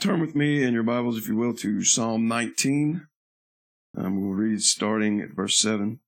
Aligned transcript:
Turn 0.00 0.20
with 0.20 0.34
me 0.34 0.62
in 0.62 0.72
your 0.72 0.82
Bibles, 0.82 1.18
if 1.18 1.28
you 1.28 1.36
will, 1.36 1.52
to 1.56 1.84
Psalm 1.84 2.26
19. 2.26 3.06
Um, 3.96 4.20
we'll 4.20 4.34
read 4.34 4.62
starting 4.62 5.20
at 5.20 5.34
verse 5.34 5.58
7. 5.58 6.00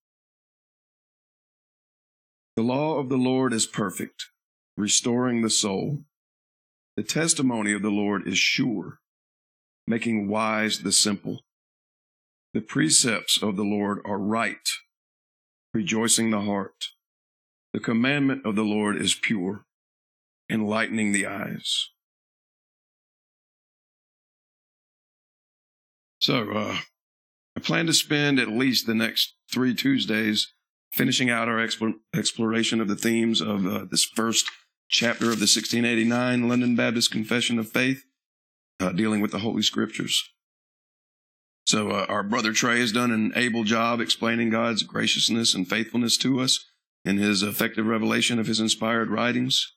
The 2.57 2.63
law 2.63 2.99
of 2.99 3.11
the 3.11 3.19
Lord 3.19 3.53
is 3.53 3.67
perfect, 3.67 4.27
restoring 4.79 5.43
the 5.43 5.51
soul. 5.51 6.05
The 6.97 7.03
testimony 7.03 7.75
of 7.75 7.83
the 7.83 7.91
Lord 7.91 8.27
is 8.27 8.39
sure, 8.39 8.99
making 9.87 10.29
wise 10.29 10.81
the 10.81 10.93
simple. 10.93 11.41
The 12.55 12.63
precepts 12.63 13.43
of 13.43 13.57
the 13.57 13.65
Lord 13.65 14.01
are 14.07 14.19
right, 14.19 14.69
rejoicing 15.75 16.31
the 16.31 16.41
heart. 16.41 16.87
The 17.75 17.81
commandment 17.81 18.47
of 18.47 18.57
the 18.57 18.65
Lord 18.65 18.97
is 18.97 19.15
pure, 19.15 19.67
enlightening 20.51 21.13
the 21.13 21.27
eyes. 21.27 21.91
So, 26.27 26.51
uh, 26.51 26.79
I 27.57 27.61
plan 27.61 27.87
to 27.87 27.93
spend 27.93 28.41
at 28.41 28.49
least 28.49 28.89
the 28.89 28.97
next 28.97 29.37
three 29.49 29.77
Tuesdays 29.77 30.53
finishing 30.91 31.31
out 31.31 31.47
our 31.47 31.61
exploration 31.61 32.81
of 32.81 32.89
the 32.89 32.97
themes 32.97 33.41
of 33.41 33.65
uh, 33.65 33.85
this 33.89 34.03
first 34.05 34.51
chapter 34.89 35.27
of 35.27 35.39
the 35.39 35.47
1689 35.47 36.49
London 36.49 36.75
Baptist 36.75 37.13
Confession 37.13 37.61
of 37.61 37.71
Faith, 37.71 38.03
uh, 38.81 38.91
dealing 38.91 39.21
with 39.21 39.31
the 39.31 39.39
Holy 39.39 39.63
Scriptures. 39.63 40.21
So, 41.65 41.93
uh, 41.93 42.07
our 42.09 42.25
brother 42.25 42.53
Trey 42.53 42.81
has 42.81 42.91
done 42.91 43.13
an 43.13 43.33
able 43.37 43.63
job 43.63 44.01
explaining 44.01 44.51
God's 44.51 44.83
graciousness 44.83 45.55
and 45.55 45.69
faithfulness 45.69 46.17
to 46.17 46.41
us 46.41 46.65
in 47.05 47.19
his 47.19 47.45
effective 47.45 47.87
revelation 47.87 48.41
of 48.41 48.49
his 48.49 48.59
inspired 48.59 49.11
writings. 49.11 49.75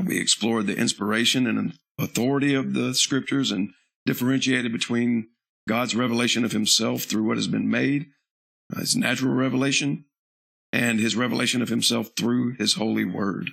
We 0.00 0.20
explored 0.20 0.68
the 0.68 0.78
inspiration 0.78 1.48
and 1.48 1.74
authority 1.98 2.54
of 2.54 2.74
the 2.74 2.94
Scriptures 2.94 3.50
and 3.50 3.70
differentiated 4.06 4.70
between 4.70 5.30
God's 5.66 5.94
revelation 5.94 6.44
of 6.44 6.52
himself 6.52 7.04
through 7.04 7.24
what 7.24 7.36
has 7.36 7.48
been 7.48 7.70
made, 7.70 8.06
uh, 8.74 8.80
his 8.80 8.96
natural 8.96 9.34
revelation, 9.34 10.04
and 10.72 11.00
his 11.00 11.16
revelation 11.16 11.62
of 11.62 11.68
himself 11.68 12.10
through 12.16 12.54
his 12.54 12.74
holy 12.74 13.04
word. 13.04 13.50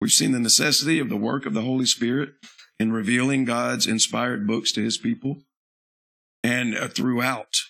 We've 0.00 0.10
seen 0.10 0.32
the 0.32 0.40
necessity 0.40 0.98
of 0.98 1.08
the 1.08 1.16
work 1.16 1.46
of 1.46 1.54
the 1.54 1.62
Holy 1.62 1.86
Spirit 1.86 2.30
in 2.78 2.92
revealing 2.92 3.44
God's 3.44 3.86
inspired 3.86 4.46
books 4.46 4.72
to 4.72 4.82
his 4.82 4.96
people. 4.96 5.42
And 6.42 6.76
uh, 6.76 6.88
throughout, 6.88 7.60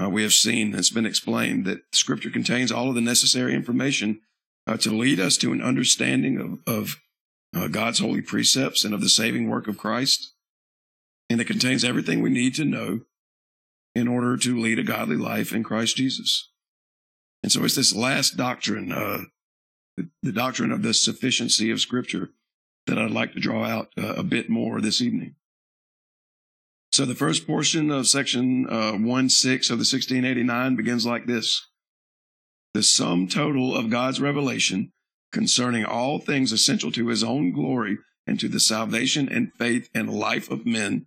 uh, 0.00 0.08
we 0.08 0.22
have 0.22 0.32
seen, 0.32 0.74
it's 0.74 0.90
been 0.90 1.06
explained, 1.06 1.64
that 1.64 1.80
Scripture 1.92 2.30
contains 2.30 2.70
all 2.70 2.88
of 2.88 2.94
the 2.94 3.00
necessary 3.00 3.54
information 3.54 4.20
uh, 4.66 4.76
to 4.76 4.90
lead 4.90 5.18
us 5.18 5.36
to 5.38 5.52
an 5.52 5.62
understanding 5.62 6.38
of, 6.38 6.74
of 6.74 6.96
uh, 7.56 7.68
God's 7.68 7.98
holy 7.98 8.20
precepts 8.20 8.84
and 8.84 8.94
of 8.94 9.00
the 9.00 9.08
saving 9.08 9.48
work 9.48 9.66
of 9.66 9.78
Christ 9.78 10.34
and 11.30 11.40
it 11.40 11.46
contains 11.46 11.84
everything 11.84 12.20
we 12.20 12.30
need 12.30 12.54
to 12.54 12.64
know 12.64 13.00
in 13.94 14.08
order 14.08 14.36
to 14.36 14.58
lead 14.58 14.78
a 14.78 14.84
godly 14.84 15.16
life 15.16 15.52
in 15.52 15.62
Christ 15.62 15.96
Jesus. 15.96 16.50
And 17.42 17.52
so 17.52 17.64
it's 17.64 17.76
this 17.76 17.94
last 17.94 18.36
doctrine, 18.36 18.92
uh, 18.92 19.24
the, 19.96 20.08
the, 20.22 20.32
doctrine 20.32 20.72
of 20.72 20.82
the 20.82 20.94
sufficiency 20.94 21.70
of 21.70 21.80
Scripture, 21.80 22.30
that 22.86 22.98
I'd 22.98 23.10
like 23.10 23.32
to 23.32 23.40
draw 23.40 23.64
out 23.64 23.88
uh, 23.98 24.14
a 24.14 24.22
bit 24.22 24.48
more 24.48 24.80
this 24.80 25.00
evening. 25.00 25.34
So 26.90 27.04
the 27.04 27.14
first 27.14 27.46
portion 27.46 27.90
of 27.90 28.08
section 28.08 28.68
uh, 28.68 28.92
1 28.92 29.28
6 29.28 29.70
of 29.70 29.78
the 29.78 29.82
1689 29.82 30.76
begins 30.76 31.06
like 31.06 31.26
this 31.26 31.68
The 32.74 32.82
sum 32.82 33.28
total 33.28 33.76
of 33.76 33.90
God's 33.90 34.20
revelation 34.20 34.92
concerning 35.30 35.84
all 35.84 36.18
things 36.18 36.52
essential 36.52 36.90
to 36.92 37.08
his 37.08 37.22
own 37.22 37.52
glory 37.52 37.98
and 38.26 38.40
to 38.40 38.48
the 38.48 38.60
salvation 38.60 39.28
and 39.28 39.52
faith 39.54 39.88
and 39.94 40.12
life 40.12 40.50
of 40.50 40.66
men 40.66 41.06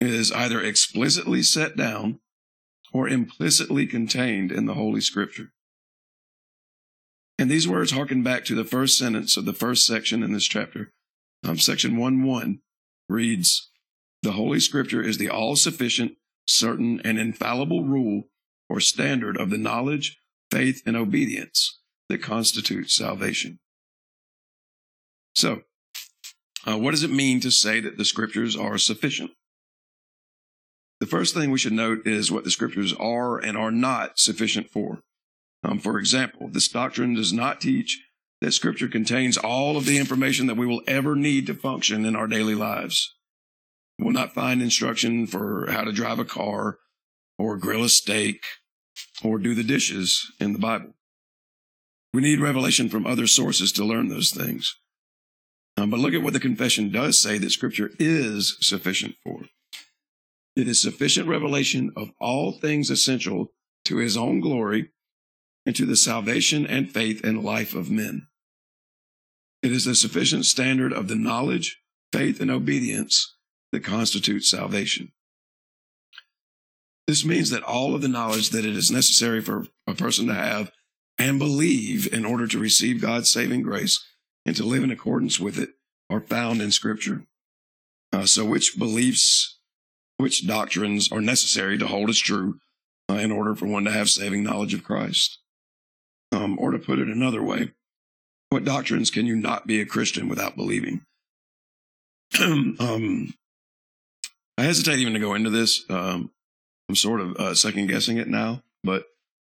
is 0.00 0.32
either 0.32 0.62
explicitly 0.62 1.42
set 1.42 1.76
down 1.76 2.20
or 2.92 3.08
implicitly 3.08 3.86
contained 3.86 4.50
in 4.50 4.66
the 4.66 4.74
Holy 4.74 5.00
Scripture. 5.00 5.52
And 7.38 7.50
these 7.50 7.68
words 7.68 7.92
harken 7.92 8.22
back 8.22 8.44
to 8.46 8.54
the 8.54 8.64
first 8.64 8.98
sentence 8.98 9.36
of 9.36 9.44
the 9.44 9.52
first 9.52 9.86
section 9.86 10.22
in 10.22 10.32
this 10.32 10.46
chapter. 10.46 10.92
Um, 11.42 11.58
section 11.58 11.96
1 11.96 12.22
1 12.22 12.60
reads, 13.08 13.70
The 14.22 14.32
Holy 14.32 14.60
Scripture 14.60 15.02
is 15.02 15.18
the 15.18 15.30
all 15.30 15.56
sufficient, 15.56 16.12
certain, 16.46 17.00
and 17.02 17.18
infallible 17.18 17.84
rule 17.84 18.24
or 18.68 18.80
standard 18.80 19.36
of 19.36 19.50
the 19.50 19.58
knowledge, 19.58 20.20
faith, 20.50 20.82
and 20.84 20.96
obedience 20.96 21.80
that 22.08 22.22
constitutes 22.22 22.94
salvation. 22.94 23.58
So, 25.34 25.62
uh, 26.66 26.76
what 26.76 26.90
does 26.90 27.02
it 27.02 27.10
mean 27.10 27.40
to 27.40 27.50
say 27.50 27.80
that 27.80 27.96
the 27.96 28.04
Scriptures 28.04 28.54
are 28.54 28.76
sufficient? 28.76 29.30
The 31.00 31.06
first 31.06 31.34
thing 31.34 31.50
we 31.50 31.58
should 31.58 31.72
note 31.72 32.06
is 32.06 32.30
what 32.30 32.44
the 32.44 32.50
scriptures 32.50 32.92
are 32.92 33.38
and 33.38 33.56
are 33.56 33.70
not 33.70 34.18
sufficient 34.18 34.68
for. 34.68 35.00
Um, 35.64 35.78
for 35.78 35.98
example, 35.98 36.48
this 36.48 36.68
doctrine 36.68 37.14
does 37.14 37.32
not 37.32 37.60
teach 37.60 38.00
that 38.40 38.52
scripture 38.52 38.88
contains 38.88 39.36
all 39.36 39.76
of 39.76 39.86
the 39.86 39.98
information 39.98 40.46
that 40.46 40.56
we 40.56 40.66
will 40.66 40.82
ever 40.86 41.14
need 41.14 41.46
to 41.46 41.54
function 41.54 42.04
in 42.04 42.16
our 42.16 42.26
daily 42.26 42.54
lives. 42.54 43.14
We 43.98 44.04
will 44.04 44.12
not 44.12 44.34
find 44.34 44.62
instruction 44.62 45.26
for 45.26 45.70
how 45.70 45.84
to 45.84 45.92
drive 45.92 46.18
a 46.18 46.24
car 46.24 46.78
or 47.38 47.56
grill 47.56 47.84
a 47.84 47.88
steak 47.88 48.44
or 49.22 49.38
do 49.38 49.54
the 49.54 49.64
dishes 49.64 50.30
in 50.38 50.52
the 50.52 50.58
Bible. 50.58 50.94
We 52.12 52.22
need 52.22 52.40
revelation 52.40 52.88
from 52.88 53.06
other 53.06 53.26
sources 53.26 53.72
to 53.72 53.84
learn 53.84 54.08
those 54.08 54.30
things. 54.30 54.74
Um, 55.76 55.90
but 55.90 56.00
look 56.00 56.14
at 56.14 56.22
what 56.22 56.32
the 56.32 56.40
confession 56.40 56.90
does 56.90 57.18
say 57.18 57.38
that 57.38 57.50
scripture 57.50 57.90
is 57.98 58.56
sufficient 58.60 59.14
for. 59.22 59.44
It 60.56 60.68
is 60.68 60.80
sufficient 60.80 61.28
revelation 61.28 61.92
of 61.96 62.10
all 62.20 62.52
things 62.52 62.90
essential 62.90 63.52
to 63.84 63.96
his 63.96 64.16
own 64.16 64.40
glory 64.40 64.90
and 65.64 65.76
to 65.76 65.86
the 65.86 65.96
salvation 65.96 66.66
and 66.66 66.90
faith 66.90 67.22
and 67.24 67.44
life 67.44 67.74
of 67.74 67.90
men. 67.90 68.26
It 69.62 69.72
is 69.72 69.84
the 69.84 69.94
sufficient 69.94 70.46
standard 70.46 70.92
of 70.92 71.08
the 71.08 71.16
knowledge, 71.16 71.80
faith, 72.12 72.40
and 72.40 72.50
obedience 72.50 73.36
that 73.72 73.84
constitutes 73.84 74.50
salvation. 74.50 75.12
This 77.06 77.24
means 77.24 77.50
that 77.50 77.62
all 77.62 77.94
of 77.94 78.02
the 78.02 78.08
knowledge 78.08 78.50
that 78.50 78.64
it 78.64 78.76
is 78.76 78.90
necessary 78.90 79.40
for 79.40 79.66
a 79.86 79.94
person 79.94 80.26
to 80.28 80.34
have 80.34 80.70
and 81.18 81.38
believe 81.38 82.12
in 82.12 82.24
order 82.24 82.46
to 82.46 82.58
receive 82.58 83.00
God's 83.00 83.30
saving 83.30 83.62
grace 83.62 84.04
and 84.46 84.56
to 84.56 84.64
live 84.64 84.82
in 84.82 84.90
accordance 84.90 85.38
with 85.38 85.58
it 85.58 85.70
are 86.08 86.20
found 86.20 86.62
in 86.62 86.70
Scripture. 86.70 87.26
Uh, 88.12 88.26
so, 88.26 88.44
which 88.44 88.78
beliefs 88.78 89.59
which 90.20 90.46
doctrines 90.46 91.10
are 91.10 91.20
necessary 91.20 91.78
to 91.78 91.86
hold 91.86 92.10
as 92.10 92.18
true 92.18 92.58
uh, 93.10 93.14
in 93.14 93.32
order 93.32 93.54
for 93.54 93.66
one 93.66 93.84
to 93.84 93.90
have 93.90 94.08
saving 94.08 94.42
knowledge 94.42 94.74
of 94.74 94.84
Christ. 94.84 95.38
Um, 96.32 96.58
or 96.60 96.70
to 96.70 96.78
put 96.78 97.00
it 97.00 97.08
another 97.08 97.42
way, 97.42 97.72
what 98.50 98.64
doctrines 98.64 99.10
can 99.10 99.26
you 99.26 99.34
not 99.34 99.66
be 99.66 99.80
a 99.80 99.86
Christian 99.86 100.28
without 100.28 100.54
believing? 100.54 101.04
um, 102.40 103.34
I 104.56 104.62
hesitate 104.62 105.00
even 105.00 105.14
to 105.14 105.18
go 105.18 105.34
into 105.34 105.50
this. 105.50 105.84
Um, 105.90 106.30
I'm 106.88 106.94
sort 106.94 107.20
of 107.20 107.36
uh, 107.36 107.54
second 107.54 107.88
guessing 107.88 108.18
it 108.18 108.28
now, 108.28 108.62
but 108.84 109.06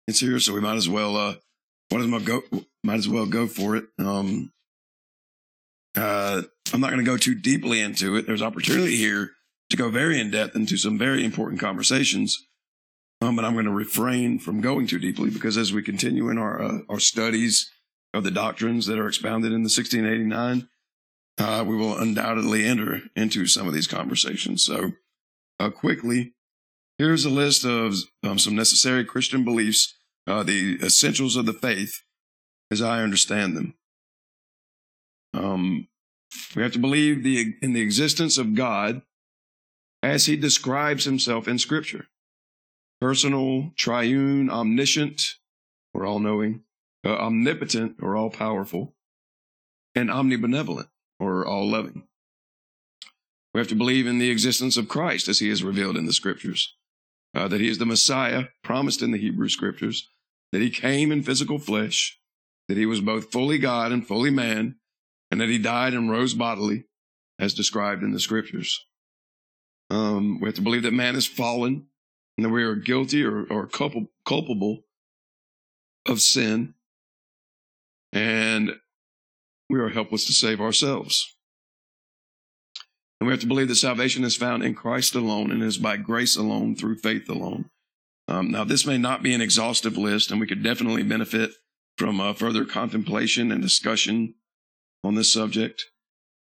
it's 0.07 0.19
here, 0.19 0.39
so 0.39 0.53
we 0.53 0.61
might 0.61 0.75
as 0.75 0.89
well 0.89 1.15
uh, 1.15 1.35
might 1.91 2.01
as 2.01 2.07
well 2.07 2.19
go 2.19 2.41
might 2.83 2.97
as 2.97 3.07
well 3.07 3.27
go 3.27 3.45
for 3.45 3.75
it. 3.75 3.85
Um, 3.99 4.51
uh, 5.95 6.41
I'm 6.73 6.81
not 6.81 6.89
going 6.89 7.03
to 7.03 7.11
go 7.11 7.17
too 7.17 7.35
deeply 7.35 7.79
into 7.79 8.15
it. 8.15 8.25
There's 8.25 8.41
opportunity 8.41 8.95
here 8.95 9.33
to 9.71 9.77
go 9.77 9.89
very 9.89 10.19
in 10.19 10.31
depth 10.31 10.55
into 10.55 10.77
some 10.77 10.97
very 10.97 11.25
important 11.25 11.59
conversations. 11.59 12.47
Um, 13.21 13.35
but 13.35 13.45
I'm 13.45 13.53
going 13.53 13.65
to 13.65 13.71
refrain 13.71 14.39
from 14.39 14.61
going 14.61 14.87
too 14.87 14.99
deeply 14.99 15.29
because 15.29 15.57
as 15.57 15.71
we 15.71 15.83
continue 15.83 16.29
in 16.29 16.37
our 16.37 16.61
uh, 16.61 16.79
our 16.89 16.99
studies 16.99 17.71
of 18.13 18.23
the 18.23 18.31
doctrines 18.31 18.87
that 18.87 18.99
are 18.99 19.07
expounded 19.07 19.53
in 19.53 19.63
the 19.63 19.69
1689, 19.69 20.67
uh, 21.37 21.63
we 21.63 21.75
will 21.75 21.97
undoubtedly 21.97 22.65
enter 22.65 23.01
into 23.15 23.47
some 23.47 23.67
of 23.67 23.73
these 23.73 23.87
conversations. 23.87 24.63
So, 24.63 24.93
uh, 25.59 25.69
quickly, 25.69 26.33
here's 26.97 27.23
a 27.23 27.29
list 27.29 27.63
of 27.63 27.95
um, 28.23 28.39
some 28.39 28.55
necessary 28.55 29.05
Christian 29.05 29.45
beliefs, 29.45 29.95
uh, 30.27 30.43
the 30.43 30.79
essentials 30.83 31.35
of 31.35 31.45
the 31.45 31.53
faith, 31.53 32.01
as 32.71 32.81
I 32.81 33.03
understand 33.03 33.55
them. 33.55 33.75
Um, 35.33 35.87
we 36.55 36.63
have 36.63 36.73
to 36.73 36.79
believe 36.79 37.23
the 37.23 37.53
in 37.61 37.73
the 37.73 37.81
existence 37.81 38.37
of 38.37 38.55
God 38.55 39.03
as 40.03 40.25
he 40.25 40.35
describes 40.35 41.05
himself 41.05 41.47
in 41.47 41.57
Scripture 41.57 42.07
personal, 42.99 43.71
triune, 43.75 44.47
omniscient, 44.49 45.23
or 45.91 46.05
all 46.05 46.19
knowing, 46.19 46.61
uh, 47.03 47.09
omnipotent, 47.09 47.95
or 47.99 48.15
all 48.15 48.29
powerful, 48.29 48.95
and 49.95 50.09
omnibenevolent, 50.09 50.87
or 51.19 51.45
all 51.45 51.67
loving. 51.67 52.03
We 53.53 53.59
have 53.59 53.67
to 53.69 53.75
believe 53.75 54.05
in 54.05 54.19
the 54.19 54.29
existence 54.29 54.77
of 54.77 54.87
Christ 54.87 55.27
as 55.27 55.39
he 55.39 55.49
is 55.49 55.63
revealed 55.63 55.97
in 55.97 56.05
the 56.05 56.13
Scriptures, 56.13 56.75
uh, 57.33 57.47
that 57.47 57.59
he 57.59 57.69
is 57.69 57.79
the 57.79 57.87
Messiah 57.87 58.45
promised 58.63 59.01
in 59.01 59.09
the 59.09 59.17
Hebrew 59.17 59.49
Scriptures, 59.49 60.07
that 60.51 60.61
he 60.61 60.69
came 60.69 61.11
in 61.11 61.23
physical 61.23 61.57
flesh, 61.57 62.19
that 62.67 62.77
he 62.77 62.85
was 62.85 63.01
both 63.01 63.31
fully 63.31 63.57
God 63.57 63.91
and 63.91 64.07
fully 64.07 64.29
man, 64.29 64.75
and 65.31 65.41
that 65.41 65.49
he 65.49 65.57
died 65.57 65.93
and 65.93 66.11
rose 66.11 66.33
bodily, 66.33 66.85
as 67.39 67.53
described 67.53 68.03
in 68.03 68.11
the 68.11 68.19
scriptures. 68.19 68.85
Um, 69.91 70.39
we 70.39 70.47
have 70.47 70.55
to 70.55 70.61
believe 70.61 70.83
that 70.83 70.93
man 70.93 71.17
is 71.17 71.27
fallen 71.27 71.87
and 72.37 72.45
that 72.45 72.49
we 72.49 72.63
are 72.63 72.75
guilty 72.75 73.25
or, 73.25 73.45
or 73.51 73.67
culpable 73.67 74.77
of 76.05 76.21
sin 76.21 76.75
and 78.13 78.71
we 79.69 79.79
are 79.79 79.89
helpless 79.89 80.25
to 80.27 80.33
save 80.33 80.61
ourselves. 80.61 81.35
And 83.19 83.27
we 83.27 83.33
have 83.33 83.41
to 83.41 83.47
believe 83.47 83.67
that 83.67 83.75
salvation 83.75 84.23
is 84.23 84.37
found 84.37 84.63
in 84.63 84.75
Christ 84.75 85.13
alone 85.13 85.51
and 85.51 85.61
is 85.61 85.77
by 85.77 85.97
grace 85.97 86.37
alone 86.37 86.75
through 86.75 86.95
faith 86.99 87.29
alone. 87.29 87.69
Um, 88.29 88.49
now, 88.49 88.63
this 88.63 88.85
may 88.85 88.97
not 88.97 89.21
be 89.21 89.33
an 89.33 89.41
exhaustive 89.41 89.97
list, 89.97 90.31
and 90.31 90.39
we 90.39 90.47
could 90.47 90.63
definitely 90.63 91.03
benefit 91.03 91.51
from 91.97 92.21
uh, 92.21 92.33
further 92.33 92.63
contemplation 92.63 93.51
and 93.51 93.61
discussion 93.61 94.35
on 95.03 95.15
this 95.15 95.31
subject. 95.31 95.83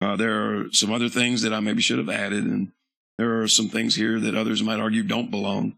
Uh, 0.02 0.18
there 0.18 0.34
are 0.34 0.66
some 0.72 0.92
other 0.92 1.08
things 1.08 1.42
that 1.42 1.54
I 1.54 1.62
maybe 1.62 1.82
should 1.82 1.98
have 1.98 2.10
added, 2.10 2.44
and 2.44 2.74
there 3.18 3.42
are 3.42 3.48
some 3.48 3.70
things 3.70 3.96
here 3.96 4.20
that 4.20 4.36
others 4.36 4.62
might 4.64 4.80
argue 4.80 5.04
don't 5.04 5.32
belong. 5.32 5.78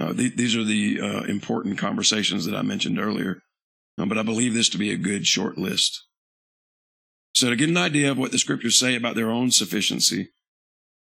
Uh, 0.00 0.12
th- 0.12 0.36
these 0.36 0.56
are 0.56 0.64
the 0.64 1.00
uh, 1.00 1.22
important 1.24 1.78
conversations 1.78 2.46
that 2.46 2.54
I 2.54 2.62
mentioned 2.62 2.98
earlier, 2.98 3.42
uh, 3.98 4.06
but 4.06 4.18
I 4.18 4.22
believe 4.22 4.54
this 4.54 4.68
to 4.70 4.78
be 4.78 4.92
a 4.92 4.96
good 4.96 5.26
short 5.26 5.58
list. 5.58 6.04
So 7.34 7.50
to 7.50 7.56
get 7.56 7.68
an 7.68 7.76
idea 7.76 8.10
of 8.10 8.18
what 8.18 8.32
the 8.32 8.38
scriptures 8.38 8.78
say 8.78 8.96
about 8.96 9.14
their 9.14 9.30
own 9.30 9.50
sufficiency, 9.50 10.30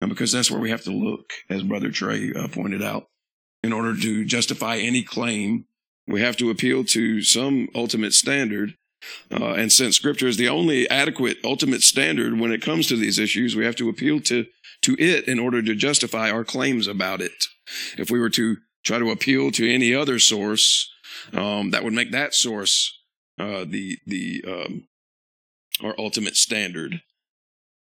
and 0.01 0.09
because 0.09 0.33
that's 0.33 0.51
where 0.51 0.61
we 0.61 0.71
have 0.71 0.83
to 0.85 0.91
look, 0.91 1.33
as 1.49 1.63
Brother 1.63 1.91
Trey 1.91 2.33
uh, 2.33 2.49
pointed 2.49 2.83
out, 2.83 3.09
in 3.63 3.73
order 3.73 3.97
to 3.97 4.25
justify 4.25 4.77
any 4.77 5.03
claim, 5.03 5.65
we 6.07 6.21
have 6.21 6.37
to 6.37 6.51
appeal 6.51 6.85
to 6.85 7.23
some 7.23 7.69
ultimate 7.75 8.13
standard. 8.13 8.75
Uh, 9.31 9.53
and 9.53 9.73
since 9.73 9.97
scripture 9.97 10.27
is 10.27 10.37
the 10.37 10.49
only 10.49 10.89
adequate 10.91 11.39
ultimate 11.45 11.83
standard 11.83 12.39
when 12.39 12.53
it 12.53 12.63
comes 12.63 12.87
to 12.87 12.97
these 12.97 13.19
issues, 13.19 13.57
we 13.57 13.65
have 13.65 13.77
to 13.77 13.89
appeal 13.89 14.21
to, 14.21 14.45
to 14.85 14.97
it 14.99 15.27
in 15.27 15.39
order 15.39 15.63
to 15.63 15.75
justify 15.75 16.31
our 16.31 16.45
claims 16.45 16.87
about 16.87 17.21
it. 17.21 17.47
If 17.97 18.11
we 18.11 18.21
were 18.21 18.31
to 18.31 18.57
try 18.85 18.99
to 18.99 19.11
appeal 19.11 19.51
to 19.53 19.73
any 19.73 19.95
other 19.95 20.19
source, 20.19 20.93
um, 21.33 21.71
that 21.71 21.85
would 21.85 21.95
make 21.95 22.13
that 22.13 22.35
source 22.35 22.99
uh, 23.39 23.65
the 23.67 23.99
the 24.07 24.45
um, 24.47 24.89
our 25.83 25.95
ultimate 25.99 26.37
standard, 26.37 27.01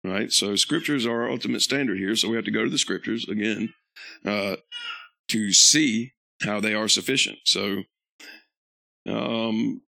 right? 0.02 0.32
So 0.32 0.56
scriptures 0.56 1.06
are 1.06 1.22
our 1.22 1.30
ultimate 1.30 1.62
standard 1.62 1.98
here. 1.98 2.16
So 2.16 2.28
we 2.28 2.36
have 2.36 2.46
to 2.46 2.50
go 2.50 2.64
to 2.64 2.70
the 2.70 2.78
scriptures 2.78 3.28
again 3.28 3.74
uh, 4.24 4.56
to 5.28 5.52
see 5.52 6.12
how 6.42 6.60
they 6.60 6.74
are 6.74 6.88
sufficient. 6.88 7.38
So 7.44 7.82
um, 9.08 9.82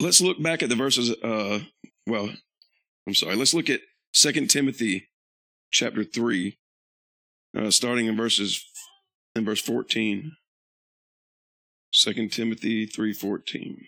let's 0.00 0.20
look 0.20 0.42
back 0.42 0.62
at 0.62 0.68
the 0.68 0.76
verses. 0.76 1.10
Uh, 1.10 1.60
well, 2.06 2.30
I'm 3.06 3.14
sorry. 3.14 3.36
Let's 3.36 3.54
look 3.54 3.70
at 3.70 3.80
Second 4.12 4.48
Timothy 4.50 5.08
chapter 5.70 6.04
three, 6.04 6.58
uh, 7.56 7.70
starting 7.70 8.06
in 8.06 8.16
verses 8.16 8.64
in 9.34 9.44
verse 9.44 9.60
fourteen. 9.60 10.36
Second 11.92 12.32
Timothy 12.32 12.86
three 12.86 13.12
fourteen. 13.12 13.86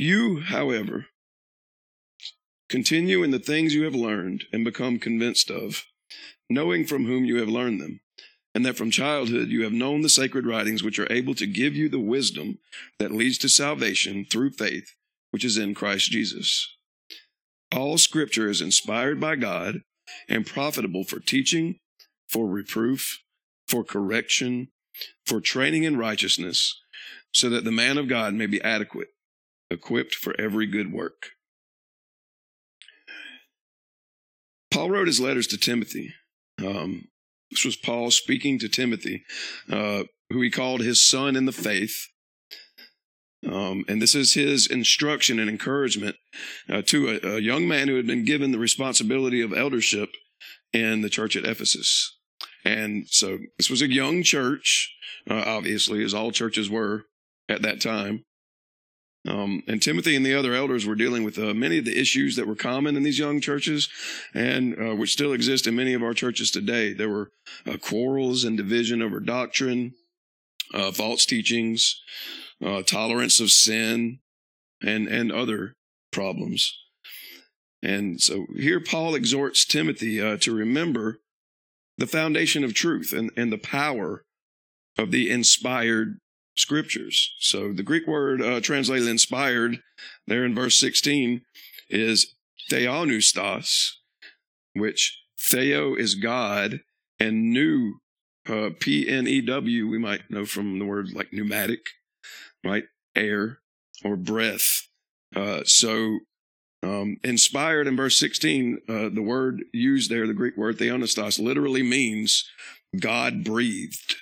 You, 0.00 0.42
however, 0.42 1.06
continue 2.68 3.24
in 3.24 3.32
the 3.32 3.40
things 3.40 3.74
you 3.74 3.82
have 3.82 3.96
learned 3.96 4.44
and 4.52 4.64
become 4.64 5.00
convinced 5.00 5.50
of, 5.50 5.86
knowing 6.48 6.84
from 6.84 7.06
whom 7.06 7.24
you 7.24 7.38
have 7.38 7.48
learned 7.48 7.80
them, 7.80 7.98
and 8.58 8.66
that 8.66 8.76
from 8.76 8.90
childhood 8.90 9.50
you 9.50 9.62
have 9.62 9.72
known 9.72 10.00
the 10.00 10.08
sacred 10.08 10.44
writings 10.44 10.82
which 10.82 10.98
are 10.98 11.06
able 11.12 11.32
to 11.32 11.46
give 11.46 11.76
you 11.76 11.88
the 11.88 12.00
wisdom 12.00 12.58
that 12.98 13.12
leads 13.12 13.38
to 13.38 13.48
salvation 13.48 14.26
through 14.28 14.50
faith, 14.50 14.96
which 15.30 15.44
is 15.44 15.56
in 15.56 15.76
Christ 15.76 16.10
Jesus. 16.10 16.76
All 17.72 17.98
scripture 17.98 18.50
is 18.50 18.60
inspired 18.60 19.20
by 19.20 19.36
God 19.36 19.82
and 20.28 20.44
profitable 20.44 21.04
for 21.04 21.20
teaching, 21.20 21.78
for 22.28 22.48
reproof, 22.48 23.20
for 23.68 23.84
correction, 23.84 24.70
for 25.24 25.40
training 25.40 25.84
in 25.84 25.96
righteousness, 25.96 26.80
so 27.32 27.48
that 27.50 27.62
the 27.62 27.70
man 27.70 27.96
of 27.96 28.08
God 28.08 28.34
may 28.34 28.46
be 28.46 28.60
adequate 28.60 29.10
equipped 29.70 30.16
for 30.16 30.34
every 30.36 30.66
good 30.66 30.92
work. 30.92 31.28
Paul 34.72 34.90
wrote 34.90 35.06
his 35.06 35.20
letters 35.20 35.46
to 35.46 35.56
Timothy. 35.56 36.12
Um, 36.58 37.06
this 37.50 37.64
was 37.64 37.76
Paul 37.76 38.10
speaking 38.10 38.58
to 38.58 38.68
Timothy, 38.68 39.24
uh, 39.70 40.04
who 40.30 40.40
he 40.40 40.50
called 40.50 40.80
his 40.80 41.02
son 41.02 41.36
in 41.36 41.46
the 41.46 41.52
faith. 41.52 42.08
Um, 43.46 43.84
and 43.88 44.02
this 44.02 44.14
is 44.14 44.34
his 44.34 44.66
instruction 44.66 45.38
and 45.38 45.48
encouragement 45.48 46.16
uh, 46.68 46.82
to 46.86 47.08
a, 47.08 47.36
a, 47.36 47.40
young 47.40 47.68
man 47.68 47.86
who 47.86 47.94
had 47.94 48.06
been 48.06 48.24
given 48.24 48.50
the 48.50 48.58
responsibility 48.58 49.40
of 49.40 49.52
eldership 49.52 50.10
in 50.72 51.02
the 51.02 51.08
church 51.08 51.36
at 51.36 51.44
Ephesus. 51.44 52.18
And 52.64 53.06
so 53.08 53.38
this 53.56 53.70
was 53.70 53.80
a 53.80 53.90
young 53.90 54.24
church, 54.24 54.92
uh, 55.30 55.44
obviously, 55.46 56.04
as 56.04 56.14
all 56.14 56.32
churches 56.32 56.68
were 56.68 57.04
at 57.48 57.62
that 57.62 57.80
time. 57.80 58.24
Um, 59.26 59.62
and 59.66 59.82
Timothy 59.82 60.14
and 60.14 60.24
the 60.24 60.34
other 60.34 60.54
elders 60.54 60.86
were 60.86 60.94
dealing 60.94 61.24
with 61.24 61.38
uh, 61.38 61.52
many 61.52 61.78
of 61.78 61.84
the 61.84 61.98
issues 61.98 62.36
that 62.36 62.46
were 62.46 62.54
common 62.54 62.96
in 62.96 63.02
these 63.02 63.18
young 63.18 63.40
churches 63.40 63.88
and 64.32 64.78
uh, 64.80 64.94
which 64.94 65.12
still 65.12 65.32
exist 65.32 65.66
in 65.66 65.74
many 65.74 65.92
of 65.92 66.02
our 66.02 66.14
churches 66.14 66.50
today. 66.50 66.92
There 66.92 67.08
were 67.08 67.30
uh, 67.66 67.76
quarrels 67.78 68.44
and 68.44 68.56
division 68.56 69.02
over 69.02 69.20
doctrine, 69.20 69.94
uh, 70.72 70.92
false 70.92 71.26
teachings, 71.26 72.00
uh, 72.64 72.82
tolerance 72.82 73.40
of 73.40 73.50
sin, 73.50 74.20
and, 74.82 75.08
and 75.08 75.32
other 75.32 75.74
problems. 76.12 76.78
And 77.82 78.20
so 78.20 78.46
here 78.56 78.80
Paul 78.80 79.14
exhorts 79.14 79.64
Timothy 79.64 80.20
uh, 80.20 80.36
to 80.38 80.54
remember 80.54 81.18
the 81.96 82.06
foundation 82.06 82.64
of 82.64 82.74
truth 82.74 83.12
and, 83.12 83.30
and 83.36 83.52
the 83.52 83.58
power 83.58 84.24
of 84.96 85.10
the 85.10 85.30
inspired 85.30 86.18
scriptures. 86.58 87.34
So 87.38 87.72
the 87.72 87.82
Greek 87.82 88.06
word 88.06 88.42
uh, 88.42 88.60
translated 88.60 89.08
inspired 89.08 89.82
there 90.26 90.44
in 90.44 90.54
verse 90.54 90.76
16 90.76 91.42
is 91.88 92.34
theopneustos, 92.70 93.92
which 94.74 95.22
theo 95.38 95.94
is 95.94 96.14
God 96.14 96.80
and 97.20 97.50
new, 97.50 98.00
uh, 98.48 98.70
P-N-E-W, 98.78 99.88
we 99.88 99.98
might 99.98 100.30
know 100.30 100.44
from 100.44 100.78
the 100.78 100.84
word 100.84 101.12
like 101.12 101.32
pneumatic, 101.32 101.80
right? 102.64 102.84
Air 103.14 103.58
or 104.04 104.16
breath. 104.16 104.88
Uh, 105.34 105.62
so 105.64 106.20
um, 106.82 107.18
inspired 107.24 107.86
in 107.86 107.96
verse 107.96 108.18
16, 108.18 108.78
uh, 108.88 109.08
the 109.12 109.22
word 109.22 109.64
used 109.72 110.10
there, 110.10 110.26
the 110.26 110.34
Greek 110.34 110.56
word 110.56 110.78
theopneustos, 110.78 111.38
literally 111.38 111.82
means 111.82 112.48
God 112.98 113.44
breathed 113.44 114.16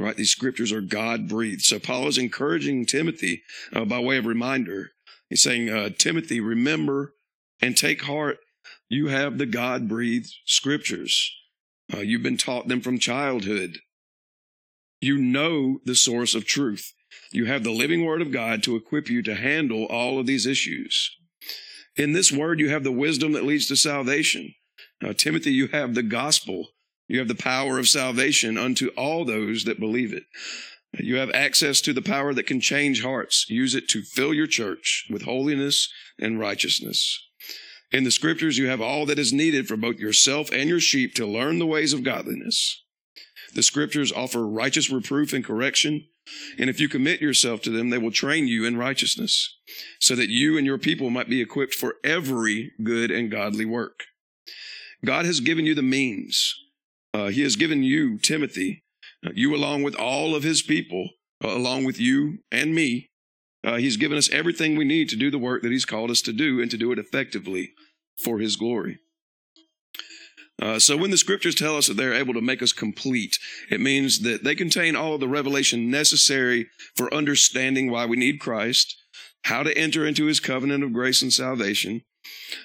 right? 0.00 0.16
These 0.16 0.30
scriptures 0.30 0.72
are 0.72 0.80
God 0.80 1.28
breathed. 1.28 1.62
So 1.62 1.78
Paul 1.78 2.08
is 2.08 2.18
encouraging 2.18 2.86
Timothy 2.86 3.42
uh, 3.72 3.84
by 3.84 3.98
way 4.00 4.16
of 4.16 4.26
reminder. 4.26 4.92
He's 5.28 5.42
saying, 5.42 5.68
uh, 5.68 5.90
Timothy, 5.90 6.40
remember 6.40 7.14
and 7.60 7.76
take 7.76 8.02
heart. 8.02 8.38
You 8.88 9.08
have 9.08 9.38
the 9.38 9.46
God 9.46 9.88
breathed 9.88 10.34
scriptures. 10.46 11.32
Uh, 11.92 11.98
you've 11.98 12.22
been 12.22 12.36
taught 12.36 12.68
them 12.68 12.80
from 12.80 12.98
childhood. 12.98 13.78
You 15.00 15.18
know 15.18 15.80
the 15.84 15.94
source 15.94 16.34
of 16.34 16.46
truth. 16.46 16.92
You 17.30 17.46
have 17.46 17.62
the 17.62 17.70
living 17.70 18.04
word 18.04 18.22
of 18.22 18.32
God 18.32 18.62
to 18.64 18.76
equip 18.76 19.08
you 19.08 19.22
to 19.22 19.34
handle 19.34 19.84
all 19.84 20.18
of 20.18 20.26
these 20.26 20.46
issues. 20.46 21.16
In 21.96 22.12
this 22.12 22.32
word, 22.32 22.58
you 22.58 22.70
have 22.70 22.84
the 22.84 22.92
wisdom 22.92 23.32
that 23.32 23.44
leads 23.44 23.68
to 23.68 23.76
salvation. 23.76 24.54
Timothy, 25.16 25.52
you 25.52 25.68
have 25.68 25.94
the 25.94 26.02
gospel 26.02 26.68
you 27.10 27.18
have 27.18 27.26
the 27.26 27.34
power 27.34 27.80
of 27.80 27.88
salvation 27.88 28.56
unto 28.56 28.86
all 28.96 29.24
those 29.24 29.64
that 29.64 29.80
believe 29.80 30.12
it. 30.12 30.22
You 30.96 31.16
have 31.16 31.32
access 31.32 31.80
to 31.80 31.92
the 31.92 32.00
power 32.00 32.32
that 32.32 32.46
can 32.46 32.60
change 32.60 33.02
hearts. 33.02 33.46
Use 33.50 33.74
it 33.74 33.88
to 33.88 34.02
fill 34.02 34.32
your 34.32 34.46
church 34.46 35.08
with 35.10 35.22
holiness 35.22 35.92
and 36.20 36.38
righteousness. 36.38 37.20
In 37.90 38.04
the 38.04 38.12
scriptures, 38.12 38.58
you 38.58 38.68
have 38.68 38.80
all 38.80 39.06
that 39.06 39.18
is 39.18 39.32
needed 39.32 39.66
for 39.66 39.76
both 39.76 39.98
yourself 39.98 40.52
and 40.52 40.68
your 40.68 40.78
sheep 40.78 41.14
to 41.16 41.26
learn 41.26 41.58
the 41.58 41.66
ways 41.66 41.92
of 41.92 42.04
godliness. 42.04 42.80
The 43.56 43.64
scriptures 43.64 44.12
offer 44.12 44.46
righteous 44.46 44.88
reproof 44.88 45.32
and 45.32 45.44
correction. 45.44 46.06
And 46.60 46.70
if 46.70 46.78
you 46.78 46.88
commit 46.88 47.20
yourself 47.20 47.60
to 47.62 47.70
them, 47.70 47.90
they 47.90 47.98
will 47.98 48.12
train 48.12 48.46
you 48.46 48.64
in 48.64 48.76
righteousness 48.76 49.58
so 49.98 50.14
that 50.14 50.28
you 50.28 50.56
and 50.56 50.64
your 50.64 50.78
people 50.78 51.10
might 51.10 51.28
be 51.28 51.40
equipped 51.40 51.74
for 51.74 51.96
every 52.04 52.70
good 52.84 53.10
and 53.10 53.32
godly 53.32 53.64
work. 53.64 54.04
God 55.04 55.24
has 55.24 55.40
given 55.40 55.66
you 55.66 55.74
the 55.74 55.82
means 55.82 56.54
uh, 57.12 57.26
he 57.28 57.42
has 57.42 57.56
given 57.56 57.82
you, 57.82 58.18
Timothy, 58.18 58.82
uh, 59.26 59.30
you 59.34 59.54
along 59.54 59.82
with 59.82 59.94
all 59.94 60.34
of 60.34 60.42
his 60.42 60.62
people, 60.62 61.10
uh, 61.44 61.48
along 61.48 61.84
with 61.84 62.00
you 62.00 62.38
and 62.50 62.74
me. 62.74 63.08
Uh, 63.62 63.76
he's 63.76 63.98
given 63.98 64.16
us 64.16 64.30
everything 64.30 64.76
we 64.76 64.84
need 64.84 65.08
to 65.10 65.16
do 65.16 65.30
the 65.30 65.38
work 65.38 65.62
that 65.62 65.72
he's 65.72 65.84
called 65.84 66.10
us 66.10 66.22
to 66.22 66.32
do 66.32 66.60
and 66.60 66.70
to 66.70 66.78
do 66.78 66.92
it 66.92 66.98
effectively 66.98 67.72
for 68.22 68.38
his 68.38 68.56
glory. 68.56 68.98
Uh, 70.60 70.78
so 70.78 70.96
when 70.96 71.10
the 71.10 71.16
scriptures 71.16 71.54
tell 71.54 71.76
us 71.76 71.86
that 71.86 71.96
they're 71.96 72.12
able 72.12 72.34
to 72.34 72.40
make 72.40 72.62
us 72.62 72.72
complete, 72.72 73.38
it 73.70 73.80
means 73.80 74.20
that 74.20 74.44
they 74.44 74.54
contain 74.54 74.94
all 74.94 75.14
of 75.14 75.20
the 75.20 75.28
revelation 75.28 75.90
necessary 75.90 76.68
for 76.96 77.12
understanding 77.14 77.90
why 77.90 78.04
we 78.04 78.16
need 78.16 78.40
Christ, 78.40 78.94
how 79.44 79.62
to 79.62 79.76
enter 79.76 80.04
into 80.06 80.26
his 80.26 80.38
covenant 80.38 80.84
of 80.84 80.92
grace 80.92 81.22
and 81.22 81.32
salvation, 81.32 82.02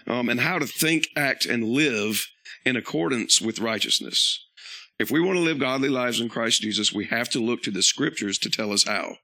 um, 0.07 0.27
and 0.27 0.41
how 0.41 0.59
to 0.59 0.67
think, 0.67 1.07
act, 1.15 1.45
and 1.45 1.63
live 1.63 2.25
in 2.65 2.75
accordance 2.75 3.41
with 3.41 3.59
righteousness. 3.59 4.45
If 4.97 5.11
we 5.11 5.19
want 5.19 5.37
to 5.37 5.43
live 5.43 5.59
godly 5.59 5.89
lives 5.89 6.19
in 6.19 6.29
Christ 6.29 6.61
Jesus, 6.61 6.93
we 6.93 7.05
have 7.05 7.29
to 7.29 7.43
look 7.43 7.61
to 7.63 7.71
the 7.71 7.83
scriptures 7.83 8.37
to 8.39 8.49
tell 8.49 8.71
us 8.71 8.85
how. 8.85 9.17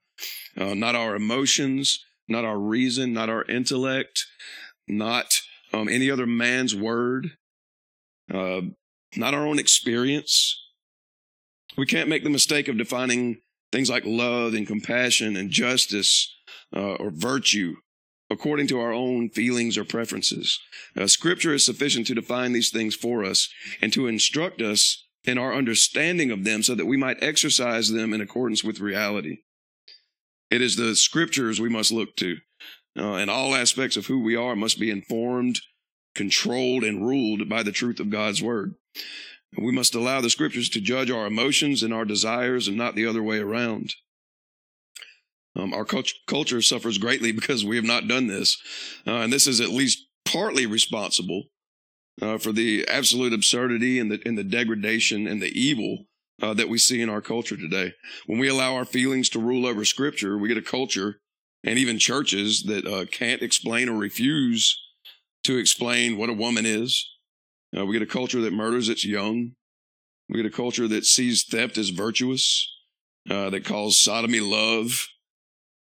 Uh, 0.58 0.74
not 0.74 0.96
our 0.96 1.16
emotions, 1.16 2.04
not 2.28 2.46
our 2.46 2.60
reason, 2.60 3.14
not 3.14 3.30
our 3.30 3.44
intellect, 3.46 4.26
not 4.88 5.40
um, 5.74 5.88
any 5.88 6.12
other 6.12 6.26
man's 6.26 6.76
word 6.76 7.32
uh, 8.34 8.62
not 9.16 9.34
our 9.34 9.46
own 9.46 9.60
experience. 9.60 10.58
We 11.78 11.86
can't 11.86 12.10
make 12.10 12.24
the 12.24 12.30
mistake 12.30 12.68
of 12.68 12.78
defining 12.78 13.42
things 13.72 13.90
like 13.90 14.04
love 14.06 14.54
and 14.54 14.68
compassion 14.68 15.36
and 15.36 15.50
justice 15.50 16.34
uh, 16.76 16.96
or 16.96 17.12
virtue 17.12 17.76
according 18.32 18.68
to 18.68 18.80
our 18.80 18.94
own 18.94 19.30
feelings 19.30 19.78
or 19.78 19.84
preferences. 19.84 20.60
Uh, 20.98 21.08
scripture 21.08 21.54
is 21.54 21.66
sufficient 21.66 22.08
to 22.08 22.16
define 22.16 22.54
these 22.54 22.70
things 22.70 22.96
for 22.96 23.24
us 23.24 23.50
and 23.82 23.92
to 23.94 24.08
instruct 24.08 24.62
us 24.62 25.06
in 25.24 25.38
our 25.38 25.54
understanding 25.54 26.32
of 26.32 26.44
them 26.44 26.64
so 26.64 26.74
that 26.74 26.88
we 26.88 26.98
might 26.98 27.22
exercise 27.22 27.92
them 27.92 28.14
in 28.14 28.22
accordance 28.22 28.64
with 28.64 28.80
reality. 28.80 29.38
It 30.50 30.62
is 30.62 30.76
the 30.76 30.96
scriptures 30.96 31.62
we 31.62 31.70
must 31.70 31.92
look 31.92 32.16
to. 32.18 32.38
Uh, 32.98 33.14
and 33.14 33.30
all 33.30 33.56
aspects 33.56 33.96
of 33.96 34.08
who 34.08 34.22
we 34.22 34.36
are 34.36 34.56
must 34.56 34.80
be 34.80 34.90
informed 34.90 35.60
controlled 36.14 36.84
and 36.84 37.06
ruled 37.06 37.48
by 37.48 37.64
the 37.64 37.72
truth 37.72 38.00
of 38.00 38.10
God's 38.10 38.42
word. 38.42 38.76
We 39.58 39.72
must 39.72 39.96
allow 39.96 40.22
the 40.22 40.30
scriptures 40.30 40.70
to 40.70 40.82
judge 40.82 41.12
our 41.12 41.26
emotions 41.26 41.84
and 41.84 41.94
our 41.94 42.06
desires 42.06 42.68
and 42.68 42.78
not 42.78 42.96
the 42.96 43.06
other 43.06 43.24
way 43.24 43.40
around. 43.40 43.94
Um, 45.56 45.74
our 45.74 45.86
cult- 45.86 46.14
culture 46.28 46.62
suffers 46.62 46.98
greatly 46.98 47.32
because 47.32 47.66
we 47.66 47.76
have 47.76 47.86
not 47.86 48.08
done 48.08 48.28
this. 48.28 48.58
Uh, 49.06 49.18
and 49.18 49.34
this 49.34 49.48
is 49.48 49.60
at 49.60 49.70
least 49.70 50.08
partly 50.26 50.66
responsible 50.66 51.44
uh, 52.22 52.38
for 52.38 52.52
the 52.52 52.88
absolute 52.88 53.34
absurdity 53.34 54.00
and 54.00 54.12
the, 54.12 54.22
and 54.26 54.38
the 54.38 54.44
degradation 54.44 55.28
and 55.28 55.42
the 55.42 55.60
evil 55.60 56.06
uh, 56.42 56.54
that 56.54 56.70
we 56.70 56.78
see 56.78 57.02
in 57.02 57.10
our 57.10 57.22
culture 57.22 57.58
today. 57.58 57.94
When 58.28 58.40
we 58.40 58.48
allow 58.48 58.76
our 58.76 58.86
feelings 58.86 59.30
to 59.30 59.40
rule 59.40 59.66
over 59.66 59.86
scripture, 59.86 60.38
we 60.38 60.48
get 60.48 60.58
a 60.58 60.62
culture 60.62 61.20
and 61.64 61.78
even 61.78 62.00
churches 62.00 62.64
that 62.64 62.88
uh, 62.88 63.06
can't 63.06 63.42
explain 63.42 63.90
or 63.90 63.98
refuse 63.98 64.80
to 65.44 65.58
explain 65.58 66.18
what 66.18 66.30
a 66.30 66.34
woman 66.34 66.66
is. 66.66 67.08
Uh, 67.78 67.86
we 67.86 67.94
get 67.94 68.02
a 68.02 68.12
culture 68.12 68.42
that 68.42 68.54
murders 68.54 68.90
its 68.90 69.06
young. 69.06 69.52
We 70.30 70.42
get 70.42 70.52
a 70.52 70.56
culture 70.56 70.88
that 70.88 71.06
sees 71.06 71.44
theft 71.44 71.78
as 71.78 71.90
virtuous, 71.90 72.68
uh, 73.30 73.50
that 73.50 73.66
calls 73.66 74.02
sodomy 74.02 74.40
love, 74.40 75.08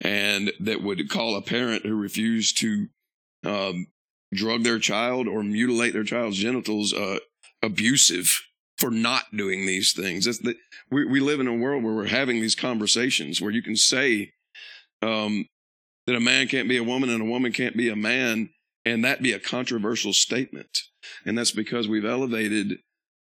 and 0.00 0.52
that 0.60 0.82
would 0.82 1.08
call 1.08 1.36
a 1.36 1.42
parent 1.42 1.84
who 1.84 1.94
refused 1.94 2.58
to 2.58 2.88
um, 3.44 3.86
drug 4.32 4.62
their 4.62 4.78
child 4.78 5.26
or 5.28 5.42
mutilate 5.42 5.92
their 5.92 6.04
child's 6.04 6.36
genitals 6.36 6.92
uh, 6.92 7.18
abusive 7.62 8.42
for 8.78 8.90
not 8.90 9.24
doing 9.34 9.66
these 9.66 9.92
things. 9.92 10.24
The, 10.24 10.54
we, 10.90 11.06
we 11.06 11.20
live 11.20 11.40
in 11.40 11.48
a 11.48 11.54
world 11.54 11.82
where 11.82 11.94
we're 11.94 12.08
having 12.08 12.40
these 12.40 12.54
conversations 12.54 13.40
where 13.40 13.50
you 13.50 13.62
can 13.62 13.76
say 13.76 14.32
um, 15.02 15.46
that 16.06 16.16
a 16.16 16.20
man 16.20 16.48
can't 16.48 16.68
be 16.68 16.76
a 16.76 16.84
woman 16.84 17.08
and 17.08 17.22
a 17.22 17.26
woman 17.26 17.52
can't 17.52 17.76
be 17.76 17.88
a 17.88 17.96
man 17.96 18.50
and 18.84 19.04
that 19.04 19.22
be 19.22 19.32
a 19.32 19.40
controversial 19.40 20.12
statement. 20.12 20.78
And 21.24 21.36
that's 21.36 21.52
because 21.52 21.88
we've 21.88 22.04
elevated 22.04 22.78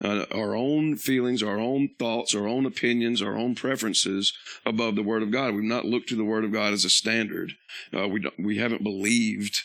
uh, 0.02 0.25
our 0.33 0.55
own 0.55 0.97
feelings, 0.97 1.43
our 1.43 1.59
own 1.59 1.90
thoughts, 1.99 2.35
our 2.35 2.47
own 2.47 2.67
opinions, 2.67 3.21
our 3.21 3.37
own 3.37 3.55
preferences 3.55 4.33
above 4.64 4.95
the 4.95 5.02
Word 5.02 5.23
of 5.23 5.33
God. 5.33 5.55
We've 5.55 5.64
not 5.64 5.85
looked 5.85 6.09
to 6.11 6.17
the 6.17 6.25
Word 6.25 6.45
of 6.45 6.52
God 6.52 6.73
as 6.73 6.85
a 6.85 6.90
standard. 6.90 7.55
Uh, 7.97 8.07
we 8.09 8.25
we 8.38 8.59
haven't 8.59 8.85
believed 8.85 9.59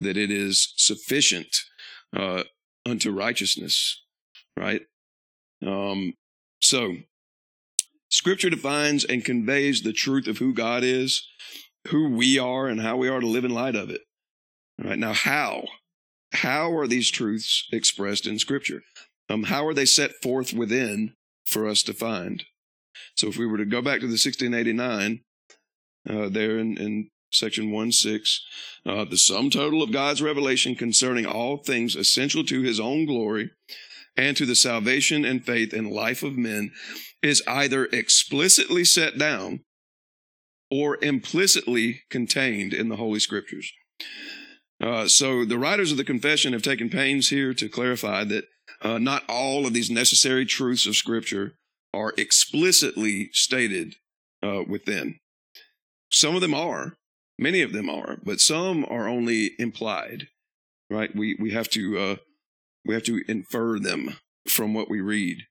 that 0.00 0.16
it 0.16 0.30
is 0.30 0.74
sufficient 0.76 1.56
uh, 2.14 2.44
unto 2.86 3.10
righteousness, 3.10 4.02
right? 4.56 4.82
Um, 5.66 6.14
so, 6.60 6.96
Scripture 8.10 8.50
defines 8.50 9.04
and 9.04 9.24
conveys 9.24 9.82
the 9.82 9.92
truth 9.92 10.26
of 10.26 10.38
who 10.38 10.52
God 10.52 10.84
is, 10.84 11.26
who 11.88 12.10
we 12.10 12.38
are, 12.38 12.68
and 12.68 12.80
how 12.80 12.96
we 12.96 13.08
are 13.08 13.20
to 13.20 13.26
live 13.26 13.44
in 13.44 13.54
light 13.54 13.74
of 13.74 13.90
it. 13.90 14.02
All 14.82 14.90
right 14.90 14.98
now, 14.98 15.12
how? 15.12 15.64
How 16.32 16.76
are 16.76 16.86
these 16.86 17.10
truths 17.10 17.66
expressed 17.72 18.26
in 18.26 18.38
Scripture? 18.38 18.82
Um, 19.28 19.44
how 19.44 19.66
are 19.66 19.74
they 19.74 19.84
set 19.84 20.22
forth 20.22 20.52
within 20.52 21.14
for 21.46 21.66
us 21.66 21.82
to 21.84 21.94
find? 21.94 22.44
So, 23.16 23.28
if 23.28 23.36
we 23.36 23.46
were 23.46 23.58
to 23.58 23.64
go 23.64 23.82
back 23.82 24.00
to 24.00 24.06
the 24.06 24.12
1689, 24.12 25.20
uh, 26.08 26.28
there 26.28 26.58
in, 26.58 26.76
in 26.78 27.10
section 27.30 27.70
1 27.70 27.92
6, 27.92 28.44
uh, 28.86 29.04
the 29.04 29.18
sum 29.18 29.50
total 29.50 29.82
of 29.82 29.92
God's 29.92 30.22
revelation 30.22 30.74
concerning 30.74 31.26
all 31.26 31.58
things 31.58 31.94
essential 31.94 32.44
to 32.44 32.62
his 32.62 32.80
own 32.80 33.06
glory 33.06 33.50
and 34.16 34.36
to 34.36 34.46
the 34.46 34.56
salvation 34.56 35.24
and 35.24 35.44
faith 35.44 35.72
and 35.72 35.90
life 35.90 36.22
of 36.22 36.36
men 36.36 36.72
is 37.22 37.42
either 37.46 37.86
explicitly 37.86 38.84
set 38.84 39.18
down 39.18 39.60
or 40.70 40.98
implicitly 41.02 42.02
contained 42.10 42.74
in 42.74 42.88
the 42.88 42.96
Holy 42.96 43.20
Scriptures. 43.20 43.72
Uh, 44.80 45.08
so 45.08 45.44
the 45.44 45.58
writers 45.58 45.90
of 45.90 45.96
the 45.96 46.04
confession 46.04 46.52
have 46.52 46.62
taken 46.62 46.88
pains 46.88 47.30
here 47.30 47.52
to 47.52 47.68
clarify 47.68 48.24
that 48.24 48.44
uh, 48.82 48.98
not 48.98 49.24
all 49.28 49.66
of 49.66 49.72
these 49.72 49.90
necessary 49.90 50.46
truths 50.46 50.86
of 50.86 50.94
Scripture 50.94 51.54
are 51.92 52.14
explicitly 52.16 53.30
stated 53.32 53.94
uh, 54.42 54.62
within. 54.68 55.18
Some 56.10 56.34
of 56.34 56.40
them 56.40 56.54
are, 56.54 56.94
many 57.38 57.60
of 57.60 57.72
them 57.72 57.90
are, 57.90 58.18
but 58.22 58.40
some 58.40 58.84
are 58.88 59.08
only 59.08 59.52
implied. 59.58 60.28
Right? 60.90 61.14
We 61.14 61.36
we 61.38 61.50
have 61.50 61.68
to 61.70 61.98
uh, 61.98 62.16
we 62.86 62.94
have 62.94 63.02
to 63.04 63.22
infer 63.28 63.78
them 63.78 64.16
from 64.48 64.74
what 64.74 64.88
we 64.88 65.00
read. 65.00 65.42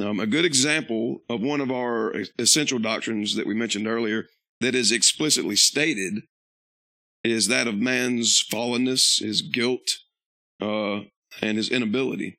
Um, 0.00 0.18
a 0.18 0.26
good 0.26 0.44
example 0.44 1.18
of 1.28 1.40
one 1.40 1.60
of 1.60 1.70
our 1.70 2.14
essential 2.38 2.78
doctrines 2.78 3.36
that 3.36 3.46
we 3.46 3.54
mentioned 3.54 3.86
earlier 3.86 4.26
that 4.60 4.74
is 4.74 4.90
explicitly 4.90 5.54
stated 5.54 6.22
is 7.24 7.48
that 7.48 7.66
of 7.66 7.76
man's 7.76 8.44
fallenness, 8.52 9.20
his 9.20 9.42
guilt, 9.42 9.98
uh, 10.60 11.00
and 11.40 11.56
his 11.56 11.70
inability. 11.70 12.38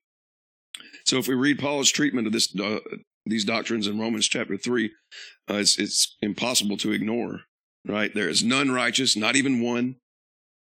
So 1.05 1.17
if 1.17 1.27
we 1.27 1.35
read 1.35 1.59
Paul's 1.59 1.91
treatment 1.91 2.27
of 2.27 2.33
this, 2.33 2.55
uh, 2.59 2.79
these 3.25 3.45
doctrines 3.45 3.87
in 3.87 3.99
Romans 3.99 4.27
chapter 4.27 4.57
three, 4.57 4.91
uh, 5.49 5.55
it's, 5.55 5.77
it's 5.77 6.15
impossible 6.21 6.77
to 6.77 6.91
ignore, 6.91 7.41
right? 7.87 8.13
There 8.13 8.29
is 8.29 8.43
none 8.43 8.71
righteous, 8.71 9.15
not 9.15 9.35
even 9.35 9.61
one. 9.61 9.95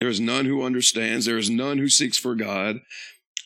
There 0.00 0.08
is 0.08 0.20
none 0.20 0.44
who 0.44 0.62
understands. 0.62 1.26
There 1.26 1.38
is 1.38 1.50
none 1.50 1.78
who 1.78 1.88
seeks 1.88 2.18
for 2.18 2.34
God. 2.34 2.80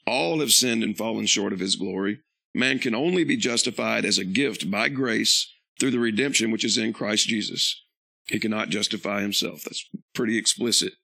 All 0.07 0.41
have 0.41 0.51
sinned 0.51 0.83
and 0.83 0.97
fallen 0.97 1.27
short 1.27 1.53
of 1.53 1.61
his 1.61 1.77
glory. 1.77 2.21
Man 2.55 2.79
can 2.79 2.95
only 2.95 3.25
be 3.25 3.37
justified 3.37 4.05
as 4.05 4.19
a 4.19 4.25
gift 4.25 4.71
by 4.71 4.89
grace 4.89 5.51
through 5.81 5.93
the 5.93 5.99
redemption 5.99 6.51
which 6.51 6.65
is 6.65 6.77
in 6.77 6.93
Christ 6.93 7.29
Jesus. 7.29 7.82
He 8.29 8.39
cannot 8.39 8.69
justify 8.69 9.21
himself. 9.21 9.63
That's 9.63 9.89
pretty 10.15 10.39
explicit 10.39 10.95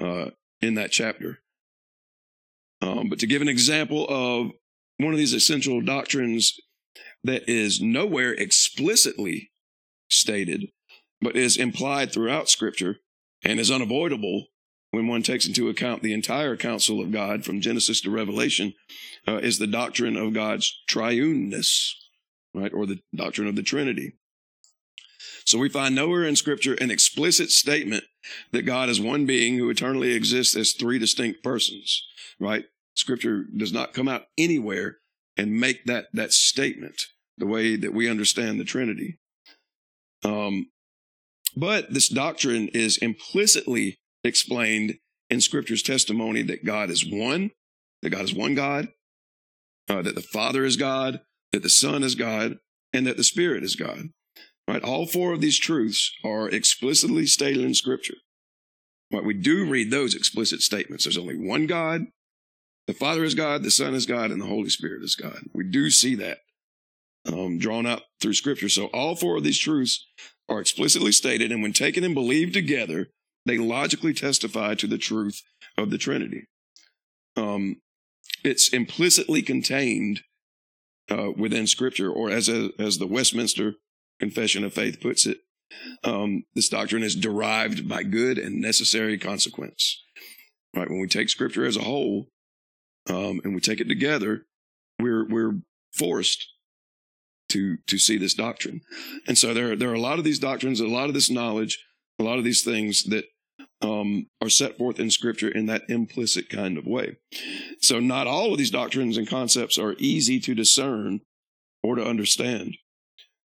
uh, 0.00 0.30
in 0.60 0.74
that 0.74 0.90
chapter. 0.90 1.40
Um, 2.80 3.08
but 3.08 3.18
to 3.20 3.26
give 3.26 3.42
an 3.42 3.48
example 3.48 4.06
of 4.08 4.52
one 4.98 5.12
of 5.12 5.18
these 5.18 5.34
essential 5.34 5.80
doctrines 5.80 6.58
that 7.22 7.48
is 7.48 7.80
nowhere 7.80 8.32
explicitly 8.32 9.50
stated, 10.10 10.66
but 11.20 11.36
is 11.36 11.56
implied 11.56 12.12
throughout 12.12 12.48
Scripture 12.48 12.96
and 13.42 13.58
is 13.58 13.70
unavoidable 13.70 14.46
when 14.90 15.08
one 15.08 15.22
takes 15.22 15.46
into 15.46 15.68
account 15.68 16.02
the 16.02 16.12
entire 16.12 16.56
counsel 16.56 17.00
of 17.00 17.10
God 17.10 17.44
from 17.44 17.60
Genesis 17.60 18.00
to 18.02 18.10
Revelation, 18.10 18.74
uh, 19.26 19.38
is 19.38 19.58
the 19.58 19.66
doctrine 19.66 20.16
of 20.16 20.34
God's 20.34 20.72
triuneness, 20.88 21.90
right, 22.54 22.72
or 22.72 22.86
the 22.86 23.00
doctrine 23.14 23.48
of 23.48 23.56
the 23.56 23.62
Trinity. 23.62 24.12
So 25.44 25.58
we 25.58 25.68
find 25.68 25.94
nowhere 25.94 26.24
in 26.24 26.36
scripture 26.36 26.74
an 26.74 26.90
explicit 26.90 27.50
statement 27.50 28.04
that 28.52 28.62
God 28.62 28.88
is 28.88 29.00
one 29.00 29.26
being 29.26 29.58
who 29.58 29.68
eternally 29.68 30.12
exists 30.12 30.56
as 30.56 30.72
three 30.72 30.98
distinct 30.98 31.42
persons, 31.42 32.02
right? 32.40 32.64
Scripture 32.94 33.44
does 33.56 33.72
not 33.72 33.92
come 33.92 34.08
out 34.08 34.22
anywhere 34.38 34.98
and 35.36 35.60
make 35.60 35.84
that, 35.84 36.06
that 36.12 36.32
statement 36.32 37.02
the 37.36 37.46
way 37.46 37.76
that 37.76 37.92
we 37.92 38.08
understand 38.08 38.58
the 38.58 38.64
Trinity. 38.64 39.18
Um, 40.24 40.70
but 41.56 41.92
this 41.92 42.08
doctrine 42.08 42.68
is 42.68 42.96
implicitly 42.98 43.98
explained 44.22 44.94
in 45.28 45.40
Scripture's 45.40 45.82
testimony 45.82 46.42
that 46.42 46.64
God 46.64 46.90
is 46.90 47.04
one, 47.04 47.50
that 48.02 48.10
God 48.10 48.24
is 48.24 48.34
one 48.34 48.54
God, 48.54 48.88
uh, 49.88 50.02
that 50.02 50.14
the 50.14 50.22
Father 50.22 50.64
is 50.64 50.76
God, 50.76 51.20
that 51.52 51.62
the 51.62 51.68
Son 51.68 52.02
is 52.02 52.14
God, 52.14 52.58
and 52.92 53.06
that 53.06 53.16
the 53.16 53.24
Spirit 53.24 53.62
is 53.62 53.76
God. 53.76 54.08
Right? 54.66 54.82
All 54.82 55.06
four 55.06 55.32
of 55.32 55.40
these 55.40 55.58
truths 55.58 56.10
are 56.24 56.48
explicitly 56.48 57.26
stated 57.26 57.62
in 57.62 57.74
Scripture. 57.74 58.14
Right? 59.12 59.24
We 59.24 59.34
do 59.34 59.66
read 59.66 59.90
those 59.90 60.14
explicit 60.14 60.60
statements. 60.60 61.04
There's 61.04 61.18
only 61.18 61.36
one 61.36 61.66
God, 61.66 62.06
The 62.86 62.94
Father 62.94 63.24
is 63.24 63.34
God, 63.34 63.62
the 63.62 63.70
Son 63.70 63.94
is 63.94 64.06
God, 64.06 64.30
and 64.30 64.40
the 64.40 64.46
Holy 64.46 64.68
Spirit 64.68 65.02
is 65.02 65.14
God. 65.14 65.44
We 65.54 65.64
do 65.64 65.90
see 65.90 66.14
that 66.16 66.38
um, 67.26 67.58
drawn 67.58 67.86
out 67.86 68.02
through 68.20 68.34
Scripture. 68.34 68.68
So 68.68 68.86
all 68.86 69.16
four 69.16 69.36
of 69.36 69.42
these 69.42 69.58
truths 69.58 70.06
are 70.48 70.60
explicitly 70.60 71.12
stated, 71.12 71.50
and 71.50 71.62
when 71.62 71.72
taken 71.72 72.04
and 72.04 72.14
believed 72.14 72.52
together, 72.52 73.08
they 73.46 73.56
logically 73.56 74.12
testify 74.12 74.74
to 74.74 74.86
the 74.86 74.98
truth 74.98 75.42
of 75.78 75.90
the 75.90 75.98
Trinity. 75.98 76.44
Um, 77.36 77.76
it's 78.42 78.68
implicitly 78.68 79.40
contained 79.40 80.20
uh, 81.10 81.30
within 81.36 81.66
Scripture, 81.66 82.10
or 82.10 82.30
as 82.30 82.48
a, 82.48 82.70
as 82.78 82.98
the 82.98 83.06
Westminster 83.06 83.74
Confession 84.24 84.64
of 84.64 84.72
Faith 84.72 85.02
puts 85.02 85.26
it, 85.26 85.38
um, 86.02 86.44
this 86.54 86.70
doctrine 86.70 87.02
is 87.02 87.14
derived 87.14 87.86
by 87.86 88.02
good 88.02 88.38
and 88.38 88.58
necessary 88.58 89.18
consequence. 89.18 90.02
Right? 90.74 90.88
When 90.88 91.00
we 91.00 91.08
take 91.08 91.28
Scripture 91.28 91.66
as 91.66 91.76
a 91.76 91.82
whole 91.82 92.28
um, 93.08 93.42
and 93.44 93.54
we 93.54 93.60
take 93.60 93.80
it 93.80 93.88
together, 93.88 94.46
we're 94.98 95.28
we're 95.28 95.60
forced 95.92 96.48
to 97.50 97.76
to 97.86 97.98
see 97.98 98.16
this 98.16 98.32
doctrine. 98.32 98.80
And 99.28 99.36
so 99.36 99.52
there 99.52 99.76
there 99.76 99.90
are 99.90 99.94
a 99.94 100.00
lot 100.00 100.18
of 100.18 100.24
these 100.24 100.38
doctrines, 100.38 100.80
a 100.80 100.86
lot 100.86 101.08
of 101.08 101.14
this 101.14 101.30
knowledge, 101.30 101.84
a 102.18 102.24
lot 102.24 102.38
of 102.38 102.44
these 102.44 102.62
things 102.64 103.04
that 103.04 103.24
um, 103.82 104.28
are 104.40 104.48
set 104.48 104.78
forth 104.78 104.98
in 104.98 105.10
Scripture 105.10 105.48
in 105.48 105.66
that 105.66 105.82
implicit 105.90 106.48
kind 106.48 106.78
of 106.78 106.86
way. 106.86 107.16
So 107.80 108.00
not 108.00 108.26
all 108.26 108.52
of 108.52 108.58
these 108.58 108.70
doctrines 108.70 109.18
and 109.18 109.28
concepts 109.28 109.78
are 109.78 109.96
easy 109.98 110.40
to 110.40 110.54
discern 110.54 111.20
or 111.82 111.96
to 111.96 112.04
understand. 112.04 112.76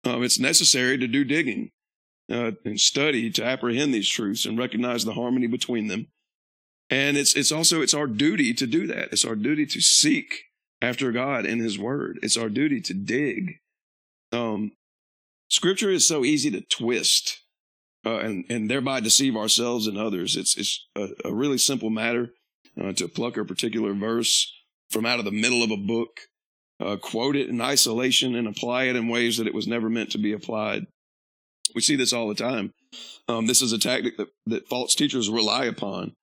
Um, 0.05 0.23
it's 0.23 0.39
necessary 0.39 0.97
to 0.99 1.07
do 1.07 1.25
digging 1.25 1.71
uh, 2.31 2.53
and 2.65 2.81
study 2.81 3.31
to 3.31 3.45
apprehend 3.45 3.93
these 3.93 4.09
truths 4.09 4.47
and 4.47 4.59
recognize 4.59 5.05
the 5.05 5.15
harmony 5.15 5.47
between 5.47 5.89
them. 5.89 6.07
And 6.89 7.17
it's 7.17 7.35
it's 7.35 7.53
also 7.53 7.83
it's 7.83 7.95
our 7.95 8.07
duty 8.07 8.53
to 8.55 8.67
do 8.67 8.87
that. 8.89 9.13
It's 9.13 9.25
our 9.25 9.37
duty 9.37 9.67
to 9.67 9.81
seek 9.81 10.43
after 10.83 11.13
God 11.13 11.47
in 11.47 11.61
His 11.61 11.79
Word. 11.79 12.19
It's 12.23 12.37
our 12.37 12.49
duty 12.49 12.81
to 12.81 12.95
dig. 12.95 13.59
Um, 14.33 14.73
scripture 15.49 15.91
is 15.91 16.07
so 16.07 16.25
easy 16.25 16.51
to 16.51 16.63
twist 16.63 17.41
uh, 18.05 18.19
and 18.19 18.45
and 18.49 18.71
thereby 18.71 19.01
deceive 19.01 19.37
ourselves 19.37 19.87
and 19.87 19.99
others. 19.99 20.37
It's 20.37 20.57
it's 20.57 20.89
a, 20.97 21.09
a 21.27 21.35
really 21.35 21.59
simple 21.59 21.91
matter 21.91 22.31
uh, 22.81 22.93
to 22.95 23.09
pluck 23.09 23.37
a 23.37 23.45
particular 23.45 23.93
verse 23.93 24.53
from 24.91 25.07
out 25.07 25.19
of 25.19 25.25
the 25.25 25.31
middle 25.31 25.63
of 25.63 25.71
a 25.71 25.77
book, 25.77 26.21
uh, 26.81 26.97
quote 26.97 27.37
it 27.37 27.49
in 27.49 27.61
isolation, 27.61 28.35
and 28.35 28.49
apply 28.49 28.85
it 28.85 28.97
in 28.97 29.09
ways 29.09 29.37
that 29.37 29.47
it 29.47 29.55
was 29.55 29.67
never 29.67 29.91
meant 29.91 30.11
to 30.13 30.19
be 30.19 30.33
applied. 30.33 30.87
We 31.75 31.81
see 31.81 31.97
this 31.97 32.13
all 32.13 32.29
the 32.29 32.35
time. 32.35 32.73
Um, 33.29 33.47
this 33.47 33.63
is 33.63 33.73
a 33.73 33.79
tactic 33.79 34.17
that, 34.17 34.29
that 34.47 34.69
false 34.69 34.95
teachers 34.95 35.31
rely 35.31 35.67
upon, 35.67 36.15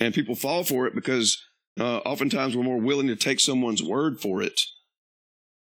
and 0.00 0.14
people 0.14 0.34
fall 0.34 0.64
for 0.64 0.86
it 0.86 0.94
because 0.94 1.42
uh, 1.78 1.98
oftentimes 1.98 2.56
we're 2.56 2.62
more 2.62 2.80
willing 2.80 3.08
to 3.08 3.16
take 3.16 3.40
someone's 3.40 3.82
word 3.82 4.20
for 4.20 4.42
it 4.42 4.60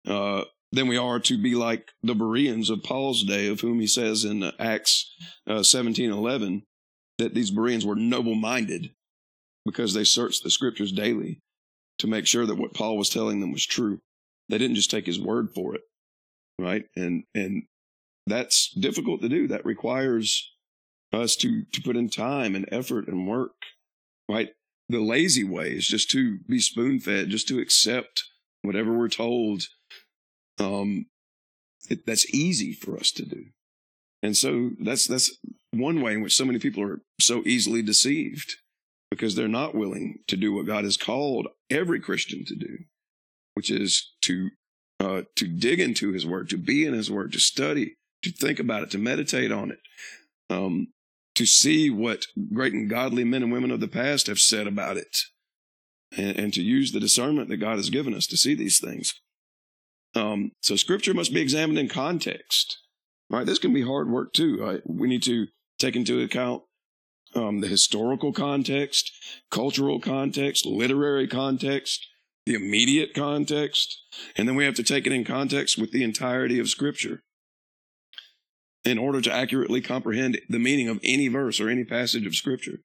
uh, 0.08 0.44
than 0.72 0.88
we 0.88 0.98
are 0.98 1.20
to 1.20 1.38
be 1.38 1.56
like 1.56 1.92
the 2.04 2.16
Bereans 2.16 2.70
of 2.70 2.84
Paul's 2.84 3.24
day, 3.24 3.48
of 3.48 3.62
whom 3.62 3.80
he 3.80 3.88
says 3.88 4.26
in 4.26 4.44
Acts 4.60 5.14
uh, 5.48 5.64
that 7.18 7.34
these 7.34 7.52
Bereans 7.52 7.86
were 7.86 7.96
noble 7.96 8.36
minded 8.36 8.92
because 9.66 9.94
they 9.94 10.04
searched 10.04 10.44
the 10.44 10.50
scriptures 10.50 10.92
daily 10.92 11.40
to 12.00 12.08
make 12.08 12.26
sure 12.26 12.46
that 12.46 12.58
what 12.58 12.74
Paul 12.74 12.98
was 12.98 13.10
telling 13.10 13.42
them 13.42 13.52
was 13.52 13.66
true. 13.66 14.00
They 14.52 14.58
didn't 14.58 14.76
just 14.76 14.92
take 14.92 15.06
his 15.06 15.20
word 15.20 15.50
for 15.56 15.74
it, 15.74 15.82
right? 16.60 16.84
And 16.96 17.24
and 17.34 17.64
that's 18.28 18.70
difficult 18.72 19.22
to 19.22 19.30
do. 19.30 19.48
That 19.48 19.66
requires 19.66 20.52
us 21.14 21.38
to 21.38 21.64
to 21.72 21.82
put 21.82 21.96
in 21.96 22.10
time 22.10 22.54
and 22.54 22.68
effort 22.70 23.08
and 23.08 23.28
work, 23.28 23.54
right? 24.30 24.50
The 24.90 25.00
lazy 25.00 25.46
way 25.46 25.72
is 25.72 25.88
just 25.88 26.12
to 26.12 26.40
be 26.50 26.60
spoon 26.60 27.00
fed, 27.00 27.30
just 27.30 27.48
to 27.48 27.60
accept 27.60 28.26
whatever 28.62 28.92
we're 28.94 29.08
told. 29.08 29.64
Um, 30.60 31.06
it, 31.90 32.06
that's 32.06 32.32
easy 32.36 32.74
for 32.74 32.98
us 32.98 33.12
to 33.12 33.26
do, 33.26 33.46
and 34.22 34.36
so 34.36 34.72
that's 34.82 35.08
that's 35.08 35.32
one 35.72 36.02
way 36.02 36.14
in 36.14 36.22
which 36.22 36.36
so 36.36 36.44
many 36.44 36.60
people 36.60 36.84
are 36.84 37.00
so 37.22 37.42
easily 37.46 37.82
deceived 37.82 38.58
because 39.10 39.36
they're 39.36 39.48
not 39.48 39.76
willing 39.76 40.20
to 40.28 40.36
do 40.36 40.54
what 40.54 40.66
God 40.66 40.84
has 40.84 40.98
called 40.98 41.48
every 41.70 42.02
Christian 42.02 42.44
to 42.46 42.56
do, 42.56 42.80
which 43.54 43.70
is 43.70 44.14
to 44.22 44.50
uh, 45.00 45.24
to 45.36 45.48
dig 45.48 45.80
into 45.80 46.12
His 46.12 46.26
Word, 46.26 46.50
to 46.50 46.58
be 46.58 46.86
in 46.86 46.94
His 46.94 47.10
Word, 47.10 47.34
to 47.34 47.40
study, 47.40 47.96
to 48.22 48.32
think 48.32 48.60
about 48.60 48.84
it, 48.84 48.92
to 48.92 48.98
meditate 48.98 49.52
on 49.52 49.72
it, 49.72 49.80
um, 50.50 50.88
to 51.36 51.46
see 51.46 51.90
what 51.90 52.28
great 52.54 52.74
and 52.74 52.90
godly 52.90 53.24
men 53.24 53.42
and 53.42 53.52
women 53.52 53.72
of 53.72 53.80
the 53.80 53.88
past 53.88 54.28
have 54.28 54.40
said 54.40 54.68
about 54.68 54.98
it, 54.98 55.18
and, 56.16 56.38
and 56.38 56.54
to 56.54 56.62
use 56.62 56.92
the 56.92 57.00
discernment 57.00 57.50
that 57.50 57.58
God 57.58 57.78
has 57.78 57.90
given 57.90 58.14
us 58.14 58.28
to 58.28 58.38
see 58.38 58.54
these 58.54 58.80
things. 58.80 59.14
Um, 60.14 60.52
so 60.62 60.76
Scripture 60.76 61.14
must 61.14 61.34
be 61.34 61.42
examined 61.42 61.80
in 61.80 61.88
context. 61.88 62.78
Right, 63.30 63.46
this 63.46 63.60
can 63.60 63.74
be 63.74 63.84
hard 63.84 64.10
work 64.10 64.34
too. 64.34 64.58
Right? 64.62 64.82
We 64.86 65.08
need 65.08 65.24
to 65.24 65.48
take 65.80 65.96
into 65.96 66.22
account 66.22 66.64
um, 67.34 67.62
the 67.62 67.68
historical 67.68 68.34
context, 68.34 69.12
cultural 69.50 70.00
context, 70.00 70.66
literary 70.66 71.28
context, 71.28 72.08
the 72.46 72.56
immediate 72.56 73.14
context, 73.14 74.02
and 74.36 74.48
then 74.48 74.56
we 74.56 74.66
have 74.66 74.76
to 74.76 74.84
take 74.84 75.06
it 75.06 75.14
in 75.14 75.24
context 75.24 75.78
with 75.78 75.92
the 75.92 76.04
entirety 76.04 76.60
of 76.60 76.70
Scripture 76.70 77.22
in 78.84 78.98
order 78.98 79.22
to 79.22 79.34
accurately 79.34 79.82
comprehend 79.82 80.40
the 80.50 80.60
meaning 80.60 80.88
of 80.88 81.00
any 81.04 81.28
verse 81.28 81.60
or 81.60 81.70
any 81.70 81.84
passage 81.84 82.26
of 82.26 82.36
scripture. 82.36 82.80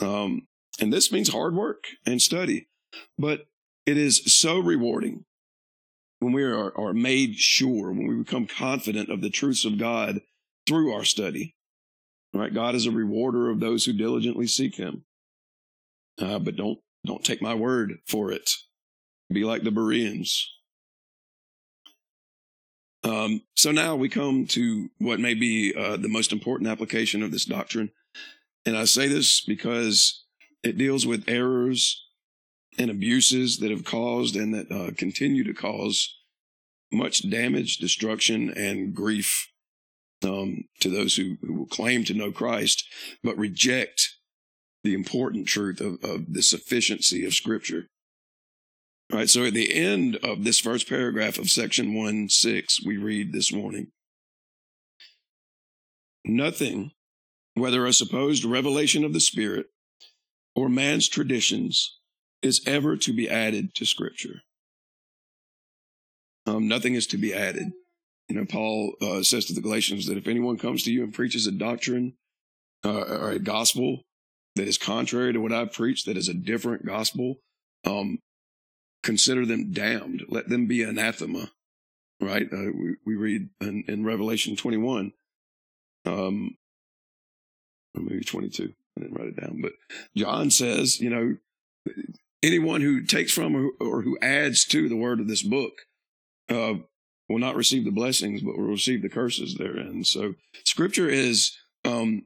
Um, 0.00 0.46
and 0.80 0.92
this 0.92 1.12
means 1.12 1.28
hard 1.28 1.54
work 1.54 1.84
and 2.06 2.20
study, 2.20 2.68
but 3.18 3.46
it 3.84 3.96
is 3.96 4.22
so 4.26 4.58
rewarding 4.58 5.24
when 6.20 6.32
we 6.32 6.42
are, 6.42 6.76
are 6.78 6.94
made 6.94 7.36
sure, 7.36 7.92
when 7.92 8.06
we 8.06 8.16
become 8.16 8.46
confident 8.46 9.10
of 9.10 9.20
the 9.20 9.30
truths 9.30 9.64
of 9.64 9.78
God 9.78 10.20
through 10.66 10.92
our 10.92 11.04
study. 11.04 11.54
Right? 12.32 12.52
God 12.52 12.74
is 12.74 12.86
a 12.86 12.90
rewarder 12.90 13.50
of 13.50 13.60
those 13.60 13.84
who 13.84 13.92
diligently 13.92 14.46
seek 14.46 14.76
him. 14.76 15.04
Uh, 16.20 16.38
but 16.38 16.56
don't, 16.56 16.78
don't 17.06 17.24
take 17.24 17.42
my 17.42 17.54
word 17.54 17.98
for 18.06 18.30
it. 18.30 18.50
Be 19.32 19.44
like 19.44 19.62
the 19.62 19.70
Bereans. 19.70 20.52
Um, 23.04 23.42
so 23.54 23.70
now 23.70 23.94
we 23.94 24.08
come 24.08 24.46
to 24.48 24.90
what 24.98 25.20
may 25.20 25.34
be 25.34 25.72
uh, 25.76 25.96
the 25.96 26.08
most 26.08 26.32
important 26.32 26.68
application 26.68 27.22
of 27.22 27.30
this 27.30 27.44
doctrine. 27.44 27.90
And 28.64 28.76
I 28.76 28.84
say 28.84 29.06
this 29.06 29.40
because 29.40 30.24
it 30.62 30.76
deals 30.76 31.06
with 31.06 31.28
errors 31.28 32.04
and 32.78 32.90
abuses 32.90 33.58
that 33.58 33.70
have 33.70 33.84
caused 33.84 34.34
and 34.34 34.52
that 34.54 34.70
uh, 34.72 34.90
continue 34.96 35.44
to 35.44 35.54
cause 35.54 36.18
much 36.92 37.28
damage, 37.30 37.78
destruction, 37.78 38.50
and 38.56 38.94
grief 38.94 39.50
um, 40.24 40.64
to 40.80 40.88
those 40.88 41.16
who, 41.16 41.36
who 41.42 41.66
claim 41.66 42.04
to 42.04 42.14
know 42.14 42.32
Christ, 42.32 42.84
but 43.22 43.38
reject 43.38 44.05
the 44.86 44.94
important 44.94 45.48
truth 45.48 45.80
of, 45.80 46.02
of 46.04 46.32
the 46.32 46.42
sufficiency 46.42 47.26
of 47.26 47.34
Scripture. 47.34 47.88
All 49.12 49.18
right. 49.18 49.28
So 49.28 49.44
at 49.44 49.54
the 49.54 49.74
end 49.74 50.16
of 50.16 50.44
this 50.44 50.60
first 50.60 50.88
paragraph 50.88 51.38
of 51.38 51.50
section 51.50 51.92
1 51.92 52.28
6, 52.28 52.84
we 52.86 52.96
read 52.96 53.32
this 53.32 53.52
morning 53.52 53.88
Nothing, 56.24 56.92
whether 57.54 57.84
a 57.84 57.92
supposed 57.92 58.44
revelation 58.44 59.04
of 59.04 59.12
the 59.12 59.20
Spirit 59.20 59.66
or 60.54 60.68
man's 60.68 61.08
traditions, 61.08 61.98
is 62.42 62.62
ever 62.66 62.96
to 62.96 63.12
be 63.12 63.28
added 63.28 63.74
to 63.74 63.84
Scripture. 63.84 64.42
Um, 66.46 66.68
nothing 66.68 66.94
is 66.94 67.08
to 67.08 67.18
be 67.18 67.34
added. 67.34 67.72
You 68.28 68.36
know, 68.36 68.44
Paul 68.44 68.94
uh, 69.02 69.22
says 69.22 69.46
to 69.46 69.52
the 69.52 69.60
Galatians 69.60 70.06
that 70.06 70.16
if 70.16 70.28
anyone 70.28 70.58
comes 70.58 70.84
to 70.84 70.92
you 70.92 71.02
and 71.02 71.12
preaches 71.12 71.46
a 71.46 71.52
doctrine 71.52 72.14
uh, 72.84 73.02
or 73.02 73.30
a 73.30 73.38
gospel 73.38 74.05
that 74.56 74.66
is 74.66 74.78
contrary 74.78 75.32
to 75.32 75.40
what 75.40 75.52
I 75.52 75.66
preach, 75.66 76.04
that 76.04 76.16
is 76.16 76.28
a 76.28 76.34
different 76.34 76.84
gospel, 76.84 77.36
um, 77.84 78.18
consider 79.02 79.46
them 79.46 79.72
damned. 79.72 80.24
Let 80.28 80.48
them 80.48 80.66
be 80.66 80.82
anathema. 80.82 81.50
Right? 82.20 82.48
Uh, 82.50 82.72
we, 82.74 82.96
we 83.04 83.14
read 83.14 83.50
in, 83.60 83.84
in 83.86 84.04
Revelation 84.04 84.56
21, 84.56 85.12
um, 86.06 86.56
or 87.94 88.02
maybe 88.02 88.24
22. 88.24 88.72
I 88.96 89.00
didn't 89.02 89.16
write 89.16 89.28
it 89.28 89.40
down, 89.40 89.60
but 89.60 89.72
John 90.16 90.50
says, 90.50 90.98
you 90.98 91.10
know, 91.10 91.36
anyone 92.42 92.80
who 92.80 93.02
takes 93.02 93.32
from 93.32 93.54
or, 93.54 93.70
or 93.78 94.02
who 94.02 94.18
adds 94.22 94.64
to 94.66 94.88
the 94.88 94.96
word 94.96 95.20
of 95.20 95.28
this 95.28 95.42
book 95.42 95.72
uh, 96.48 96.74
will 97.28 97.38
not 97.38 97.56
receive 97.56 97.84
the 97.84 97.90
blessings, 97.90 98.40
but 98.40 98.56
will 98.56 98.64
receive 98.64 99.02
the 99.02 99.10
curses 99.10 99.54
therein. 99.54 100.04
So 100.04 100.34
Scripture 100.64 101.10
is 101.10 101.54
um, 101.84 102.22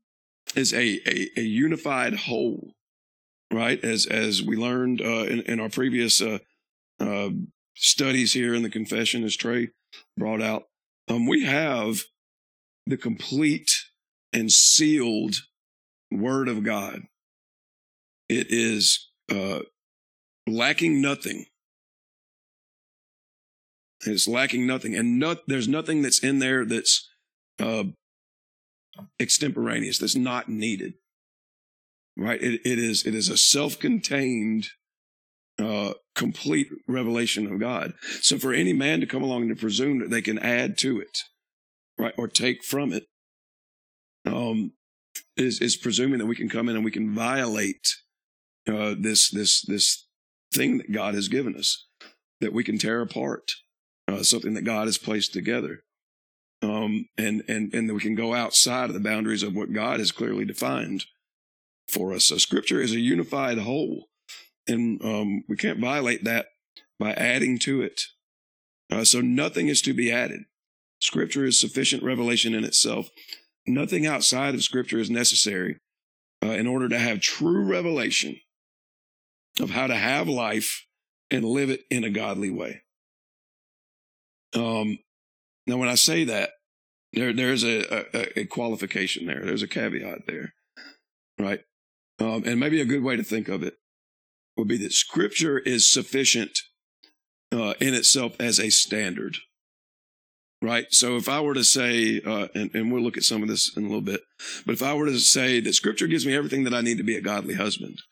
is 0.57 0.73
a, 0.73 1.01
a, 1.07 1.31
a 1.37 1.43
unified 1.43 2.15
whole, 2.15 2.73
right? 3.53 3.83
As 3.85 4.07
as 4.07 4.43
we 4.43 4.57
learned 4.57 5.01
uh, 5.01 5.25
in, 5.25 5.41
in 5.43 5.61
our 5.61 5.69
previous 5.69 6.21
uh, 6.21 6.39
uh, 6.99 7.31
studies 7.77 8.33
here 8.33 8.55
in 8.55 8.63
the 8.63 8.71
confession, 8.71 9.25
as 9.25 9.37
Trey 9.37 9.69
brought 10.17 10.43
out, 10.43 10.65
um, 11.09 11.27
we 11.27 11.45
have 11.45 12.03
the 12.87 12.97
complete 12.97 13.85
and 14.33 14.51
sealed 14.51 15.37
Word 16.11 16.49
of 16.49 16.63
God. 16.63 17.03
It 18.29 18.49
is 18.51 19.11
uh, 19.31 19.61
lacking 20.47 21.01
nothing. 21.01 21.47
It's 24.07 24.27
lacking 24.27 24.67
nothing, 24.67 24.97
and 24.97 25.19
not, 25.19 25.41
there's 25.47 25.69
nothing 25.69 26.03
that's 26.03 26.21
in 26.21 26.39
there 26.39 26.65
that's 26.65 27.09
uh, 27.59 27.85
extemporaneous. 29.19 29.99
That's 29.99 30.17
not 30.17 30.49
needed. 30.49 30.95
Right? 32.17 32.43
It, 32.43 32.61
it 32.65 32.79
is. 32.79 33.07
It 33.07 33.15
is 33.15 33.29
a 33.29 33.37
self-contained, 33.37 34.67
uh, 35.59 35.95
complete 36.15 36.69
revelation 36.87 37.51
of 37.51 37.61
God. 37.61 37.95
So 38.21 38.39
for 38.39 38.53
any 38.53 38.73
man 38.73 39.01
to 39.01 39.07
come 39.07 39.23
along 39.23 39.43
and 39.43 39.57
to 39.57 39.61
presume 39.61 40.01
that 40.01 40.11
they 40.11 40.23
can 40.23 40.39
add 40.39 40.77
to 40.79 41.01
it, 41.01 41.19
right, 41.99 42.15
or 42.19 42.29
take 42.29 42.65
from 42.65 42.93
it, 42.93 43.05
um, 44.27 44.73
is 45.37 45.61
is 45.61 45.77
presuming 45.77 46.19
that 46.19 46.27
we 46.27 46.37
can 46.37 46.49
come 46.49 46.69
in 46.69 46.77
and 46.77 46.85
we 46.85 46.91
can 46.91 47.15
violate 47.15 47.97
uh, 48.69 48.95
this 48.99 49.31
this 49.31 49.63
this 49.63 50.07
thing 50.53 50.79
that 50.79 50.93
God 50.93 51.15
has 51.15 51.29
given 51.29 51.57
us, 51.57 51.87
that 52.41 52.53
we 52.53 52.65
can 52.65 52.77
tear 52.77 53.01
apart, 53.01 53.53
uh, 54.09 54.23
something 54.23 54.55
that 54.55 54.65
God 54.65 54.87
has 54.87 54.99
placed 54.99 55.33
together, 55.33 55.85
um, 56.63 57.07
and 57.17 57.43
and 57.49 57.73
and 57.73 57.93
we 57.93 58.01
can 58.01 58.15
go 58.15 58.35
outside 58.35 58.91
of 58.91 58.95
the 58.95 59.01
boundaries 59.01 59.43
of 59.43 59.55
what 59.55 59.73
God 59.73 59.99
has 59.99 60.13
clearly 60.13 60.45
defined 60.45 61.07
for 61.89 62.13
us. 62.13 62.25
So 62.25 62.39
Scripture 62.39 62.81
is 62.81 62.93
a 62.93 63.01
unified 63.01 63.59
whole, 63.59 64.09
and 64.69 65.03
um, 65.05 65.45
we 65.49 65.57
can't 65.57 65.81
violate 65.81 66.25
that 66.25 66.47
by 66.99 67.13
adding 67.13 67.59
to 67.61 67.83
it. 67.83 68.03
Uh, 68.93 69.05
so 69.05 69.21
nothing 69.21 69.69
is 69.69 69.81
to 69.83 69.95
be 69.95 70.13
added. 70.13 70.43
Scripture 71.01 71.45
is 71.45 71.59
sufficient 71.59 72.03
revelation 72.03 72.55
in 72.55 72.65
itself. 72.65 73.09
Nothing 73.67 74.07
outside 74.07 74.55
of 74.55 74.63
Scripture 74.63 74.99
is 74.99 75.11
necessary 75.11 75.79
uh, 76.45 76.49
in 76.49 76.67
order 76.67 76.89
to 76.89 76.99
have 76.99 77.21
true 77.21 77.65
revelation 77.65 78.37
of 79.61 79.71
how 79.71 79.87
to 79.87 79.97
have 79.97 80.29
life 80.29 80.87
and 81.31 81.45
live 81.45 81.71
it 81.71 81.83
in 81.91 82.05
a 82.05 82.11
godly 82.11 82.51
way. 82.51 82.83
Um, 84.55 84.99
now, 85.71 85.77
when 85.77 85.89
I 85.89 85.95
say 85.95 86.25
that, 86.25 86.51
there 87.13 87.33
there's 87.33 87.63
a, 87.63 88.07
a, 88.13 88.41
a 88.41 88.45
qualification 88.47 89.27
there. 89.27 89.45
There's 89.45 89.63
a 89.63 89.69
caveat 89.69 90.27
there, 90.27 90.53
right? 91.39 91.61
Um, 92.19 92.43
and 92.45 92.59
maybe 92.59 92.81
a 92.81 92.85
good 92.85 93.05
way 93.05 93.15
to 93.15 93.23
think 93.23 93.49
of 93.49 93.63
it 93.63 93.75
would 94.57 94.67
be 94.67 94.77
that 94.79 94.93
Scripture 94.93 95.61
is 95.61 95.91
sufficient 95.91 96.59
uh, 97.53 97.75
in 97.81 97.95
itself 97.95 98.35
as 98.41 98.59
a 98.59 98.71
standard, 98.71 99.37
right? 100.61 100.87
So 100.91 101.17
if 101.17 101.29
I 101.29 101.41
were 101.41 101.55
to 101.55 101.65
say, 101.65 102.21
uh, 102.21 102.49
and, 102.53 102.75
and 102.75 102.93
we'll 102.93 103.03
look 103.03 103.17
at 103.17 103.23
some 103.23 103.43
of 103.43 103.49
this 103.49 103.77
in 103.77 103.85
a 103.85 103.87
little 103.87 104.01
bit, 104.01 104.23
but 104.67 104.73
if 104.73 104.83
I 104.83 104.95
were 104.95 105.07
to 105.07 105.21
say 105.21 105.61
that 105.61 105.75
Scripture 105.75 106.09
gives 106.09 106.27
me 106.27 106.35
everything 106.35 106.65
that 106.65 106.75
I 106.75 106.81
need 106.81 106.99
to 106.99 107.05
be 107.05 107.17
a 107.17 107.23
godly 107.23 107.55
husband, 107.55 108.03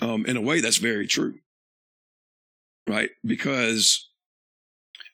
um, 0.00 0.24
in 0.24 0.38
a 0.38 0.42
way, 0.42 0.62
that's 0.62 0.78
very 0.78 1.06
true, 1.06 1.34
right? 2.88 3.10
Because 3.26 4.07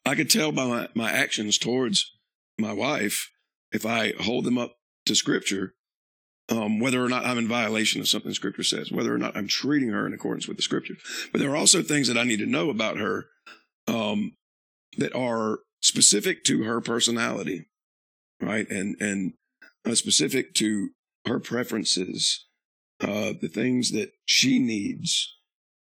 I 0.06 0.14
could 0.14 0.30
tell 0.30 0.52
by 0.52 0.66
my, 0.66 0.88
my 0.94 1.10
actions 1.10 1.58
towards 1.58 2.12
my 2.58 2.72
wife, 2.72 3.30
if 3.72 3.86
I 3.86 4.12
hold 4.20 4.44
them 4.44 4.58
up 4.58 4.76
to 5.06 5.14
scripture, 5.14 5.74
um, 6.48 6.78
whether 6.78 7.02
or 7.02 7.08
not 7.08 7.24
I'm 7.24 7.38
in 7.38 7.48
violation 7.48 8.00
of 8.00 8.08
something 8.08 8.32
scripture 8.32 8.62
says, 8.62 8.92
whether 8.92 9.14
or 9.14 9.18
not 9.18 9.36
I'm 9.36 9.48
treating 9.48 9.88
her 9.88 10.06
in 10.06 10.12
accordance 10.12 10.46
with 10.46 10.56
the 10.56 10.62
scripture. 10.62 10.94
But 11.32 11.40
there 11.40 11.50
are 11.50 11.56
also 11.56 11.82
things 11.82 12.08
that 12.08 12.18
I 12.18 12.24
need 12.24 12.38
to 12.40 12.46
know 12.46 12.70
about 12.70 12.98
her, 12.98 13.26
um, 13.86 14.36
that 14.98 15.14
are 15.14 15.60
specific 15.80 16.44
to 16.44 16.64
her 16.64 16.80
personality, 16.80 17.66
right? 18.40 18.68
And, 18.70 18.96
and 19.00 19.32
uh, 19.84 19.94
specific 19.94 20.54
to 20.54 20.90
her 21.26 21.40
preferences, 21.40 22.46
uh, 23.00 23.32
the 23.40 23.48
things 23.48 23.90
that 23.92 24.12
she 24.24 24.58
needs. 24.58 25.34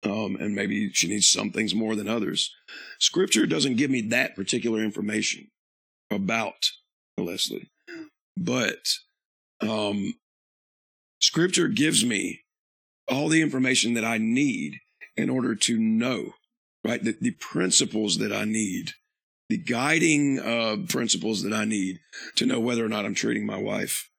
Um, 0.06 0.38
and 0.40 0.54
maybe 0.54 0.92
she 0.94 1.08
needs 1.08 1.28
some 1.28 1.52
things 1.52 1.74
more 1.74 1.96
than 1.96 2.08
others. 2.08 2.54
Scripture 3.00 3.48
doesn't 3.48 3.78
give 3.78 3.90
me 3.90 4.02
that 4.02 4.36
particular 4.36 4.84
information 4.84 5.48
about 6.12 6.70
Leslie, 7.18 7.72
but 8.38 8.88
um, 9.62 10.14
Scripture 11.20 11.68
gives 11.68 12.06
me 12.06 12.42
all 13.08 13.30
the 13.30 13.42
information 13.42 13.96
that 13.96 14.06
I 14.06 14.18
need 14.18 14.80
in 15.18 15.30
order 15.30 15.56
to 15.56 15.80
know, 15.80 16.34
right? 16.84 17.04
The, 17.04 17.18
the 17.20 17.32
principles 17.32 18.18
that 18.18 18.32
I 18.32 18.46
need, 18.46 18.92
the 19.50 19.58
guiding 19.58 20.40
uh, 20.40 20.78
principles 20.88 21.44
that 21.44 21.54
I 21.54 21.66
need 21.66 22.00
to 22.36 22.46
know 22.46 22.60
whether 22.60 22.86
or 22.86 22.90
not 22.90 23.06
I'm 23.06 23.16
treating 23.16 23.46
my 23.46 23.58
wife 23.58 24.10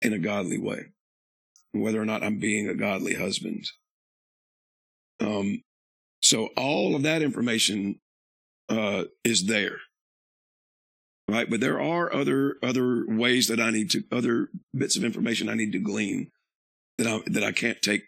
in 0.00 0.12
a 0.12 0.18
godly 0.18 0.58
way, 0.58 0.86
whether 1.72 2.00
or 2.00 2.06
not 2.06 2.22
I'm 2.22 2.38
being 2.38 2.68
a 2.68 2.74
godly 2.74 3.14
husband. 3.14 3.66
Um, 5.22 5.62
so 6.20 6.46
all 6.56 6.94
of 6.94 7.02
that 7.02 7.22
information 7.22 8.00
uh, 8.68 9.04
is 9.24 9.46
there 9.46 9.78
right? 11.32 11.48
But 11.48 11.60
there 11.60 11.80
are 11.80 12.12
other 12.12 12.56
other 12.62 13.04
ways 13.06 13.48
that 13.48 13.60
I 13.60 13.70
need 13.70 13.90
to 13.90 14.04
other 14.12 14.48
bits 14.76 14.96
of 14.96 15.04
information 15.04 15.48
I 15.48 15.54
need 15.54 15.72
to 15.72 15.78
glean 15.78 16.30
that 16.98 17.06
I 17.06 17.20
that 17.26 17.42
I 17.42 17.52
can't 17.52 17.80
take 17.80 18.02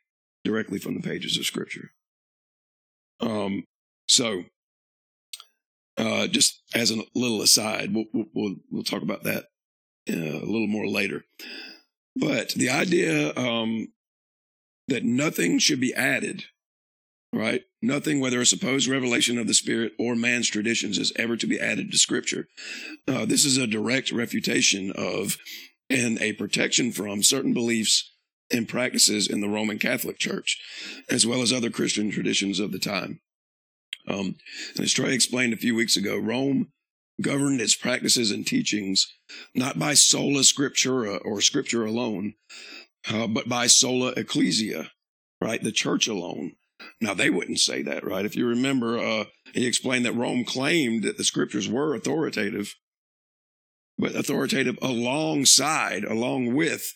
directly 0.44 0.79
from 0.79 0.94
the 0.94 1.00
pages 1.00 1.37
of 1.38 1.46
Scripture. 1.46 1.92
Um, 3.20 3.64
so 4.07 4.44
uh, 5.96 6.27
just 6.27 6.62
as 6.74 6.90
a 6.90 7.03
little 7.14 7.42
aside, 7.42 7.94
we'll 7.94 8.07
we'll 8.12 8.57
we'll 8.70 8.85
talk 8.85 9.03
about 9.03 9.24
that 9.24 9.46
uh, 10.11 10.14
a 10.14 10.46
little 10.46 10.66
more 10.66 10.87
later. 10.87 11.24
But 12.16 12.50
the 12.50 12.70
idea 12.70 13.35
um, 13.37 13.88
that 14.88 15.05
nothing 15.05 15.59
should 15.59 15.81
be 15.81 15.94
added 15.94 16.44
right? 17.35 17.62
Nothing, 17.83 18.20
whether 18.20 18.40
a 18.40 18.47
supposed 18.47 18.88
revelation 18.88 19.38
of 19.38 19.47
the 19.47 19.55
Spirit 19.55 19.92
or 19.99 20.14
man's 20.14 20.49
traditions, 20.49 20.99
is 20.99 21.12
ever 21.16 21.37
to 21.37 21.47
be 21.47 21.61
added 21.61 21.90
to 21.90 21.99
Scripture. 21.99 22.47
Uh, 23.07 23.25
this 23.25 23.44
is 23.44 23.57
a 23.57 23.66
direct 23.66 24.12
refutation 24.12 24.92
of 24.92 25.37
and 25.90 26.20
a 26.23 26.33
protection 26.33 26.92
from 26.92 27.23
certain 27.23 27.53
beliefs 27.53 28.11
and 28.51 28.68
practices 28.68 29.29
in 29.29 29.40
the 29.40 29.49
Roman 29.49 29.79
Catholic 29.79 30.18
Church, 30.18 30.59
as 31.11 31.27
well 31.27 31.42
as 31.42 31.53
other 31.53 31.70
Christian 31.70 32.11
traditions 32.11 32.61
of 32.61 32.73
the 32.73 32.79
time. 32.79 33.20
Um, 34.09 34.37
and 34.77 34.85
as 34.85 34.92
Trey 34.92 35.14
explained 35.14 35.53
a 35.53 35.59
few 35.59 35.75
weeks 35.75 35.97
ago, 35.97 36.16
Rome 36.16 36.68
governed 37.20 37.61
its 37.61 37.75
practices 37.75 38.31
and 38.31 38.47
teachings 38.47 39.12
not 39.55 39.79
by 39.79 39.94
sola 39.94 40.40
scriptura 40.40 41.20
or 41.25 41.40
scripture 41.40 41.85
alone, 41.85 42.35
uh, 43.11 43.27
but 43.27 43.49
by 43.49 43.66
sola 43.66 44.12
ecclesia, 44.16 44.90
right? 45.40 45.62
The 45.62 45.73
church 45.73 46.09
alone. 46.09 46.53
Now, 47.01 47.14
they 47.14 47.31
wouldn't 47.31 47.61
say 47.61 47.83
that, 47.83 48.05
right? 48.05 48.25
If 48.25 48.37
you 48.37 48.47
remember, 48.47 48.99
uh, 48.99 49.25
he 49.53 49.66
explained 49.66 50.05
that 50.07 50.14
Rome 50.14 50.44
claimed 50.44 51.03
that 51.05 51.16
the 51.16 51.25
scriptures 51.25 51.68
were 51.68 51.94
authoritative, 51.94 52.75
but 53.99 54.14
authoritative 54.14 54.79
alongside, 54.83 56.05
along 56.05 56.55
with 56.55 56.92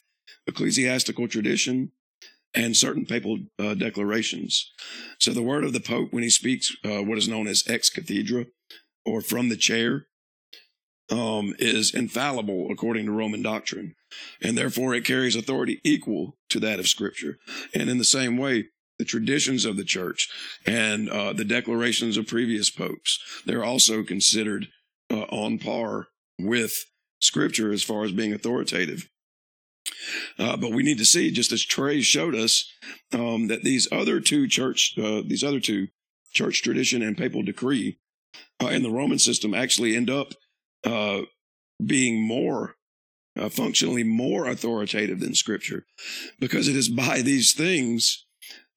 ecclesiastical 0.47 1.29
tradition 1.29 1.93
and 2.55 2.77
certain 2.77 3.05
papal 3.05 3.39
uh, 3.59 3.75
declarations. 3.75 4.71
So 5.19 5.33
the 5.33 5.43
word 5.43 5.65
of 5.65 5.73
the 5.73 5.81
Pope, 5.81 6.13
when 6.13 6.23
he 6.23 6.31
speaks 6.31 6.75
uh, 6.85 7.03
what 7.03 7.19
is 7.19 7.29
known 7.29 7.47
as 7.47 7.65
ex 7.69 7.91
cathedra 7.91 8.47
or 9.05 9.21
from 9.21 9.49
the 9.49 9.57
chair, 9.57 10.07
um, 11.11 11.55
is 11.59 11.95
infallible 11.95 12.69
according 12.71 13.07
to 13.07 13.13
Roman 13.13 13.43
doctrine. 13.43 13.95
And 14.43 14.57
therefore 14.57 14.95
it 14.95 15.05
carries 15.05 15.37
authority 15.37 15.81
equal 15.85 16.37
to 16.51 16.61
that 16.61 16.79
of 16.79 16.89
Scripture. 16.89 17.39
And 17.75 17.89
in 17.89 17.99
the 17.99 18.05
same 18.05 18.37
way, 18.37 18.67
the 18.99 19.05
traditions 19.05 19.65
of 19.65 19.77
the 19.77 19.85
church 19.85 20.29
and 20.67 21.09
uh, 21.09 21.33
the 21.33 21.45
declarations 21.45 22.17
of 22.17 22.27
previous 22.27 22.71
popes. 22.71 23.19
They're 23.47 23.65
also 23.65 24.03
considered 24.03 24.69
uh, 25.11 25.23
on 25.31 25.59
par 25.59 26.09
with 26.39 26.85
scripture 27.21 27.73
as 27.73 27.83
far 27.83 28.05
as 28.05 28.13
being 28.13 28.33
authoritative. 28.33 29.09
Uh, 30.39 30.57
but 30.57 30.73
we 30.73 30.83
need 30.83 30.99
to 30.99 31.05
see, 31.05 31.31
just 31.31 31.51
as 31.53 31.65
Trey 31.65 32.03
showed 32.03 32.35
us, 32.35 32.71
um, 33.13 33.49
that 33.49 33.63
these 33.63 33.89
other 33.91 34.21
two 34.21 34.47
church, 34.47 34.95
uh, 34.99 35.23
these 35.27 35.43
other 35.43 35.61
two, 35.61 35.89
church 36.33 36.63
tradition 36.63 37.03
and 37.03 37.17
papal 37.17 37.43
decree, 37.43 37.99
uh, 38.63 38.67
in 38.67 38.83
the 38.83 38.91
Roman 38.91 39.19
system 39.19 39.55
actually 39.55 39.97
end 39.97 40.11
up 40.11 40.35
uh, 40.85 41.23
being 41.85 42.21
more 42.21 42.75
functionally 43.51 44.03
more 44.03 44.49
authoritative 44.49 45.21
than 45.21 45.33
Scripture, 45.33 45.87
because 46.41 46.67
it 46.67 46.75
is 46.75 46.89
by 46.89 47.23
these 47.23 47.55
things 47.55 48.27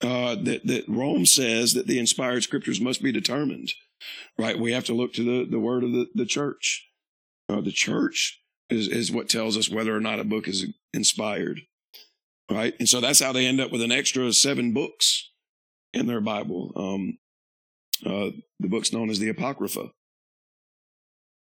uh, 0.01 0.35
that 0.35 0.65
that 0.65 0.85
Rome 0.87 1.25
says 1.25 1.73
that 1.73 1.87
the 1.87 1.99
inspired 1.99 2.43
scriptures 2.43 2.81
must 2.81 3.01
be 3.01 3.11
determined. 3.11 3.71
Right, 4.37 4.59
we 4.59 4.71
have 4.71 4.85
to 4.85 4.93
look 4.93 5.13
to 5.13 5.23
the 5.23 5.49
the 5.49 5.59
word 5.59 5.83
of 5.83 5.91
the 5.91 6.07
the 6.15 6.25
church. 6.25 6.87
Uh, 7.49 7.61
the 7.61 7.71
church 7.71 8.41
is 8.69 8.87
is 8.87 9.11
what 9.11 9.29
tells 9.29 9.57
us 9.57 9.69
whether 9.69 9.95
or 9.95 9.99
not 9.99 10.19
a 10.19 10.23
book 10.23 10.47
is 10.47 10.65
inspired. 10.93 11.61
Right, 12.49 12.73
and 12.79 12.89
so 12.89 12.99
that's 12.99 13.21
how 13.21 13.31
they 13.31 13.45
end 13.45 13.61
up 13.61 13.71
with 13.71 13.81
an 13.81 13.91
extra 13.91 14.31
seven 14.33 14.73
books 14.73 15.31
in 15.93 16.07
their 16.07 16.21
Bible. 16.21 16.71
Um, 16.75 17.17
uh, 18.05 18.31
the 18.59 18.67
book's 18.67 18.91
known 18.91 19.09
as 19.09 19.19
the 19.19 19.29
Apocrypha. 19.29 19.91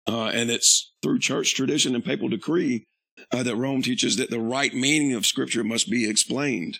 Uh, 0.08 0.32
and 0.34 0.50
it's 0.50 0.94
through 1.04 1.20
church 1.20 1.54
tradition 1.54 1.94
and 1.94 2.04
papal 2.04 2.30
decree 2.30 2.86
uh, 3.32 3.44
that 3.44 3.56
Rome 3.56 3.82
teaches 3.82 4.16
that 4.18 4.30
the 4.30 4.40
right 4.40 4.74
meaning 4.74 5.14
of 5.14 5.26
Scripture 5.26 5.64
must 5.64 5.90
be 5.90 6.10
explained. 6.10 6.80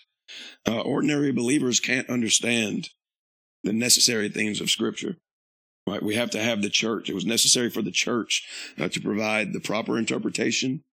Uh, 0.66 0.80
ordinary 0.80 1.32
believers 1.32 1.80
can't 1.80 2.10
understand 2.10 2.90
the 3.64 3.72
necessary 3.72 4.28
things 4.28 4.60
of 4.60 4.70
Scripture. 4.70 5.16
Right? 5.86 6.02
We 6.02 6.16
have 6.16 6.30
to 6.30 6.42
have 6.42 6.62
the 6.62 6.68
church. 6.68 7.08
It 7.08 7.14
was 7.14 7.24
necessary 7.24 7.70
for 7.70 7.82
the 7.82 7.90
church 7.90 8.46
uh, 8.78 8.88
to 8.88 9.00
provide 9.00 9.52
the 9.52 9.60
proper 9.60 9.96
interpretation. 9.96 10.84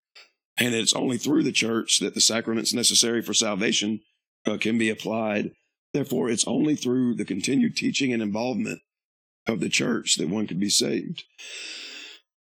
And 0.56 0.74
it's 0.74 0.94
only 0.94 1.18
through 1.18 1.42
the 1.42 1.52
church 1.52 1.98
that 1.98 2.14
the 2.14 2.20
sacraments 2.20 2.72
necessary 2.72 3.20
for 3.20 3.34
salvation 3.34 4.00
uh, 4.46 4.56
can 4.58 4.78
be 4.78 4.90
applied. 4.90 5.50
Therefore, 5.92 6.30
it's 6.30 6.46
only 6.46 6.76
through 6.76 7.14
the 7.14 7.24
continued 7.24 7.76
teaching 7.76 8.12
and 8.12 8.22
involvement 8.22 8.80
of 9.46 9.60
the 9.60 9.68
church 9.68 10.16
that 10.16 10.28
one 10.28 10.46
can 10.46 10.58
be 10.58 10.70
saved. 10.70 11.24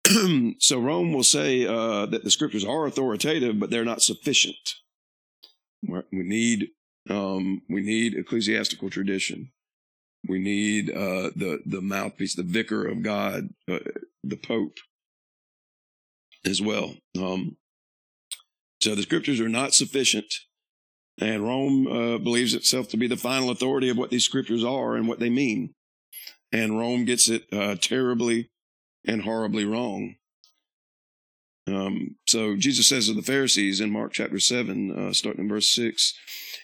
so 0.59 0.81
Rome 0.81 1.12
will 1.12 1.24
say 1.24 1.66
uh, 1.66 2.07
that 2.07 2.24
the 2.24 2.31
scriptures 2.31 2.64
are 2.64 2.87
authoritative, 2.87 3.61
but 3.61 3.70
they're 3.70 3.85
not 3.85 4.03
sufficient. 4.03 4.57
We 5.83 6.03
need 6.11 6.68
um, 7.09 7.62
we 7.68 7.81
need 7.81 8.14
ecclesiastical 8.14 8.90
tradition. 8.90 9.51
We 10.29 10.38
need 10.38 10.90
uh, 10.90 11.31
the 11.37 11.61
the 11.64 11.81
mouthpiece, 11.81 12.35
the 12.35 12.42
vicar 12.42 12.87
of 12.87 13.03
God, 13.03 13.51
uh, 13.71 13.79
the 14.25 14.37
Pope, 14.37 14.79
as 16.44 16.61
well. 16.61 16.94
Um, 17.16 17.57
so 18.81 18.94
the 18.94 19.03
scriptures 19.03 19.40
are 19.40 19.49
not 19.49 19.75
sufficient, 19.75 20.33
and 21.21 21.44
Rome 21.44 21.87
uh, 21.87 22.18
believes 22.18 22.55
itself 22.55 22.88
to 22.90 22.97
be 22.97 23.07
the 23.07 23.16
final 23.16 23.51
authority 23.51 23.88
of 23.88 23.97
what 23.97 24.11
these 24.11 24.25
scriptures 24.25 24.64
are 24.64 24.97
and 24.97 25.09
what 25.09 25.18
they 25.18 25.31
mean. 25.31 25.75
And 26.53 26.79
Rome 26.79 27.05
gets 27.05 27.29
it 27.29 27.44
uh, 27.53 27.77
terribly 27.81 28.51
and 29.07 29.23
horribly 29.23 29.64
wrong. 29.64 30.16
Um, 31.66 32.16
so 32.27 32.57
Jesus 32.57 32.88
says 32.88 33.07
to 33.07 33.14
the 33.14 33.23
Pharisees 33.23 33.81
in 33.81 33.90
Mark 33.90 34.12
chapter 34.12 34.40
7, 34.40 35.09
uh, 35.11 35.12
starting 35.12 35.42
in 35.42 35.49
verse 35.49 35.68
6, 35.71 36.14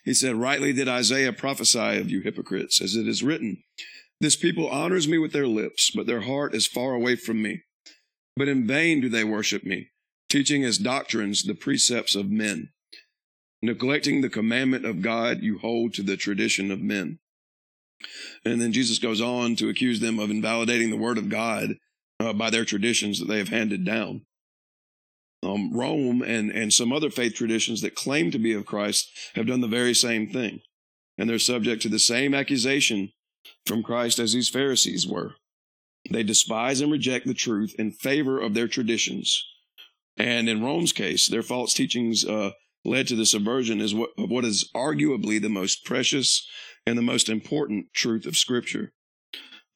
he 0.05 0.15
said, 0.15 0.37
Rightly 0.37 0.73
did 0.73 0.89
Isaiah 0.89 1.33
prophesy 1.33 1.99
of 1.99 2.11
you 2.11 2.21
hypocrites, 2.21 2.81
as 2.81 2.95
it 2.95 3.09
is 3.09 3.23
written, 3.23 3.63
This 4.21 4.37
people 4.37 4.69
honors 4.69 5.09
me 5.09 5.19
with 5.19 5.33
their 5.33 5.47
lips, 5.47 5.91
but 5.91 6.07
their 6.07 6.23
heart 6.23 6.55
is 6.55 6.67
far 6.67 6.93
away 6.93 7.17
from 7.17 7.43
me. 7.43 7.63
But 8.37 8.49
in 8.49 8.67
vain 8.67 9.01
do 9.01 9.09
they 9.09 9.25
worship 9.25 9.65
me, 9.65 9.89
teaching 10.29 10.65
as 10.65 10.79
doctrines 10.79 11.43
the 11.43 11.55
precepts 11.55 12.15
of 12.15 12.31
men. 12.31 12.71
Neglecting 13.63 14.21
the 14.21 14.29
commandment 14.29 14.85
of 14.85 15.01
God, 15.01 15.43
you 15.43 15.59
hold 15.59 15.95
to 15.95 16.03
the 16.03 16.19
tradition 16.19 16.71
of 16.71 16.81
men. 16.81 17.19
And 18.45 18.61
then 18.61 18.73
Jesus 18.73 18.99
goes 18.99 19.23
on 19.23 19.57
to 19.57 19.71
accuse 19.71 20.01
them 20.01 20.19
of 20.19 20.31
invalidating 20.31 20.91
the 20.91 20.97
word 20.97 21.17
of 21.17 21.31
God 21.31 21.77
uh, 22.21 22.35
by 22.35 22.51
their 22.51 22.67
traditions 22.67 23.19
that 23.19 23.27
they 23.27 23.39
have 23.39 23.49
handed 23.49 23.85
down. 23.85 24.27
Um, 25.45 25.73
Rome 25.73 26.23
and, 26.23 26.51
and 26.51 26.73
some 26.73 26.93
other 26.93 27.11
faith 27.11 27.35
traditions 27.35 27.81
that 27.83 27.95
claim 27.95 28.31
to 28.31 28.39
be 28.39 28.53
of 28.55 28.67
Christ 28.67 29.11
have 29.35 29.47
done 29.47 29.61
the 29.61 29.69
very 29.69 29.95
same 29.95 30.29
thing. 30.29 30.61
And 31.19 31.29
they're 31.29 31.39
subject 31.39 31.83
to 31.83 31.89
the 31.89 31.99
same 31.99 32.35
accusation 32.35 33.13
from 33.67 33.83
Christ 33.83 34.19
as 34.19 34.33
these 34.33 34.49
Pharisees 34.49 35.07
were. 35.07 35.35
They 36.11 36.23
despise 36.23 36.81
and 36.81 36.91
reject 36.91 37.27
the 37.27 37.35
truth 37.35 37.75
in 37.79 37.93
favor 37.93 38.41
of 38.41 38.55
their 38.55 38.69
traditions. 38.69 39.45
And 40.17 40.49
in 40.49 40.63
Rome's 40.63 40.93
case, 40.93 41.29
their 41.29 41.43
false 41.43 41.75
teachings 41.75 42.25
uh, 42.25 42.51
led 42.85 43.09
to 43.09 43.17
the 43.17 43.27
subversion 43.27 43.81
of 43.81 44.31
what 44.31 44.45
is 44.45 44.71
arguably 44.75 45.41
the 45.41 45.49
most 45.49 45.85
precious 45.85 46.47
and 46.87 46.99
the 46.99 47.03
most 47.03 47.29
important 47.29 47.87
truth 47.95 48.27
of 48.27 48.37
Scripture 48.37 48.93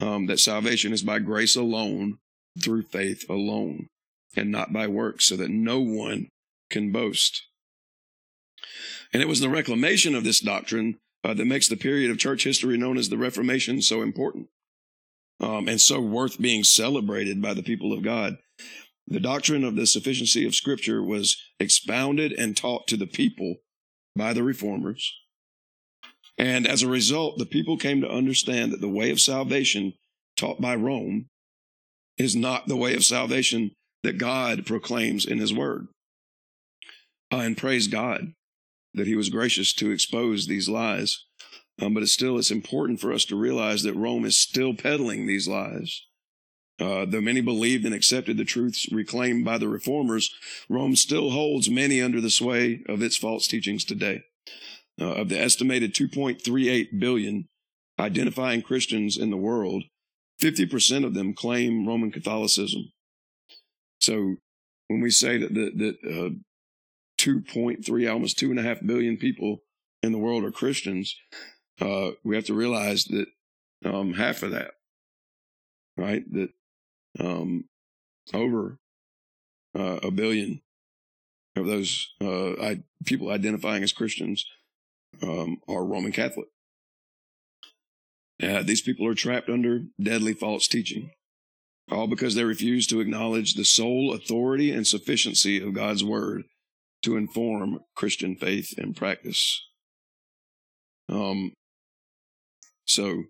um, 0.01 0.27
that 0.27 0.39
salvation 0.39 0.93
is 0.93 1.03
by 1.03 1.19
grace 1.19 1.57
alone, 1.57 2.19
through 2.63 2.83
faith 2.83 3.25
alone, 3.29 3.89
and 4.37 4.51
not 4.51 4.73
by 4.73 4.87
works, 4.87 5.25
so 5.27 5.37
that 5.37 5.51
no 5.51 5.81
one 5.81 6.29
can 6.71 6.93
boast. 6.93 7.43
And 9.13 9.23
it 9.23 9.29
was 9.29 9.41
the 9.41 9.49
reclamation 9.49 10.15
of 10.15 10.25
this 10.25 10.41
doctrine 10.41 10.99
uh, 11.25 11.35
that 11.35 11.47
makes 11.47 11.69
the 11.69 11.77
period 11.77 12.11
of 12.11 12.19
church 12.19 12.45
history 12.45 12.77
known 12.77 12.99
as 12.99 13.09
the 13.09 13.19
Reformation 13.19 13.83
so 13.83 14.03
important 14.03 14.49
um, 15.41 15.69
and 15.69 15.81
so 15.81 16.01
worth 16.01 16.41
being 16.41 16.65
celebrated 16.65 17.41
by 17.41 17.55
the 17.55 17.63
people 17.63 17.93
of 17.93 18.03
God. 18.03 18.37
The 19.07 19.21
doctrine 19.21 19.65
of 19.65 19.77
the 19.77 19.87
sufficiency 19.87 20.47
of 20.47 20.55
Scripture 20.55 21.03
was 21.03 21.37
expounded 21.59 22.33
and 22.33 22.57
taught 22.57 22.87
to 22.89 22.97
the 22.97 23.07
people 23.07 23.57
by 24.15 24.33
the 24.33 24.43
reformers. 24.43 25.11
And 26.37 26.67
as 26.67 26.83
a 26.83 26.89
result, 26.89 27.39
the 27.39 27.47
people 27.47 27.79
came 27.79 28.01
to 28.03 28.11
understand 28.11 28.73
that 28.73 28.81
the 28.81 28.89
way 28.89 29.11
of 29.11 29.21
salvation 29.21 29.95
taught 30.37 30.61
by 30.61 30.75
Rome 30.75 31.27
is 32.17 32.37
not 32.37 32.69
the 32.69 32.77
way 32.77 32.95
of 32.95 33.05
salvation 33.05 33.73
that 34.03 34.19
God 34.19 34.67
proclaims 34.67 35.27
in 35.27 35.39
His 35.39 35.53
Word. 35.53 35.89
Uh, 37.33 37.39
and 37.39 37.57
praise 37.57 37.89
God 37.89 38.33
that 38.95 39.07
He 39.07 39.17
was 39.17 39.29
gracious 39.29 39.73
to 39.75 39.91
expose 39.91 40.47
these 40.47 40.69
lies. 40.69 41.25
Um, 41.81 41.95
but 41.95 42.03
it's 42.03 42.13
still 42.13 42.39
it's 42.39 42.51
important 42.51 43.01
for 43.01 43.13
us 43.13 43.25
to 43.27 43.37
realize 43.37 43.83
that 43.83 43.95
Rome 43.95 44.25
is 44.25 44.39
still 44.39 44.75
peddling 44.75 45.27
these 45.27 45.47
lies. 45.47 46.03
Uh, 46.81 47.05
though 47.05 47.21
many 47.21 47.41
believed 47.41 47.85
and 47.85 47.95
accepted 47.95 48.37
the 48.37 48.45
truths 48.45 48.91
reclaimed 48.93 49.45
by 49.45 49.59
the 49.59 49.69
reformers, 49.69 50.33
Rome 50.69 50.95
still 50.95 51.31
holds 51.31 51.69
many 51.69 52.01
under 52.01 52.21
the 52.21 52.31
sway 52.31 52.83
of 52.89 53.03
its 53.03 53.17
false 53.17 53.49
teachings 53.49 53.85
today. 53.85 54.23
Uh, 55.01 55.13
of 55.13 55.29
the 55.29 55.39
estimated 55.39 55.95
2.38 55.95 56.99
billion 56.99 57.47
identifying 58.01 58.63
Christians 58.63 59.17
in 59.17 59.31
the 59.31 59.37
world, 59.37 59.85
50% 60.41 61.05
of 61.05 61.15
them 61.15 61.35
claim 61.35 61.87
Roman 61.87 62.11
Catholicism. 62.11 62.91
So 64.01 64.37
when 64.89 65.01
we 65.01 65.11
say 65.11 65.39
that, 65.39 65.55
that, 65.55 65.79
that 65.79 65.97
uh, 66.09 66.31
2.3, 67.21 68.13
almost 68.13 68.39
two 68.39 68.51
and 68.51 68.59
a 68.59 68.63
half 68.63 68.85
billion 68.85 69.17
people 69.17 69.63
in 70.03 70.13
the 70.13 70.19
world 70.19 70.45
are 70.45 70.51
Christians, 70.51 71.17
uh, 71.81 72.11
we 72.25 72.37
have 72.37 72.47
to 72.47 72.55
realize 72.55 73.05
that 73.05 73.27
um, 73.85 74.15
half 74.15 74.43
of 74.43 74.53
that, 74.53 74.73
right, 75.97 76.25
that 76.33 76.51
um, 77.21 77.65
over 78.35 78.79
uh, 79.77 79.99
a 80.03 80.11
billion 80.11 80.61
of 81.57 81.67
those 81.67 82.13
uh, 82.21 82.53
I, 82.53 82.83
people 83.05 83.31
identifying 83.31 83.83
as 83.83 83.93
Christians 83.93 84.45
um, 85.23 85.59
are 85.69 85.85
Roman 85.85 86.13
Catholic. 86.13 86.49
Uh, 88.43 88.63
these 88.63 88.83
people 88.83 89.07
are 89.07 89.15
trapped 89.15 89.49
under 89.49 89.83
deadly 90.01 90.33
false 90.33 90.69
teaching, 90.69 91.11
all 91.91 92.07
because 92.07 92.35
they 92.35 92.45
refuse 92.45 92.87
to 92.89 93.01
acknowledge 93.01 93.55
the 93.55 93.65
sole 93.65 94.13
authority 94.13 94.71
and 94.71 94.87
sufficiency 94.87 95.61
of 95.63 95.75
God's 95.75 96.05
word 96.05 96.45
to 97.03 97.17
inform 97.17 97.81
Christian 97.95 98.37
faith 98.37 98.75
and 98.77 98.97
practice. 98.97 99.65
Um, 101.09 101.53
so 102.87 103.25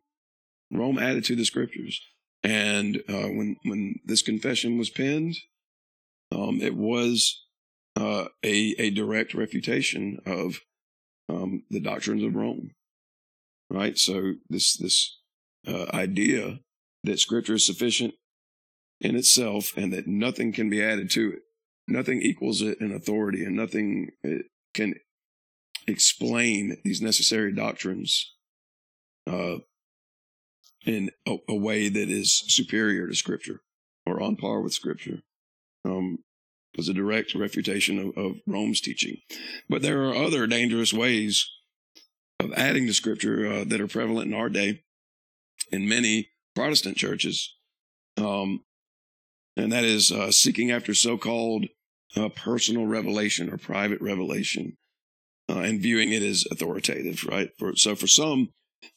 Rome 0.70 0.98
added 0.98 1.24
to 1.26 1.36
the 1.36 1.44
scriptures. 1.44 2.00
And 2.42 3.02
uh, 3.08 3.28
when 3.28 3.56
when 3.64 3.96
this 4.04 4.22
confession 4.22 4.78
was 4.78 4.90
penned, 4.90 5.36
um, 6.30 6.60
it 6.60 6.76
was 6.76 7.44
uh, 7.96 8.26
a 8.44 8.74
a 8.78 8.90
direct 8.90 9.34
refutation 9.34 10.18
of 10.24 10.60
um, 11.28 11.64
the 11.70 11.80
doctrines 11.80 12.22
of 12.22 12.36
Rome. 12.36 12.70
Right. 13.70 13.98
So 13.98 14.34
this 14.48 14.76
this 14.76 15.18
uh, 15.66 15.86
idea 15.92 16.60
that 17.04 17.18
Scripture 17.18 17.54
is 17.54 17.66
sufficient 17.66 18.14
in 19.00 19.16
itself 19.16 19.76
and 19.76 19.92
that 19.92 20.06
nothing 20.06 20.52
can 20.52 20.68
be 20.68 20.82
added 20.82 21.10
to 21.10 21.32
it, 21.32 21.40
nothing 21.86 22.22
equals 22.22 22.62
it 22.62 22.80
in 22.80 22.92
authority, 22.92 23.44
and 23.44 23.56
nothing 23.56 24.10
uh, 24.24 24.42
can 24.74 24.94
explain 25.86 26.76
these 26.84 27.00
necessary 27.00 27.52
doctrines 27.52 28.34
uh, 29.26 29.56
in 30.84 31.10
a, 31.26 31.36
a, 31.48 31.54
way 31.54 31.88
that 31.88 32.08
is 32.08 32.44
superior 32.48 33.06
to 33.06 33.14
Scripture 33.14 33.60
or 34.06 34.22
on 34.22 34.36
par 34.36 34.60
with 34.60 34.72
Scripture. 34.72 35.20
Um, 35.84 36.18
was 36.76 36.88
a 36.88 36.94
direct 36.94 37.34
refutation 37.34 37.98
of, 37.98 38.16
of, 38.16 38.40
Rome's 38.46 38.80
teaching. 38.80 39.18
But 39.68 39.82
there 39.82 40.04
are 40.04 40.14
other 40.14 40.46
dangerous 40.46 40.92
ways 40.92 41.46
of 42.38 42.52
adding 42.56 42.86
to 42.86 42.94
Scripture 42.94 43.46
uh, 43.46 43.64
that 43.64 43.80
are 43.80 43.88
prevalent 43.88 44.28
in 44.28 44.38
our 44.38 44.48
day 44.48 44.84
in 45.72 45.88
many 45.88 46.30
Protestant 46.54 46.96
churches. 46.96 47.54
Um, 48.16 48.60
and 49.58 49.72
that 49.72 49.84
is 49.84 50.12
uh, 50.12 50.30
seeking 50.30 50.70
after 50.70 50.94
so 50.94 51.18
called 51.18 51.66
uh, 52.16 52.28
personal 52.30 52.86
revelation 52.86 53.52
or 53.52 53.58
private 53.58 54.00
revelation 54.00 54.76
uh, 55.50 55.58
and 55.58 55.82
viewing 55.82 56.12
it 56.12 56.22
as 56.22 56.46
authoritative, 56.50 57.24
right? 57.24 57.50
For, 57.58 57.74
so 57.74 57.94
for 57.96 58.06
some, 58.06 58.50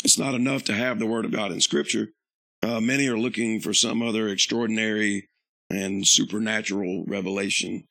it's 0.04 0.20
not 0.20 0.36
enough 0.36 0.64
to 0.66 0.74
have 0.74 1.00
the 1.00 1.08
Word 1.08 1.26
of 1.26 1.32
God 1.32 1.52
in 1.52 1.62
Scripture. 1.62 2.10
Uh, 2.62 2.80
many 2.80 3.08
are 3.08 3.18
looking 3.18 3.60
for 3.60 3.74
some 3.74 4.04
other 4.04 4.28
extraordinary 4.28 5.28
and 5.72 6.08
supernatural 6.08 7.06
revelation. 7.08 7.86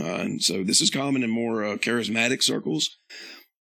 Uh, 0.00 0.04
and 0.04 0.42
so 0.42 0.62
this 0.62 0.80
is 0.80 0.90
common 0.90 1.24
in 1.24 1.30
more 1.30 1.64
uh, 1.64 1.76
charismatic 1.76 2.42
circles. 2.42 2.98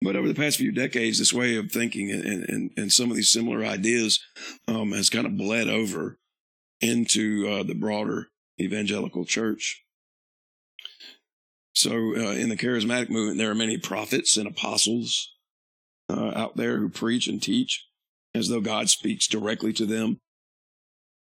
But 0.03 0.17
over 0.17 0.29
the 0.29 0.35
past 0.35 0.59
few 0.59 0.73
decades, 0.73 1.19
this 1.19 1.33
way 1.33 1.57
of 1.57 1.73
thinking 1.73 2.11
and, 2.11 2.45
and, 2.49 2.71
and 2.77 2.93
some 2.93 3.11
of 3.11 3.17
these 3.17 3.31
similar 3.31 3.65
ideas 3.65 4.23
um, 4.69 4.93
has 4.93 5.09
kind 5.09 5.27
of 5.27 5.39
bled 5.39 5.69
over 5.69 6.19
into 6.85 7.49
uh, 7.49 7.63
the 7.63 7.75
broader 7.75 8.29
evangelical 8.61 9.25
church. 9.25 9.85
So, 11.75 11.93
uh, 11.93 12.33
in 12.33 12.51
the 12.51 12.57
charismatic 12.57 13.11
movement, 13.11 13.39
there 13.39 13.51
are 13.51 13.55
many 13.55 13.79
prophets 13.79 14.37
and 14.37 14.47
apostles 14.47 15.35
uh, 16.09 16.33
out 16.37 16.57
there 16.57 16.79
who 16.79 16.89
preach 16.89 17.27
and 17.27 17.43
teach. 17.43 17.87
as 18.35 18.49
though 18.49 18.61
God 18.61 18.91
speaks 18.91 19.29
directly 19.29 19.73
to 19.75 19.87
them 19.87 20.19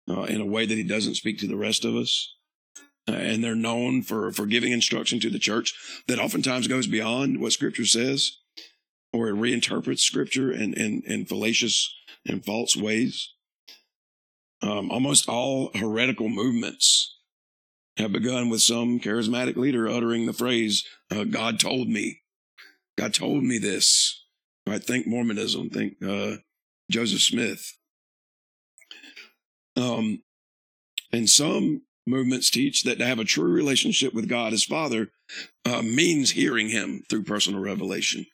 uh, 0.09 0.23
in 0.23 0.41
a 0.41 0.45
way 0.45 0.65
that 0.65 0.77
he 0.77 0.83
doesn't 0.83 1.15
speak 1.15 1.37
to 1.39 1.47
the 1.47 1.57
rest 1.57 1.85
of 1.85 1.95
us. 1.95 2.35
Uh, 3.07 3.13
and 3.13 3.43
they're 3.43 3.55
known 3.55 4.01
for, 4.01 4.31
for 4.31 4.45
giving 4.45 4.71
instruction 4.71 5.19
to 5.19 5.29
the 5.29 5.39
church 5.39 5.73
that 6.07 6.19
oftentimes 6.19 6.67
goes 6.67 6.87
beyond 6.87 7.41
what 7.41 7.51
scripture 7.51 7.85
says 7.85 8.37
or 9.11 9.27
it 9.27 9.35
reinterprets 9.35 9.99
scripture 9.99 10.51
in, 10.51 10.73
in, 10.73 11.03
in 11.05 11.25
fallacious 11.25 11.93
and 12.25 12.45
false 12.45 12.75
ways. 12.75 13.32
Um, 14.63 14.91
almost 14.91 15.27
all 15.27 15.71
heretical 15.75 16.29
movements 16.29 17.17
have 17.97 18.13
begun 18.13 18.49
with 18.49 18.61
some 18.61 18.99
charismatic 18.99 19.57
leader 19.57 19.89
uttering 19.89 20.25
the 20.25 20.33
phrase, 20.33 20.85
uh, 21.11 21.25
God 21.25 21.59
told 21.59 21.89
me. 21.89 22.21
God 22.97 23.13
told 23.13 23.43
me 23.43 23.57
this. 23.57 24.23
Right? 24.65 24.81
Think 24.81 25.05
Mormonism. 25.05 25.69
Think 25.69 26.01
uh, 26.01 26.37
Joseph 26.89 27.21
Smith. 27.21 27.77
Um, 29.75 30.23
and 31.11 31.29
some 31.29 31.81
movements 32.07 32.49
teach 32.49 32.83
that 32.83 32.99
to 32.99 33.05
have 33.05 33.19
a 33.19 33.25
true 33.25 33.51
relationship 33.51 34.13
with 34.13 34.29
God 34.29 34.53
as 34.53 34.63
Father 34.63 35.11
uh, 35.65 35.81
means 35.81 36.31
hearing 36.31 36.69
Him 36.69 37.03
through 37.09 37.23
personal 37.23 37.59
revelation. 37.59 38.25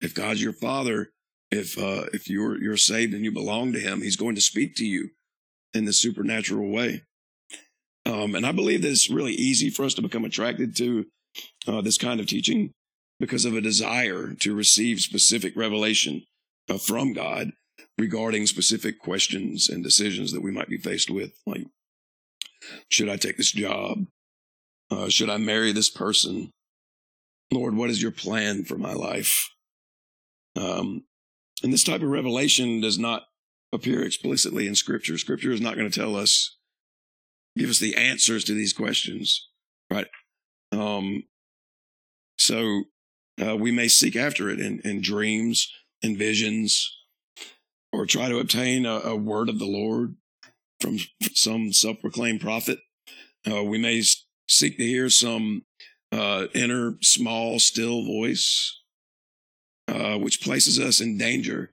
If 0.00 0.14
God's 0.14 0.42
your 0.42 0.52
Father, 0.52 1.10
if 1.52 1.78
uh, 1.78 2.06
if 2.12 2.28
you're 2.28 2.60
you're 2.60 2.76
saved 2.76 3.14
and 3.14 3.24
you 3.24 3.30
belong 3.30 3.72
to 3.72 3.78
Him, 3.78 4.02
He's 4.02 4.16
going 4.16 4.34
to 4.34 4.40
speak 4.40 4.74
to 4.76 4.84
you 4.84 5.10
in 5.76 5.84
the 5.84 5.92
supernatural 5.92 6.70
way. 6.70 7.02
Um, 8.04 8.34
and 8.34 8.46
I 8.46 8.52
believe 8.52 8.82
that 8.82 8.90
it's 8.90 9.10
really 9.10 9.34
easy 9.34 9.68
for 9.70 9.84
us 9.84 9.94
to 9.94 10.02
become 10.02 10.24
attracted 10.24 10.76
to 10.76 11.06
uh, 11.66 11.80
this 11.80 11.98
kind 11.98 12.20
of 12.20 12.26
teaching 12.26 12.70
because 13.18 13.44
of 13.44 13.54
a 13.54 13.60
desire 13.60 14.34
to 14.40 14.54
receive 14.54 15.00
specific 15.00 15.56
revelation 15.56 16.22
uh, 16.68 16.78
from 16.78 17.12
God 17.12 17.52
regarding 17.98 18.46
specific 18.46 18.98
questions 18.98 19.68
and 19.68 19.82
decisions 19.82 20.32
that 20.32 20.42
we 20.42 20.50
might 20.50 20.68
be 20.68 20.76
faced 20.78 21.10
with. 21.10 21.32
Like, 21.46 21.66
should 22.90 23.08
I 23.08 23.16
take 23.16 23.36
this 23.36 23.52
job? 23.52 24.06
Uh, 24.90 25.08
should 25.08 25.30
I 25.30 25.38
marry 25.38 25.72
this 25.72 25.90
person? 25.90 26.50
Lord, 27.52 27.76
what 27.76 27.90
is 27.90 28.02
your 28.02 28.12
plan 28.12 28.64
for 28.64 28.76
my 28.76 28.92
life? 28.92 29.50
Um, 30.56 31.04
and 31.62 31.72
this 31.72 31.84
type 31.84 32.02
of 32.02 32.08
revelation 32.08 32.80
does 32.80 32.98
not 32.98 33.24
appear 33.72 34.02
explicitly 34.02 34.66
in 34.66 34.74
Scripture. 34.74 35.18
Scripture 35.18 35.52
is 35.52 35.60
not 35.60 35.76
going 35.76 35.90
to 35.90 36.00
tell 36.00 36.16
us, 36.16 36.56
give 37.56 37.70
us 37.70 37.78
the 37.78 37.96
answers 37.96 38.44
to 38.44 38.54
these 38.54 38.72
questions, 38.72 39.48
right? 39.90 40.06
Um, 40.72 41.24
so 42.38 42.84
uh, 43.44 43.56
we 43.56 43.70
may 43.70 43.88
seek 43.88 44.16
after 44.16 44.48
it 44.48 44.60
in, 44.60 44.80
in 44.84 45.00
dreams 45.00 45.72
and 46.02 46.16
visions, 46.16 46.92
or 47.92 48.06
try 48.06 48.28
to 48.28 48.38
obtain 48.38 48.84
a, 48.84 49.00
a 49.00 49.16
word 49.16 49.48
of 49.48 49.58
the 49.58 49.66
Lord 49.66 50.16
from 50.80 50.98
some 51.32 51.72
self-proclaimed 51.72 52.40
prophet. 52.40 52.78
Uh, 53.50 53.64
we 53.64 53.78
may 53.78 54.02
seek 54.48 54.76
to 54.76 54.84
hear 54.84 55.08
some 55.08 55.62
uh, 56.12 56.46
inner, 56.54 56.96
small, 57.00 57.58
still 57.58 58.04
voice, 58.04 58.82
uh, 59.88 60.18
which 60.18 60.42
places 60.42 60.78
us 60.78 61.00
in 61.00 61.16
danger 61.16 61.72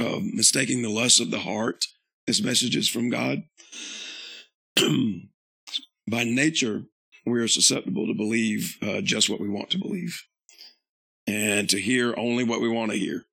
of 0.00 0.22
mistaking 0.24 0.82
the 0.82 0.88
lust 0.88 1.20
of 1.20 1.30
the 1.30 1.40
heart 1.40 1.84
as 2.28 2.42
messages 2.42 2.88
from 2.88 3.10
God. 3.10 3.42
By 6.10 6.24
nature, 6.24 6.82
we 7.26 7.40
are 7.40 7.48
susceptible 7.48 8.06
to 8.06 8.14
believe 8.14 8.76
uh, 8.82 9.00
just 9.00 9.28
what 9.28 9.40
we 9.40 9.48
want 9.48 9.70
to 9.70 9.78
believe 9.78 10.22
and 11.26 11.68
to 11.70 11.80
hear 11.80 12.14
only 12.16 12.44
what 12.44 12.60
we 12.60 12.68
want 12.68 12.90
to 12.92 12.98
hear. 12.98 13.24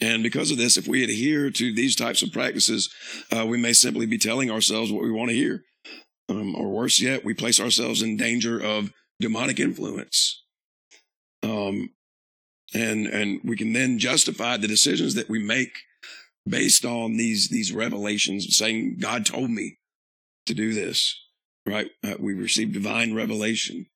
And 0.00 0.22
because 0.22 0.50
of 0.50 0.58
this, 0.58 0.76
if 0.76 0.86
we 0.86 1.04
adhere 1.04 1.50
to 1.50 1.74
these 1.74 1.94
types 1.94 2.22
of 2.22 2.32
practices, 2.32 2.92
uh, 3.34 3.46
we 3.46 3.58
may 3.58 3.72
simply 3.72 4.06
be 4.06 4.18
telling 4.18 4.50
ourselves 4.50 4.92
what 4.92 5.02
we 5.02 5.12
want 5.12 5.30
to 5.30 5.36
hear. 5.36 5.62
Um, 6.28 6.54
or 6.56 6.68
worse 6.68 7.00
yet, 7.00 7.24
we 7.24 7.32
place 7.32 7.60
ourselves 7.60 8.02
in 8.02 8.16
danger 8.16 8.62
of 8.62 8.92
demonic 9.20 9.58
influence. 9.60 10.44
Um, 11.42 11.90
and, 12.74 13.06
and 13.06 13.40
we 13.44 13.56
can 13.56 13.72
then 13.72 13.98
justify 13.98 14.56
the 14.56 14.68
decisions 14.68 15.14
that 15.14 15.28
we 15.28 15.42
make 15.42 15.72
based 16.46 16.84
on 16.84 17.16
these, 17.16 17.48
these 17.48 17.72
revelations 17.72 18.56
saying, 18.56 18.98
God 19.00 19.26
told 19.26 19.50
me 19.50 19.78
to 20.46 20.54
do 20.54 20.72
this, 20.72 21.18
right? 21.66 21.90
Uh, 22.04 22.14
we 22.18 22.34
receive 22.34 22.72
divine 22.72 23.14
revelation. 23.14 23.86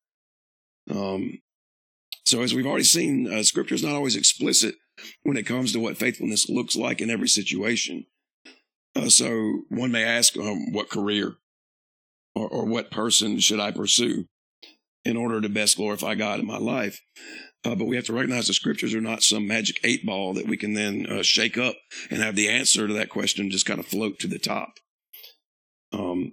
Um, 0.90 1.40
so 2.24 2.42
as 2.42 2.54
we've 2.54 2.66
already 2.66 2.84
seen, 2.84 3.32
uh, 3.32 3.42
scripture 3.42 3.74
is 3.74 3.82
not 3.82 3.94
always 3.94 4.16
explicit 4.16 4.76
when 5.22 5.36
it 5.36 5.46
comes 5.46 5.72
to 5.72 5.80
what 5.80 5.96
faithfulness 5.96 6.48
looks 6.48 6.76
like 6.76 7.00
in 7.00 7.10
every 7.10 7.28
situation. 7.28 8.06
Uh, 8.94 9.08
so 9.08 9.62
one 9.68 9.90
may 9.90 10.04
ask, 10.04 10.36
um, 10.36 10.72
what 10.72 10.90
career 10.90 11.34
or, 12.34 12.48
or, 12.48 12.64
what 12.66 12.90
person 12.90 13.38
should 13.38 13.60
I 13.60 13.70
pursue 13.70 14.26
in 15.04 15.16
order 15.16 15.40
to 15.40 15.48
best 15.48 15.76
glorify 15.76 16.14
God 16.14 16.40
in 16.40 16.46
my 16.46 16.58
life? 16.58 17.00
Uh, 17.64 17.76
but 17.76 17.86
we 17.86 17.94
have 17.94 18.06
to 18.06 18.12
recognize 18.12 18.48
the 18.48 18.54
scriptures 18.54 18.92
are 18.92 19.00
not 19.00 19.22
some 19.22 19.46
magic 19.46 19.78
eight 19.84 20.04
ball 20.04 20.34
that 20.34 20.48
we 20.48 20.56
can 20.56 20.74
then 20.74 21.06
uh, 21.06 21.22
shake 21.22 21.56
up 21.56 21.76
and 22.10 22.20
have 22.20 22.34
the 22.34 22.48
answer 22.48 22.88
to 22.88 22.94
that 22.94 23.08
question 23.08 23.50
just 23.50 23.66
kind 23.66 23.78
of 23.78 23.86
float 23.86 24.18
to 24.18 24.26
the 24.26 24.38
top. 24.38 24.74
Um, 25.92 26.32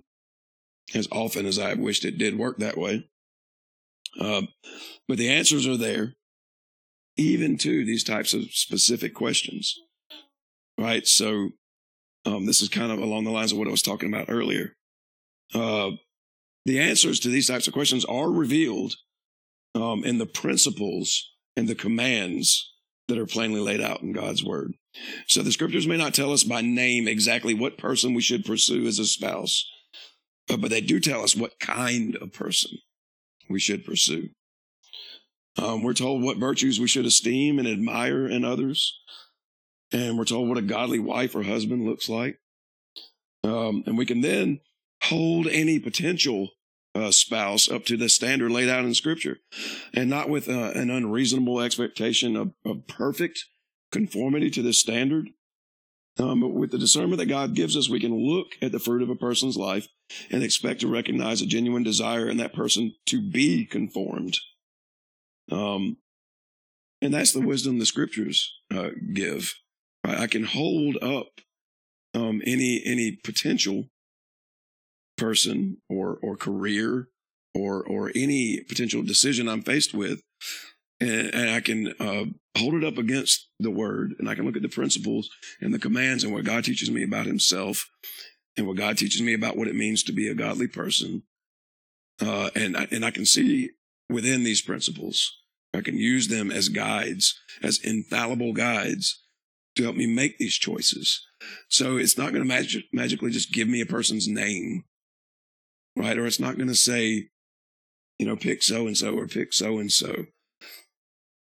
as 0.95 1.07
often 1.11 1.45
as 1.45 1.59
I 1.59 1.69
have 1.69 1.79
wished 1.79 2.05
it 2.05 2.17
did 2.17 2.37
work 2.37 2.57
that 2.57 2.77
way. 2.77 3.07
Uh, 4.19 4.43
but 5.07 5.17
the 5.17 5.29
answers 5.29 5.67
are 5.67 5.77
there 5.77 6.13
even 7.15 7.57
to 7.57 7.85
these 7.85 8.03
types 8.03 8.33
of 8.33 8.45
specific 8.51 9.13
questions. 9.13 9.75
Right. 10.79 11.05
So, 11.05 11.49
um, 12.25 12.45
this 12.45 12.61
is 12.61 12.69
kind 12.69 12.91
of 12.91 12.99
along 12.99 13.25
the 13.25 13.31
lines 13.31 13.51
of 13.51 13.57
what 13.57 13.67
I 13.67 13.71
was 13.71 13.81
talking 13.81 14.11
about 14.11 14.29
earlier. 14.29 14.73
Uh, 15.53 15.91
the 16.65 16.79
answers 16.79 17.19
to 17.21 17.29
these 17.29 17.47
types 17.47 17.67
of 17.67 17.73
questions 17.73 18.05
are 18.05 18.29
revealed 18.29 18.95
um, 19.75 20.03
in 20.03 20.17
the 20.17 20.25
principles 20.25 21.31
and 21.55 21.67
the 21.67 21.75
commands 21.75 22.71
that 23.07 23.17
are 23.17 23.25
plainly 23.25 23.59
laid 23.59 23.81
out 23.81 24.01
in 24.01 24.13
God's 24.13 24.43
word. 24.43 24.73
So 25.27 25.41
the 25.41 25.51
scriptures 25.51 25.87
may 25.87 25.97
not 25.97 26.13
tell 26.13 26.31
us 26.31 26.43
by 26.43 26.61
name 26.61 27.07
exactly 27.07 27.53
what 27.53 27.77
person 27.77 28.13
we 28.13 28.21
should 28.21 28.45
pursue 28.45 28.85
as 28.87 28.99
a 28.99 29.05
spouse, 29.05 29.65
but 30.47 30.69
they 30.69 30.81
do 30.81 30.99
tell 30.99 31.23
us 31.23 31.35
what 31.35 31.59
kind 31.59 32.15
of 32.17 32.33
person 32.33 32.71
we 33.49 33.59
should 33.59 33.85
pursue. 33.85 34.29
Um, 35.57 35.83
we're 35.83 35.93
told 35.93 36.23
what 36.23 36.37
virtues 36.37 36.79
we 36.79 36.87
should 36.87 37.05
esteem 37.05 37.59
and 37.59 37.67
admire 37.67 38.27
in 38.27 38.45
others. 38.45 38.99
And 39.91 40.17
we're 40.17 40.25
told 40.25 40.47
what 40.47 40.57
a 40.57 40.61
godly 40.61 40.99
wife 40.99 41.35
or 41.35 41.43
husband 41.43 41.85
looks 41.85 42.07
like. 42.07 42.37
Um, 43.43 43.83
and 43.85 43.97
we 43.97 44.05
can 44.05 44.21
then 44.21 44.59
hold 45.03 45.47
any 45.47 45.79
potential 45.79 46.49
uh, 46.95 47.11
spouse 47.11 47.69
up 47.69 47.85
to 47.85 47.97
the 47.97 48.09
standard 48.09 48.51
laid 48.51 48.69
out 48.69 48.85
in 48.85 48.93
Scripture, 48.93 49.37
and 49.93 50.09
not 50.09 50.29
with 50.29 50.49
uh, 50.49 50.71
an 50.75 50.89
unreasonable 50.89 51.59
expectation 51.59 52.35
of, 52.35 52.53
of, 52.65 52.87
perfect 52.87 53.45
conformity 53.91 54.49
to 54.49 54.61
this 54.61 54.79
standard. 54.79 55.29
Um, 56.17 56.41
but 56.41 56.49
with 56.49 56.71
the 56.71 56.77
discernment 56.77 57.19
that 57.19 57.27
God 57.27 57.55
gives 57.55 57.77
us, 57.77 57.89
we 57.89 57.99
can 57.99 58.13
look 58.13 58.47
at 58.61 58.71
the 58.71 58.79
fruit 58.79 59.01
of 59.01 59.09
a 59.09 59.15
person's 59.15 59.55
life 59.55 59.87
and 60.29 60.43
expect 60.43 60.81
to 60.81 60.91
recognize 60.91 61.41
a 61.41 61.45
genuine 61.45 61.83
desire 61.83 62.27
in 62.27 62.37
that 62.37 62.53
person 62.53 62.93
to 63.05 63.21
be 63.21 63.65
conformed 63.65 64.37
um, 65.51 65.97
and 67.01 67.13
that's 67.13 67.31
the 67.31 67.41
wisdom 67.41 67.79
the 67.79 67.85
scriptures 67.85 68.53
uh, 68.73 68.89
give. 69.13 69.53
I 70.03 70.27
can 70.27 70.43
hold 70.43 70.97
up 71.01 71.27
um, 72.13 72.41
any 72.45 72.81
any 72.85 73.19
potential 73.23 73.85
person 75.19 75.77
or 75.89 76.17
or 76.21 76.35
career 76.35 77.07
or 77.55 77.83
or 77.83 78.11
any 78.15 78.61
potential 78.67 79.03
decision 79.03 79.47
I'm 79.47 79.61
faced 79.61 79.93
with, 79.93 80.21
and, 80.99 81.33
and 81.33 81.49
I 81.49 81.59
can 81.59 81.93
uh, 81.99 82.25
hold 82.57 82.75
it 82.75 82.83
up 82.83 82.97
against 82.97 83.49
the 83.59 83.71
word, 83.71 84.13
and 84.19 84.29
I 84.29 84.35
can 84.35 84.45
look 84.45 84.55
at 84.55 84.61
the 84.61 84.69
principles 84.69 85.29
and 85.61 85.73
the 85.73 85.79
commands 85.79 86.23
and 86.23 86.33
what 86.33 86.45
God 86.45 86.63
teaches 86.63 86.89
me 86.89 87.03
about 87.03 87.25
Himself, 87.25 87.89
and 88.57 88.67
what 88.67 88.77
God 88.77 88.97
teaches 88.97 89.21
me 89.21 89.33
about 89.33 89.57
what 89.57 89.67
it 89.67 89.75
means 89.75 90.03
to 90.03 90.11
be 90.11 90.27
a 90.27 90.35
godly 90.35 90.67
person, 90.67 91.23
uh, 92.21 92.49
and 92.55 92.77
I, 92.77 92.87
and 92.91 93.05
I 93.05 93.11
can 93.11 93.25
see 93.25 93.71
within 94.09 94.43
these 94.43 94.61
principles 94.61 95.39
I 95.73 95.81
can 95.81 95.97
use 95.97 96.27
them 96.27 96.51
as 96.51 96.69
guides, 96.69 97.39
as 97.61 97.79
infallible 97.79 98.53
guides 98.53 99.23
to 99.75 99.83
help 99.83 99.95
me 99.95 100.07
make 100.07 100.37
these 100.37 100.55
choices. 100.55 101.25
So 101.69 101.97
it's 101.97 102.17
not 102.17 102.33
going 102.33 102.43
to 102.43 102.47
mag- 102.47 102.83
magically 102.91 103.31
just 103.31 103.53
give 103.53 103.67
me 103.67 103.81
a 103.81 103.85
person's 103.85 104.27
name, 104.27 104.83
right? 105.99 106.17
Or 106.17 106.25
it's 106.25 106.39
not 106.39 106.55
going 106.55 106.69
to 106.69 106.75
say, 106.75 107.29
you 108.17 108.25
know, 108.25 108.35
pick 108.35 108.63
so 108.63 108.87
and 108.87 108.97
so 108.97 109.13
or 109.15 109.27
pick 109.27 109.53
so 109.53 109.77
and 109.77 109.91
so. 109.91 110.25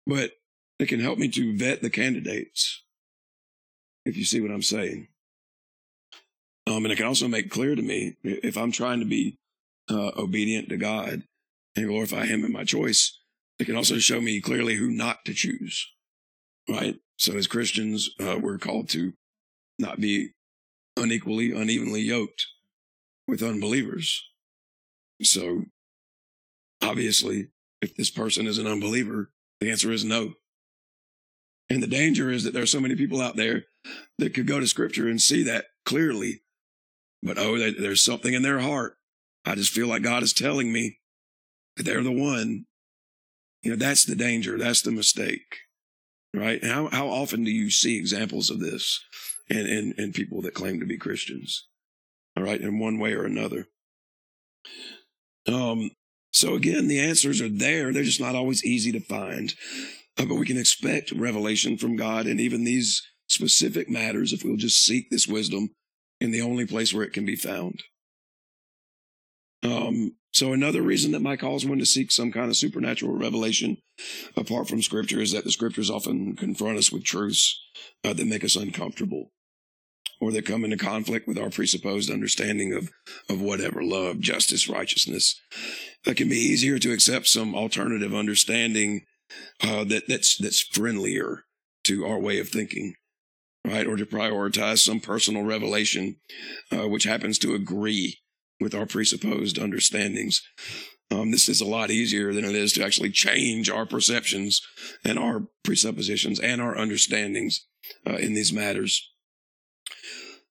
But 0.08 0.32
it 0.80 0.88
can 0.88 1.00
help 1.00 1.18
me 1.18 1.28
to 1.30 1.58
vet 1.58 1.82
the 1.82 1.90
candidates, 1.90 2.84
if 4.06 4.16
you 4.16 4.24
see 4.24 4.40
what 4.40 4.52
I'm 4.52 4.62
saying. 4.62 5.08
Um, 6.68 6.86
and 6.86 6.92
it 6.92 6.98
can 6.98 7.06
also 7.06 7.28
make 7.28 7.50
clear 7.50 7.76
to 7.76 7.82
me 7.82 8.18
if 8.24 8.58
I'm 8.58 8.72
trying 8.72 9.00
to 9.00 9.06
be 9.06 9.38
uh, 9.90 10.12
obedient 10.18 10.70
to 10.70 10.78
God 10.78 11.24
and 11.76 11.88
glorify 11.88 12.26
Him 12.26 12.46
in 12.46 12.52
my 12.52 12.64
choice, 12.64 13.20
it 13.60 13.66
can 13.66 13.76
also 13.76 13.98
show 13.98 14.22
me 14.22 14.42
clearly 14.42 14.76
who 14.76 14.92
not 14.92 15.26
to 15.26 15.34
choose, 15.34 15.88
right? 16.70 16.96
So 17.18 17.34
as 17.36 17.48
Christians, 17.48 18.10
uh, 18.20 18.38
we're 18.42 18.58
called 18.58 18.90
to 18.90 19.14
not 19.80 20.00
be 20.00 20.32
unequally, 20.98 21.52
unevenly 21.52 22.02
yoked 22.02 22.48
with 23.28 23.44
unbelievers. 23.44 24.24
So 25.22 25.66
obviously, 26.82 27.48
if 27.82 27.96
this 27.96 28.10
person 28.10 28.48
is 28.48 28.58
an 28.58 28.68
unbeliever, 28.68 29.32
the 29.60 29.72
answer 29.72 29.92
is 29.92 30.04
no. 30.04 30.34
And 31.70 31.82
the 31.82 31.88
danger 31.88 32.30
is 32.30 32.44
that 32.44 32.54
there 32.54 32.64
are 32.64 32.68
so 32.68 32.80
many 32.80 32.96
people 32.96 33.22
out 33.22 33.36
there 33.36 33.64
that 34.20 34.34
could 34.34 34.48
go 34.48 34.60
to 34.60 34.68
scripture 34.68 35.08
and 35.08 35.22
see 35.22 35.44
that 35.44 35.66
clearly. 35.86 36.44
But 37.24 37.38
oh, 37.38 37.58
they, 37.58 37.72
there's 37.72 38.04
something 38.04 38.34
in 38.34 38.44
their 38.44 38.60
heart. 38.60 38.98
I 39.46 39.56
just 39.56 39.72
feel 39.72 39.88
like 39.88 40.04
God 40.04 40.24
is 40.24 40.34
telling 40.34 40.72
me 40.72 41.00
that 41.76 41.84
they're 41.84 42.04
the 42.04 42.12
one. 42.12 42.66
You 43.64 43.72
know, 43.72 43.78
that's 43.78 44.06
the 44.06 44.16
danger. 44.16 44.58
That's 44.58 44.82
the 44.82 44.92
mistake. 44.92 45.58
Right. 46.34 46.64
How, 46.64 46.90
how 46.92 47.08
often 47.08 47.44
do 47.44 47.52
you 47.52 47.70
see 47.70 47.98
examples 47.98 48.50
of 48.50 48.60
this 48.60 49.04
in, 49.50 49.66
in, 49.66 49.94
in 49.98 50.12
people 50.12 50.42
that 50.42 50.54
claim 50.54 50.80
to 50.80 50.86
be 50.86 50.98
Christians? 50.98 51.68
All 52.38 52.44
right. 52.44 52.60
In 52.60 52.78
one 52.78 53.00
way 53.00 53.14
or 53.14 53.24
another. 53.24 53.68
Um, 55.48 55.92
so 56.32 56.56
again, 56.56 56.88
the 56.88 57.00
answers 57.00 57.42
are 57.42 57.50
there. 57.50 57.92
They're 57.94 58.04
just 58.04 58.22
not 58.22 58.36
always 58.36 58.66
easy 58.66 58.92
to 58.92 59.00
find. 59.00 59.54
Uh, 60.18 60.26
but 60.26 60.36
we 60.36 60.46
can 60.46 60.58
expect 60.58 61.12
revelation 61.12 61.78
from 61.78 61.96
God 61.96 62.28
in 62.28 62.40
even 62.40 62.64
these 62.64 63.02
specific 63.28 63.90
matters 63.90 64.34
if 64.34 64.44
we'll 64.44 64.58
just 64.58 64.84
seek 64.84 65.10
this 65.10 65.28
wisdom 65.28 65.70
in 66.22 66.32
the 66.32 66.42
only 66.42 66.66
place 66.66 66.94
where 66.94 67.04
it 67.04 67.14
can 67.14 67.26
be 67.26 67.36
found. 67.36 67.84
Um, 69.64 70.16
so 70.32 70.54
another 70.54 70.82
reason 70.82 71.12
that 71.14 71.22
might 71.22 71.40
cause 71.40 71.66
one 71.66 71.80
to 71.80 71.86
seek 71.86 72.12
some 72.12 72.32
kind 72.32 72.50
of 72.50 72.58
supernatural 72.58 73.18
revelation 73.18 73.78
apart 74.36 74.68
from 74.68 74.82
scripture 74.82 75.22
is 75.22 75.32
that 75.32 75.44
the 75.44 75.52
scriptures 75.52 75.90
often 75.90 76.36
confront 76.36 76.78
us 76.78 76.92
with 76.92 77.04
truths 77.04 77.60
uh, 78.04 78.14
that 78.14 78.28
make 78.28 78.44
us 78.44 78.56
uncomfortable 78.56 79.32
or 80.22 80.32
that 80.32 80.46
come 80.46 80.64
into 80.64 80.78
conflict 80.78 81.28
with 81.28 81.38
our 81.38 81.50
presupposed 81.50 82.10
understanding 82.10 82.74
of, 82.74 82.90
of 83.30 83.42
whatever 83.42 83.84
love, 83.84 84.20
justice, 84.20 84.68
righteousness. 84.68 85.40
It 86.06 86.18
can 86.18 86.30
be 86.30 86.36
easier 86.36 86.80
to 86.80 86.94
accept 86.94 87.28
some 87.28 87.56
alternative 87.56 88.14
understanding 88.14 89.06
uh, 89.62 89.84
that 89.86 90.04
that's 90.08 90.38
that's 90.38 90.62
friendlier 90.62 91.46
to 91.86 92.06
our 92.06 92.20
way 92.20 92.40
of 92.40 92.50
thinking, 92.50 92.96
right? 93.66 93.88
Or 93.88 93.96
to 93.96 94.06
prioritize 94.06 94.80
some 94.80 95.00
personal 95.00 95.44
revelation, 95.44 96.18
uh, 96.72 96.88
which 96.88 97.04
happens 97.04 97.40
to 97.40 97.56
agree 97.56 98.20
with 98.60 98.74
our 98.74 98.86
presupposed 98.86 99.60
understandings. 99.60 100.42
Um, 101.12 101.32
this 101.32 101.48
is 101.50 101.62
a 101.62 101.66
lot 101.66 101.92
easier 101.92 102.34
than 102.34 102.46
it 102.46 102.56
is 102.56 102.74
to 102.74 102.84
actually 102.84 103.12
change 103.12 103.70
our 103.70 103.86
perceptions 103.86 104.62
and 105.04 105.20
our 105.20 105.48
presuppositions 105.64 106.40
and 106.40 106.62
our 106.62 106.76
understandings 106.78 107.68
uh, 108.08 108.16
in 108.16 108.34
these 108.34 108.52
matters. 108.52 109.12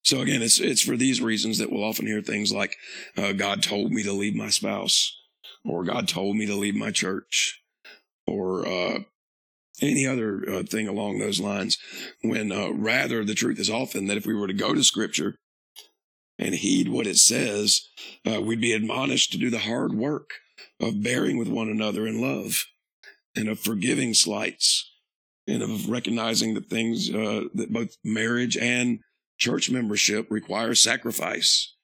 So 0.04 0.20
again, 0.20 0.42
it's 0.42 0.60
it's 0.60 0.82
for 0.82 0.96
these 0.96 1.22
reasons 1.22 1.58
that 1.58 1.72
we'll 1.72 1.82
often 1.82 2.06
hear 2.06 2.20
things 2.20 2.52
like, 2.52 2.76
uh, 3.16 3.32
"God 3.32 3.62
told 3.62 3.90
me 3.90 4.02
to 4.02 4.12
leave 4.12 4.34
my 4.34 4.50
spouse," 4.50 5.18
or 5.64 5.82
"God 5.82 6.08
told 6.08 6.36
me 6.36 6.46
to 6.46 6.54
leave 6.54 6.74
my 6.74 6.90
church," 6.90 7.62
or 8.26 8.68
uh, 8.68 8.98
any 9.80 10.06
other 10.06 10.44
uh, 10.48 10.62
thing 10.62 10.88
along 10.88 11.18
those 11.18 11.40
lines. 11.40 11.78
When 12.22 12.52
uh, 12.52 12.70
rather 12.70 13.24
the 13.24 13.34
truth 13.34 13.58
is 13.58 13.70
often 13.70 14.06
that 14.06 14.18
if 14.18 14.26
we 14.26 14.34
were 14.34 14.46
to 14.46 14.52
go 14.52 14.74
to 14.74 14.84
Scripture 14.84 15.36
and 16.38 16.54
heed 16.54 16.88
what 16.88 17.06
it 17.06 17.16
says, 17.16 17.88
uh, 18.30 18.42
we'd 18.42 18.60
be 18.60 18.72
admonished 18.72 19.32
to 19.32 19.38
do 19.38 19.48
the 19.48 19.60
hard 19.60 19.94
work 19.94 20.34
of 20.80 21.02
bearing 21.02 21.38
with 21.38 21.48
one 21.48 21.68
another 21.68 22.06
in 22.06 22.20
love 22.20 22.66
and 23.34 23.48
of 23.48 23.58
forgiving 23.58 24.12
slights 24.12 24.92
and 25.46 25.62
of 25.62 25.88
recognizing 25.88 26.54
the 26.54 26.60
things 26.60 27.10
uh, 27.10 27.44
that 27.54 27.72
both 27.72 27.96
marriage 28.04 28.56
and 28.56 29.00
Church 29.44 29.70
membership 29.70 30.26
requires 30.30 30.80
sacrifice 30.80 31.74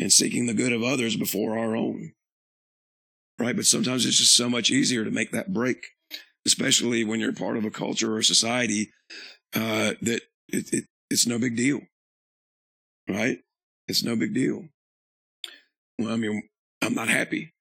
and 0.00 0.12
seeking 0.12 0.46
the 0.46 0.52
good 0.52 0.72
of 0.72 0.82
others 0.82 1.14
before 1.14 1.56
our 1.56 1.76
own. 1.76 2.10
Right. 3.38 3.54
But 3.54 3.66
sometimes 3.66 4.04
it's 4.04 4.18
just 4.18 4.34
so 4.34 4.50
much 4.50 4.72
easier 4.72 5.04
to 5.04 5.10
make 5.12 5.30
that 5.30 5.52
break, 5.52 5.86
especially 6.44 7.04
when 7.04 7.20
you're 7.20 7.32
part 7.32 7.56
of 7.56 7.64
a 7.64 7.70
culture 7.70 8.16
or 8.16 8.22
society 8.22 8.90
uh, 9.54 9.94
that 10.02 10.22
it, 10.48 10.72
it, 10.72 10.84
it's 11.08 11.24
no 11.24 11.38
big 11.38 11.56
deal. 11.56 11.82
Right. 13.08 13.38
It's 13.86 14.02
no 14.02 14.16
big 14.16 14.34
deal. 14.34 14.64
Well, 16.00 16.12
I 16.12 16.16
mean, 16.16 16.48
I'm 16.82 16.94
not 16.94 17.06
happy 17.06 17.54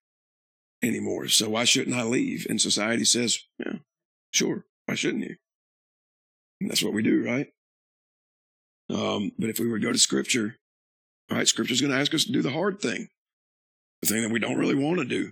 anymore. 0.81 1.27
So 1.27 1.47
why 1.51 1.65
shouldn't 1.65 1.95
I 1.95 2.01
leave? 2.01 2.47
And 2.49 2.59
society 2.59 3.05
says, 3.05 3.37
yeah, 3.59 3.73
sure. 4.33 4.65
Why 4.87 4.95
shouldn't 4.95 5.25
you? 5.25 5.35
And 6.59 6.71
that's 6.71 6.81
what 6.81 6.93
we 6.93 7.03
do, 7.03 7.23
right? 7.23 7.49
Um, 8.89 9.31
but 9.37 9.49
if 9.49 9.59
we 9.59 9.67
were 9.67 9.79
to 9.79 9.85
go 9.85 9.91
to 9.91 9.97
scripture, 9.97 10.57
all 11.29 11.37
right, 11.37 11.47
scripture 11.47 11.73
is 11.73 11.81
going 11.81 11.91
to 11.91 11.99
ask 11.99 12.13
us 12.13 12.23
to 12.25 12.31
do 12.31 12.41
the 12.41 12.51
hard 12.51 12.79
thing, 12.79 13.09
the 14.01 14.07
thing 14.07 14.21
that 14.21 14.31
we 14.31 14.39
don't 14.39 14.57
really 14.57 14.75
want 14.75 14.99
to 14.99 15.05
do. 15.05 15.31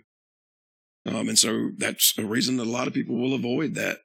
Um, 1.06 1.30
and 1.30 1.38
so 1.38 1.70
that's 1.78 2.18
a 2.18 2.26
reason 2.26 2.58
that 2.58 2.68
a 2.68 2.70
lot 2.70 2.88
of 2.88 2.94
people 2.94 3.16
will 3.16 3.34
avoid 3.34 3.76
that. 3.76 4.00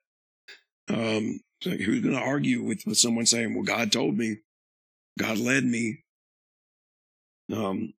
Um, 0.88 1.40
who's 1.62 2.00
going 2.00 2.14
to 2.14 2.20
argue 2.20 2.62
with, 2.62 2.82
with 2.86 2.98
someone 2.98 3.26
saying, 3.26 3.54
well, 3.54 3.64
God 3.64 3.92
told 3.92 4.16
me, 4.16 4.38
God 5.18 5.38
led 5.38 5.64
me. 5.64 6.04
Um, 7.52 7.94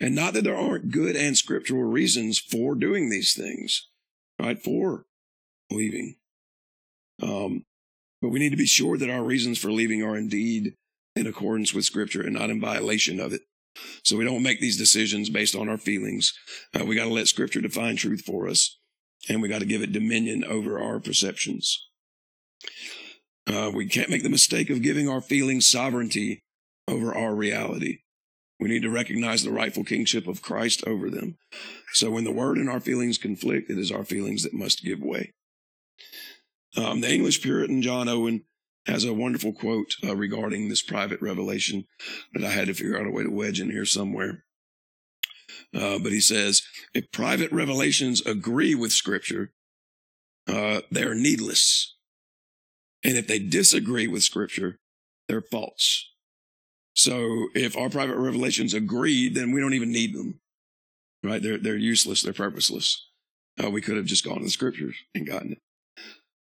and 0.00 0.14
not 0.14 0.34
that 0.34 0.44
there 0.44 0.56
aren't 0.56 0.90
good 0.90 1.16
and 1.16 1.36
scriptural 1.36 1.84
reasons 1.84 2.38
for 2.38 2.74
doing 2.74 3.10
these 3.10 3.34
things, 3.34 3.88
right? 4.40 4.60
For 4.60 5.04
leaving. 5.70 6.16
Um, 7.22 7.64
but 8.20 8.30
we 8.30 8.40
need 8.40 8.50
to 8.50 8.56
be 8.56 8.66
sure 8.66 8.96
that 8.98 9.10
our 9.10 9.22
reasons 9.22 9.58
for 9.58 9.70
leaving 9.70 10.02
are 10.02 10.16
indeed 10.16 10.74
in 11.16 11.26
accordance 11.26 11.72
with 11.72 11.84
scripture 11.84 12.22
and 12.22 12.34
not 12.34 12.50
in 12.50 12.60
violation 12.60 13.20
of 13.20 13.32
it. 13.32 13.42
So 14.02 14.16
we 14.16 14.24
don't 14.24 14.42
make 14.42 14.60
these 14.60 14.78
decisions 14.78 15.30
based 15.30 15.54
on 15.54 15.68
our 15.68 15.78
feelings. 15.78 16.32
Uh, 16.78 16.84
we 16.84 16.96
got 16.96 17.04
to 17.04 17.12
let 17.12 17.28
scripture 17.28 17.60
define 17.60 17.96
truth 17.96 18.22
for 18.24 18.48
us 18.48 18.78
and 19.28 19.42
we 19.42 19.48
got 19.48 19.60
to 19.60 19.66
give 19.66 19.82
it 19.82 19.92
dominion 19.92 20.44
over 20.44 20.78
our 20.78 21.00
perceptions. 21.00 21.88
Uh, 23.46 23.70
we 23.74 23.86
can't 23.86 24.10
make 24.10 24.22
the 24.22 24.30
mistake 24.30 24.70
of 24.70 24.82
giving 24.82 25.08
our 25.08 25.20
feelings 25.20 25.66
sovereignty 25.66 26.42
over 26.88 27.14
our 27.14 27.34
reality. 27.34 27.98
We 28.60 28.68
need 28.68 28.82
to 28.82 28.90
recognize 28.90 29.42
the 29.42 29.50
rightful 29.50 29.84
kingship 29.84 30.26
of 30.26 30.42
Christ 30.42 30.84
over 30.86 31.10
them. 31.10 31.36
So 31.92 32.10
when 32.10 32.24
the 32.24 32.32
word 32.32 32.56
and 32.56 32.70
our 32.70 32.80
feelings 32.80 33.18
conflict, 33.18 33.70
it 33.70 33.78
is 33.78 33.90
our 33.90 34.04
feelings 34.04 34.42
that 34.44 34.54
must 34.54 34.84
give 34.84 35.00
way. 35.00 35.32
Um, 36.76 37.00
the 37.00 37.12
English 37.12 37.42
Puritan 37.42 37.82
John 37.82 38.08
Owen 38.08 38.44
has 38.86 39.04
a 39.04 39.14
wonderful 39.14 39.52
quote 39.52 39.94
uh, 40.04 40.14
regarding 40.14 40.68
this 40.68 40.82
private 40.82 41.20
revelation 41.22 41.86
that 42.34 42.44
I 42.44 42.50
had 42.50 42.66
to 42.66 42.74
figure 42.74 42.98
out 42.98 43.06
a 43.06 43.10
way 43.10 43.22
to 43.22 43.30
wedge 43.30 43.60
in 43.60 43.70
here 43.70 43.86
somewhere. 43.86 44.44
Uh, 45.74 45.98
but 45.98 46.12
he 46.12 46.20
says, 46.20 46.62
if 46.94 47.10
private 47.10 47.50
revelations 47.50 48.24
agree 48.26 48.74
with 48.74 48.92
Scripture, 48.92 49.52
uh, 50.48 50.82
they're 50.90 51.14
needless. 51.14 51.96
And 53.02 53.16
if 53.16 53.26
they 53.26 53.38
disagree 53.38 54.06
with 54.06 54.22
Scripture, 54.22 54.78
they're 55.28 55.42
false. 55.42 56.10
So 56.94 57.48
if 57.54 57.76
our 57.76 57.90
private 57.90 58.16
revelations 58.16 58.72
agree, 58.72 59.28
then 59.28 59.52
we 59.52 59.60
don't 59.60 59.74
even 59.74 59.90
need 59.90 60.14
them. 60.14 60.40
Right? 61.22 61.42
They're, 61.42 61.58
they're 61.58 61.76
useless. 61.76 62.22
They're 62.22 62.32
purposeless. 62.32 63.08
Uh, 63.62 63.70
we 63.70 63.80
could 63.80 63.96
have 63.96 64.06
just 64.06 64.24
gone 64.24 64.38
to 64.38 64.44
the 64.44 64.50
scriptures 64.50 64.96
and 65.14 65.26
gotten 65.26 65.52
it. 65.52 65.58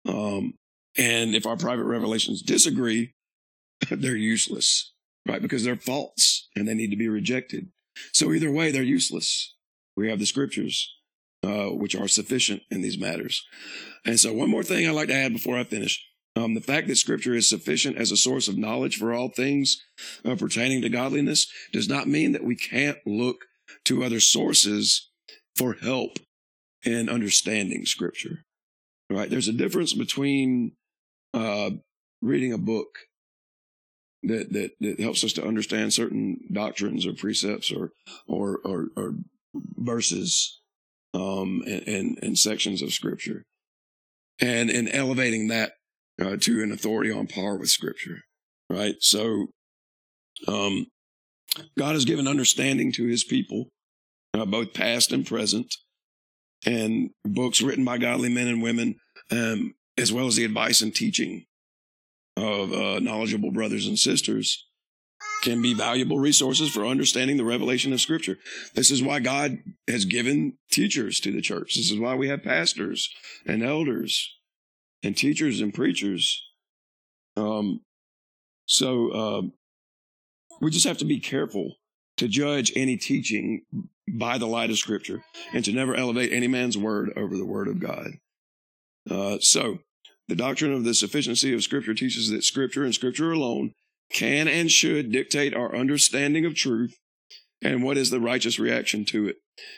Um, 0.09 0.55
and 0.97 1.35
if 1.35 1.45
our 1.45 1.57
private 1.57 1.85
revelations 1.85 2.41
disagree, 2.41 3.13
they're 3.91 4.15
useless, 4.15 4.93
right? 5.27 5.41
Because 5.41 5.63
they're 5.63 5.75
false 5.75 6.47
and 6.55 6.67
they 6.67 6.73
need 6.73 6.91
to 6.91 6.97
be 6.97 7.09
rejected. 7.09 7.69
So 8.13 8.31
either 8.31 8.51
way, 8.51 8.71
they're 8.71 8.83
useless. 8.83 9.55
We 9.95 10.09
have 10.09 10.19
the 10.19 10.25
scriptures, 10.25 10.91
uh, 11.43 11.67
which 11.67 11.95
are 11.95 12.07
sufficient 12.07 12.63
in 12.71 12.81
these 12.81 12.97
matters. 12.97 13.45
And 14.05 14.19
so 14.19 14.33
one 14.33 14.49
more 14.49 14.63
thing 14.63 14.87
I'd 14.87 14.95
like 14.95 15.09
to 15.09 15.15
add 15.15 15.33
before 15.33 15.57
I 15.57 15.63
finish. 15.63 16.03
Um, 16.35 16.55
the 16.55 16.61
fact 16.61 16.87
that 16.87 16.95
scripture 16.95 17.35
is 17.35 17.47
sufficient 17.47 17.97
as 17.97 18.11
a 18.11 18.17
source 18.17 18.47
of 18.47 18.57
knowledge 18.57 18.97
for 18.97 19.13
all 19.13 19.29
things 19.29 19.77
uh, 20.25 20.35
pertaining 20.35 20.81
to 20.81 20.89
godliness 20.89 21.47
does 21.71 21.87
not 21.87 22.07
mean 22.07 22.31
that 22.31 22.43
we 22.43 22.55
can't 22.55 22.97
look 23.05 23.45
to 23.85 24.03
other 24.03 24.19
sources 24.19 25.11
for 25.55 25.73
help 25.73 26.17
in 26.83 27.07
understanding 27.07 27.85
scripture. 27.85 28.45
Right? 29.11 29.29
There's 29.29 29.47
a 29.47 29.53
difference 29.53 29.93
between 29.93 30.71
uh, 31.33 31.71
reading 32.21 32.53
a 32.53 32.57
book 32.57 32.87
that, 34.23 34.53
that, 34.53 34.71
that 34.79 34.99
helps 34.99 35.23
us 35.23 35.33
to 35.33 35.45
understand 35.45 35.93
certain 35.93 36.39
doctrines 36.51 37.05
or 37.05 37.13
precepts 37.13 37.71
or, 37.71 37.91
or, 38.27 38.59
or, 38.63 38.87
or 38.95 39.15
verses, 39.53 40.61
um, 41.13 41.61
and, 41.67 41.87
and, 41.87 42.19
and, 42.23 42.39
sections 42.39 42.81
of 42.81 42.91
scripture 42.91 43.43
and 44.39 44.71
in 44.71 44.87
elevating 44.87 45.49
that, 45.49 45.73
uh, 46.21 46.37
to 46.37 46.63
an 46.63 46.71
authority 46.71 47.11
on 47.11 47.27
par 47.27 47.57
with 47.57 47.69
scripture. 47.69 48.21
Right. 48.69 48.95
So, 48.99 49.47
um, 50.47 50.87
God 51.77 51.93
has 51.93 52.05
given 52.05 52.27
understanding 52.27 52.91
to 52.93 53.05
his 53.05 53.23
people, 53.23 53.67
uh, 54.33 54.45
both 54.45 54.73
past 54.73 55.11
and 55.11 55.25
present, 55.25 55.75
and 56.65 57.11
books 57.23 57.61
written 57.61 57.85
by 57.85 57.97
godly 57.97 58.29
men 58.29 58.47
and 58.47 58.63
women 58.63 58.95
um, 59.31 59.73
as 59.97 60.11
well 60.11 60.27
as 60.27 60.35
the 60.35 60.45
advice 60.45 60.81
and 60.81 60.93
teaching 60.93 61.45
of 62.35 62.73
uh, 62.73 62.99
knowledgeable 62.99 63.51
brothers 63.51 63.87
and 63.87 63.99
sisters 63.99 64.65
can 65.43 65.61
be 65.61 65.73
valuable 65.73 66.19
resources 66.19 66.69
for 66.71 66.85
understanding 66.85 67.37
the 67.37 67.43
revelation 67.43 67.91
of 67.93 68.01
Scripture. 68.01 68.37
This 68.75 68.89
is 68.89 69.03
why 69.03 69.19
God 69.19 69.57
has 69.87 70.05
given 70.05 70.57
teachers 70.71 71.19
to 71.19 71.31
the 71.31 71.41
church. 71.41 71.75
This 71.75 71.91
is 71.91 71.99
why 71.99 72.15
we 72.15 72.29
have 72.29 72.43
pastors 72.43 73.09
and 73.45 73.61
elders 73.61 74.37
and 75.03 75.15
teachers 75.17 75.59
and 75.59 75.73
preachers. 75.73 76.41
Um, 77.35 77.81
so 78.65 79.09
uh, 79.11 79.41
we 80.61 80.71
just 80.71 80.87
have 80.87 80.99
to 80.99 81.05
be 81.05 81.19
careful 81.19 81.75
to 82.17 82.27
judge 82.27 82.71
any 82.75 82.95
teaching 82.95 83.63
by 84.07 84.37
the 84.37 84.47
light 84.47 84.69
of 84.69 84.77
Scripture 84.77 85.23
and 85.53 85.65
to 85.65 85.73
never 85.73 85.93
elevate 85.93 86.31
any 86.31 86.47
man's 86.47 86.77
word 86.77 87.11
over 87.17 87.35
the 87.35 87.45
word 87.45 87.67
of 87.67 87.79
God. 87.79 88.11
Uh, 89.09 89.37
so 89.39 89.79
the 90.27 90.35
doctrine 90.35 90.73
of 90.73 90.83
the 90.83 90.93
sufficiency 90.93 91.53
of 91.53 91.63
Scripture 91.63 91.93
teaches 91.93 92.29
that 92.29 92.43
Scripture 92.43 92.83
and 92.83 92.93
Scripture 92.93 93.31
alone 93.31 93.73
can 94.11 94.47
and 94.47 94.71
should 94.71 95.11
dictate 95.11 95.55
our 95.55 95.75
understanding 95.75 96.45
of 96.45 96.55
truth 96.55 96.95
and 97.61 97.83
what 97.83 97.97
is 97.97 98.09
the 98.09 98.19
righteous 98.19 98.59
reaction 98.59 99.05
to 99.05 99.27
it. 99.27 99.37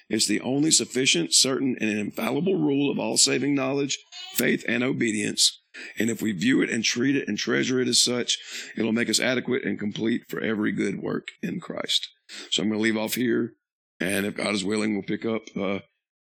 It's 0.10 0.28
the 0.28 0.42
only 0.42 0.72
sufficient, 0.72 1.34
certain, 1.34 1.76
and 1.80 1.90
infallible 1.90 2.56
rule 2.56 2.92
of 2.92 3.00
all 3.00 3.18
saving 3.18 3.56
knowledge, 3.56 3.98
faith, 4.34 4.64
and 4.68 4.84
obedience. 4.84 5.62
And 6.00 6.10
if 6.10 6.22
we 6.22 6.32
view 6.32 6.62
it 6.62 6.70
and 6.70 6.84
treat 6.84 7.16
it 7.16 7.28
and 7.28 7.38
treasure 7.38 7.82
it 7.82 7.88
as 7.88 8.04
such, 8.04 8.38
it'll 8.78 8.94
make 8.94 9.10
us 9.10 9.20
adequate 9.20 9.66
and 9.66 9.78
complete 9.78 10.24
for 10.30 10.40
every 10.40 10.72
good 10.72 11.02
work 11.02 11.28
in 11.44 11.60
Christ. 11.60 12.08
So 12.50 12.64
I'm 12.64 12.70
going 12.70 12.80
to 12.80 12.84
leave 12.84 12.98
off 12.98 13.16
here. 13.16 13.54
And 14.00 14.26
if 14.26 14.36
God 14.36 14.54
is 14.54 14.66
willing, 14.66 14.94
we'll 14.94 15.04
pick 15.04 15.26
up, 15.26 15.44
uh, 15.56 15.80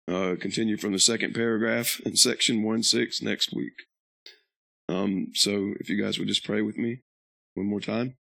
uh, 0.08 0.34
continue 0.40 0.76
from 0.76 0.92
the 0.92 0.98
second 0.98 1.34
paragraph 1.34 2.00
in 2.04 2.16
section 2.16 2.62
1 2.62 2.82
6 2.82 3.22
next 3.22 3.54
week. 3.54 3.84
Um, 4.88 5.28
so 5.34 5.74
if 5.80 5.88
you 5.88 6.02
guys 6.02 6.18
would 6.18 6.28
just 6.28 6.44
pray 6.44 6.62
with 6.62 6.76
me 6.76 7.02
one 7.54 7.66
more 7.66 7.80
time. 7.80 8.16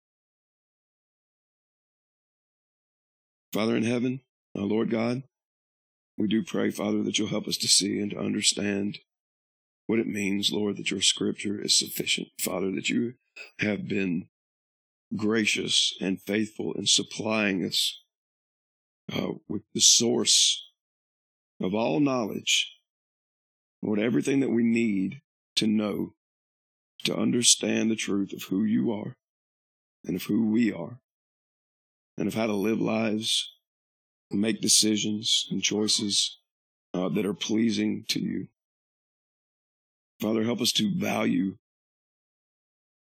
Father 3.53 3.77
in 3.77 3.85
heaven, 3.85 4.21
our 4.57 4.65
Lord 4.65 4.91
God, 4.91 5.23
we 6.19 6.27
do 6.27 6.43
pray, 6.43 6.71
Father, 6.71 7.03
that 7.03 7.19
you'll 7.19 7.29
help 7.29 7.47
us 7.47 7.57
to 7.59 7.69
see 7.69 7.99
and 8.01 8.11
to 8.11 8.19
understand 8.19 8.99
what 9.87 9.99
it 9.99 10.07
means, 10.07 10.53
Lord, 10.53 10.77
that 10.77 10.91
your 10.91 11.01
scripture 11.01 11.61
is 11.61 11.79
sufficient. 11.79 12.29
Father, 12.41 12.71
that 12.73 12.91
you 12.91 13.15
have 13.61 13.89
been 13.89 14.29
gracious 15.17 15.97
and 16.01 16.21
faithful 16.21 16.75
in 16.75 16.87
supplying 16.87 17.65
us 17.65 18.03
uh, 19.11 19.33
with 19.49 19.63
the 19.75 19.81
source 19.81 20.68
of 21.61 21.75
all 21.75 22.01
knowledge, 22.01 22.77
Lord, 23.83 23.99
everything 23.99 24.41
that 24.41 24.51
we 24.51 24.63
need 24.63 25.21
to 25.57 25.67
know 25.67 26.15
to 27.05 27.17
understand 27.17 27.91
the 27.91 27.97
truth 27.97 28.33
of 28.33 28.45
who 28.45 28.65
you 28.65 28.93
are 28.93 29.17
and 30.05 30.17
of 30.17 30.25
who 30.25 30.51
we 30.51 30.73
are 30.73 31.01
and 32.17 32.27
of 32.27 32.35
how 32.35 32.47
to 32.47 32.53
live 32.53 32.81
lives 32.81 33.53
and 34.31 34.41
make 34.41 34.61
decisions 34.61 35.47
and 35.51 35.63
choices 35.63 36.39
uh, 36.95 37.09
that 37.09 37.27
are 37.27 37.35
pleasing 37.35 38.05
to 38.09 38.21
you. 38.21 38.49
Father, 40.21 40.43
help 40.45 40.61
us 40.61 40.73
to 40.73 40.93
value 40.95 41.57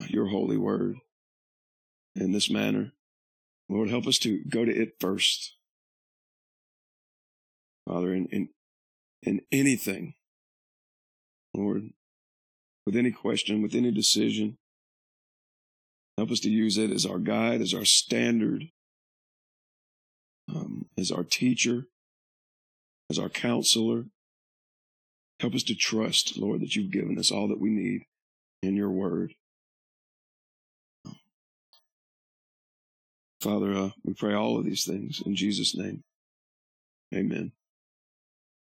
your 0.09 0.29
holy 0.29 0.57
word 0.57 0.97
in 2.15 2.33
this 2.33 2.51
manner. 2.51 2.93
Lord, 3.69 3.91
help 3.91 4.07
us 4.07 4.19
to 4.21 4.43
go 4.45 4.65
to 4.65 4.73
it 4.73 4.95
first. 5.01 5.55
Father, 7.87 8.15
in, 8.15 8.27
in, 8.27 8.49
in 9.23 9.41
anything, 9.53 10.15
Lord, 11.55 11.91
with 12.87 12.97
any 12.97 13.11
question, 13.11 13.63
with 13.63 13.75
any 13.75 13.91
decision. 13.91 14.57
Help 16.17 16.31
us 16.31 16.41
to 16.41 16.51
use 16.51 16.79
it 16.79 16.91
as 16.91 17.05
our 17.05 17.19
guide, 17.19 17.61
as 17.61 17.75
our 17.75 17.85
standard, 17.85 18.71
um, 20.49 20.87
as 20.97 21.11
our 21.11 21.25
teacher, 21.25 21.87
as 23.11 23.19
our 23.19 23.29
counselor. 23.29 24.05
Help 25.41 25.55
us 25.55 25.65
to 25.65 25.75
trust, 25.75 26.39
Lord, 26.39 26.61
that 26.61 26.77
you've 26.77 26.93
given 26.93 27.19
us 27.19 27.33
all 27.33 27.49
that 27.49 27.61
we 27.61 27.71
need 27.71 28.05
in 28.63 28.77
your 28.77 28.91
word. 28.91 29.35
Father, 33.41 33.75
uh, 33.75 33.91
we 34.03 34.15
pray 34.15 34.33
all 34.33 34.59
of 34.59 34.65
these 34.65 34.85
things 34.85 35.21
in 35.27 35.37
Jesus' 35.37 35.77
name. 35.77 36.03
Amen. 37.15 37.53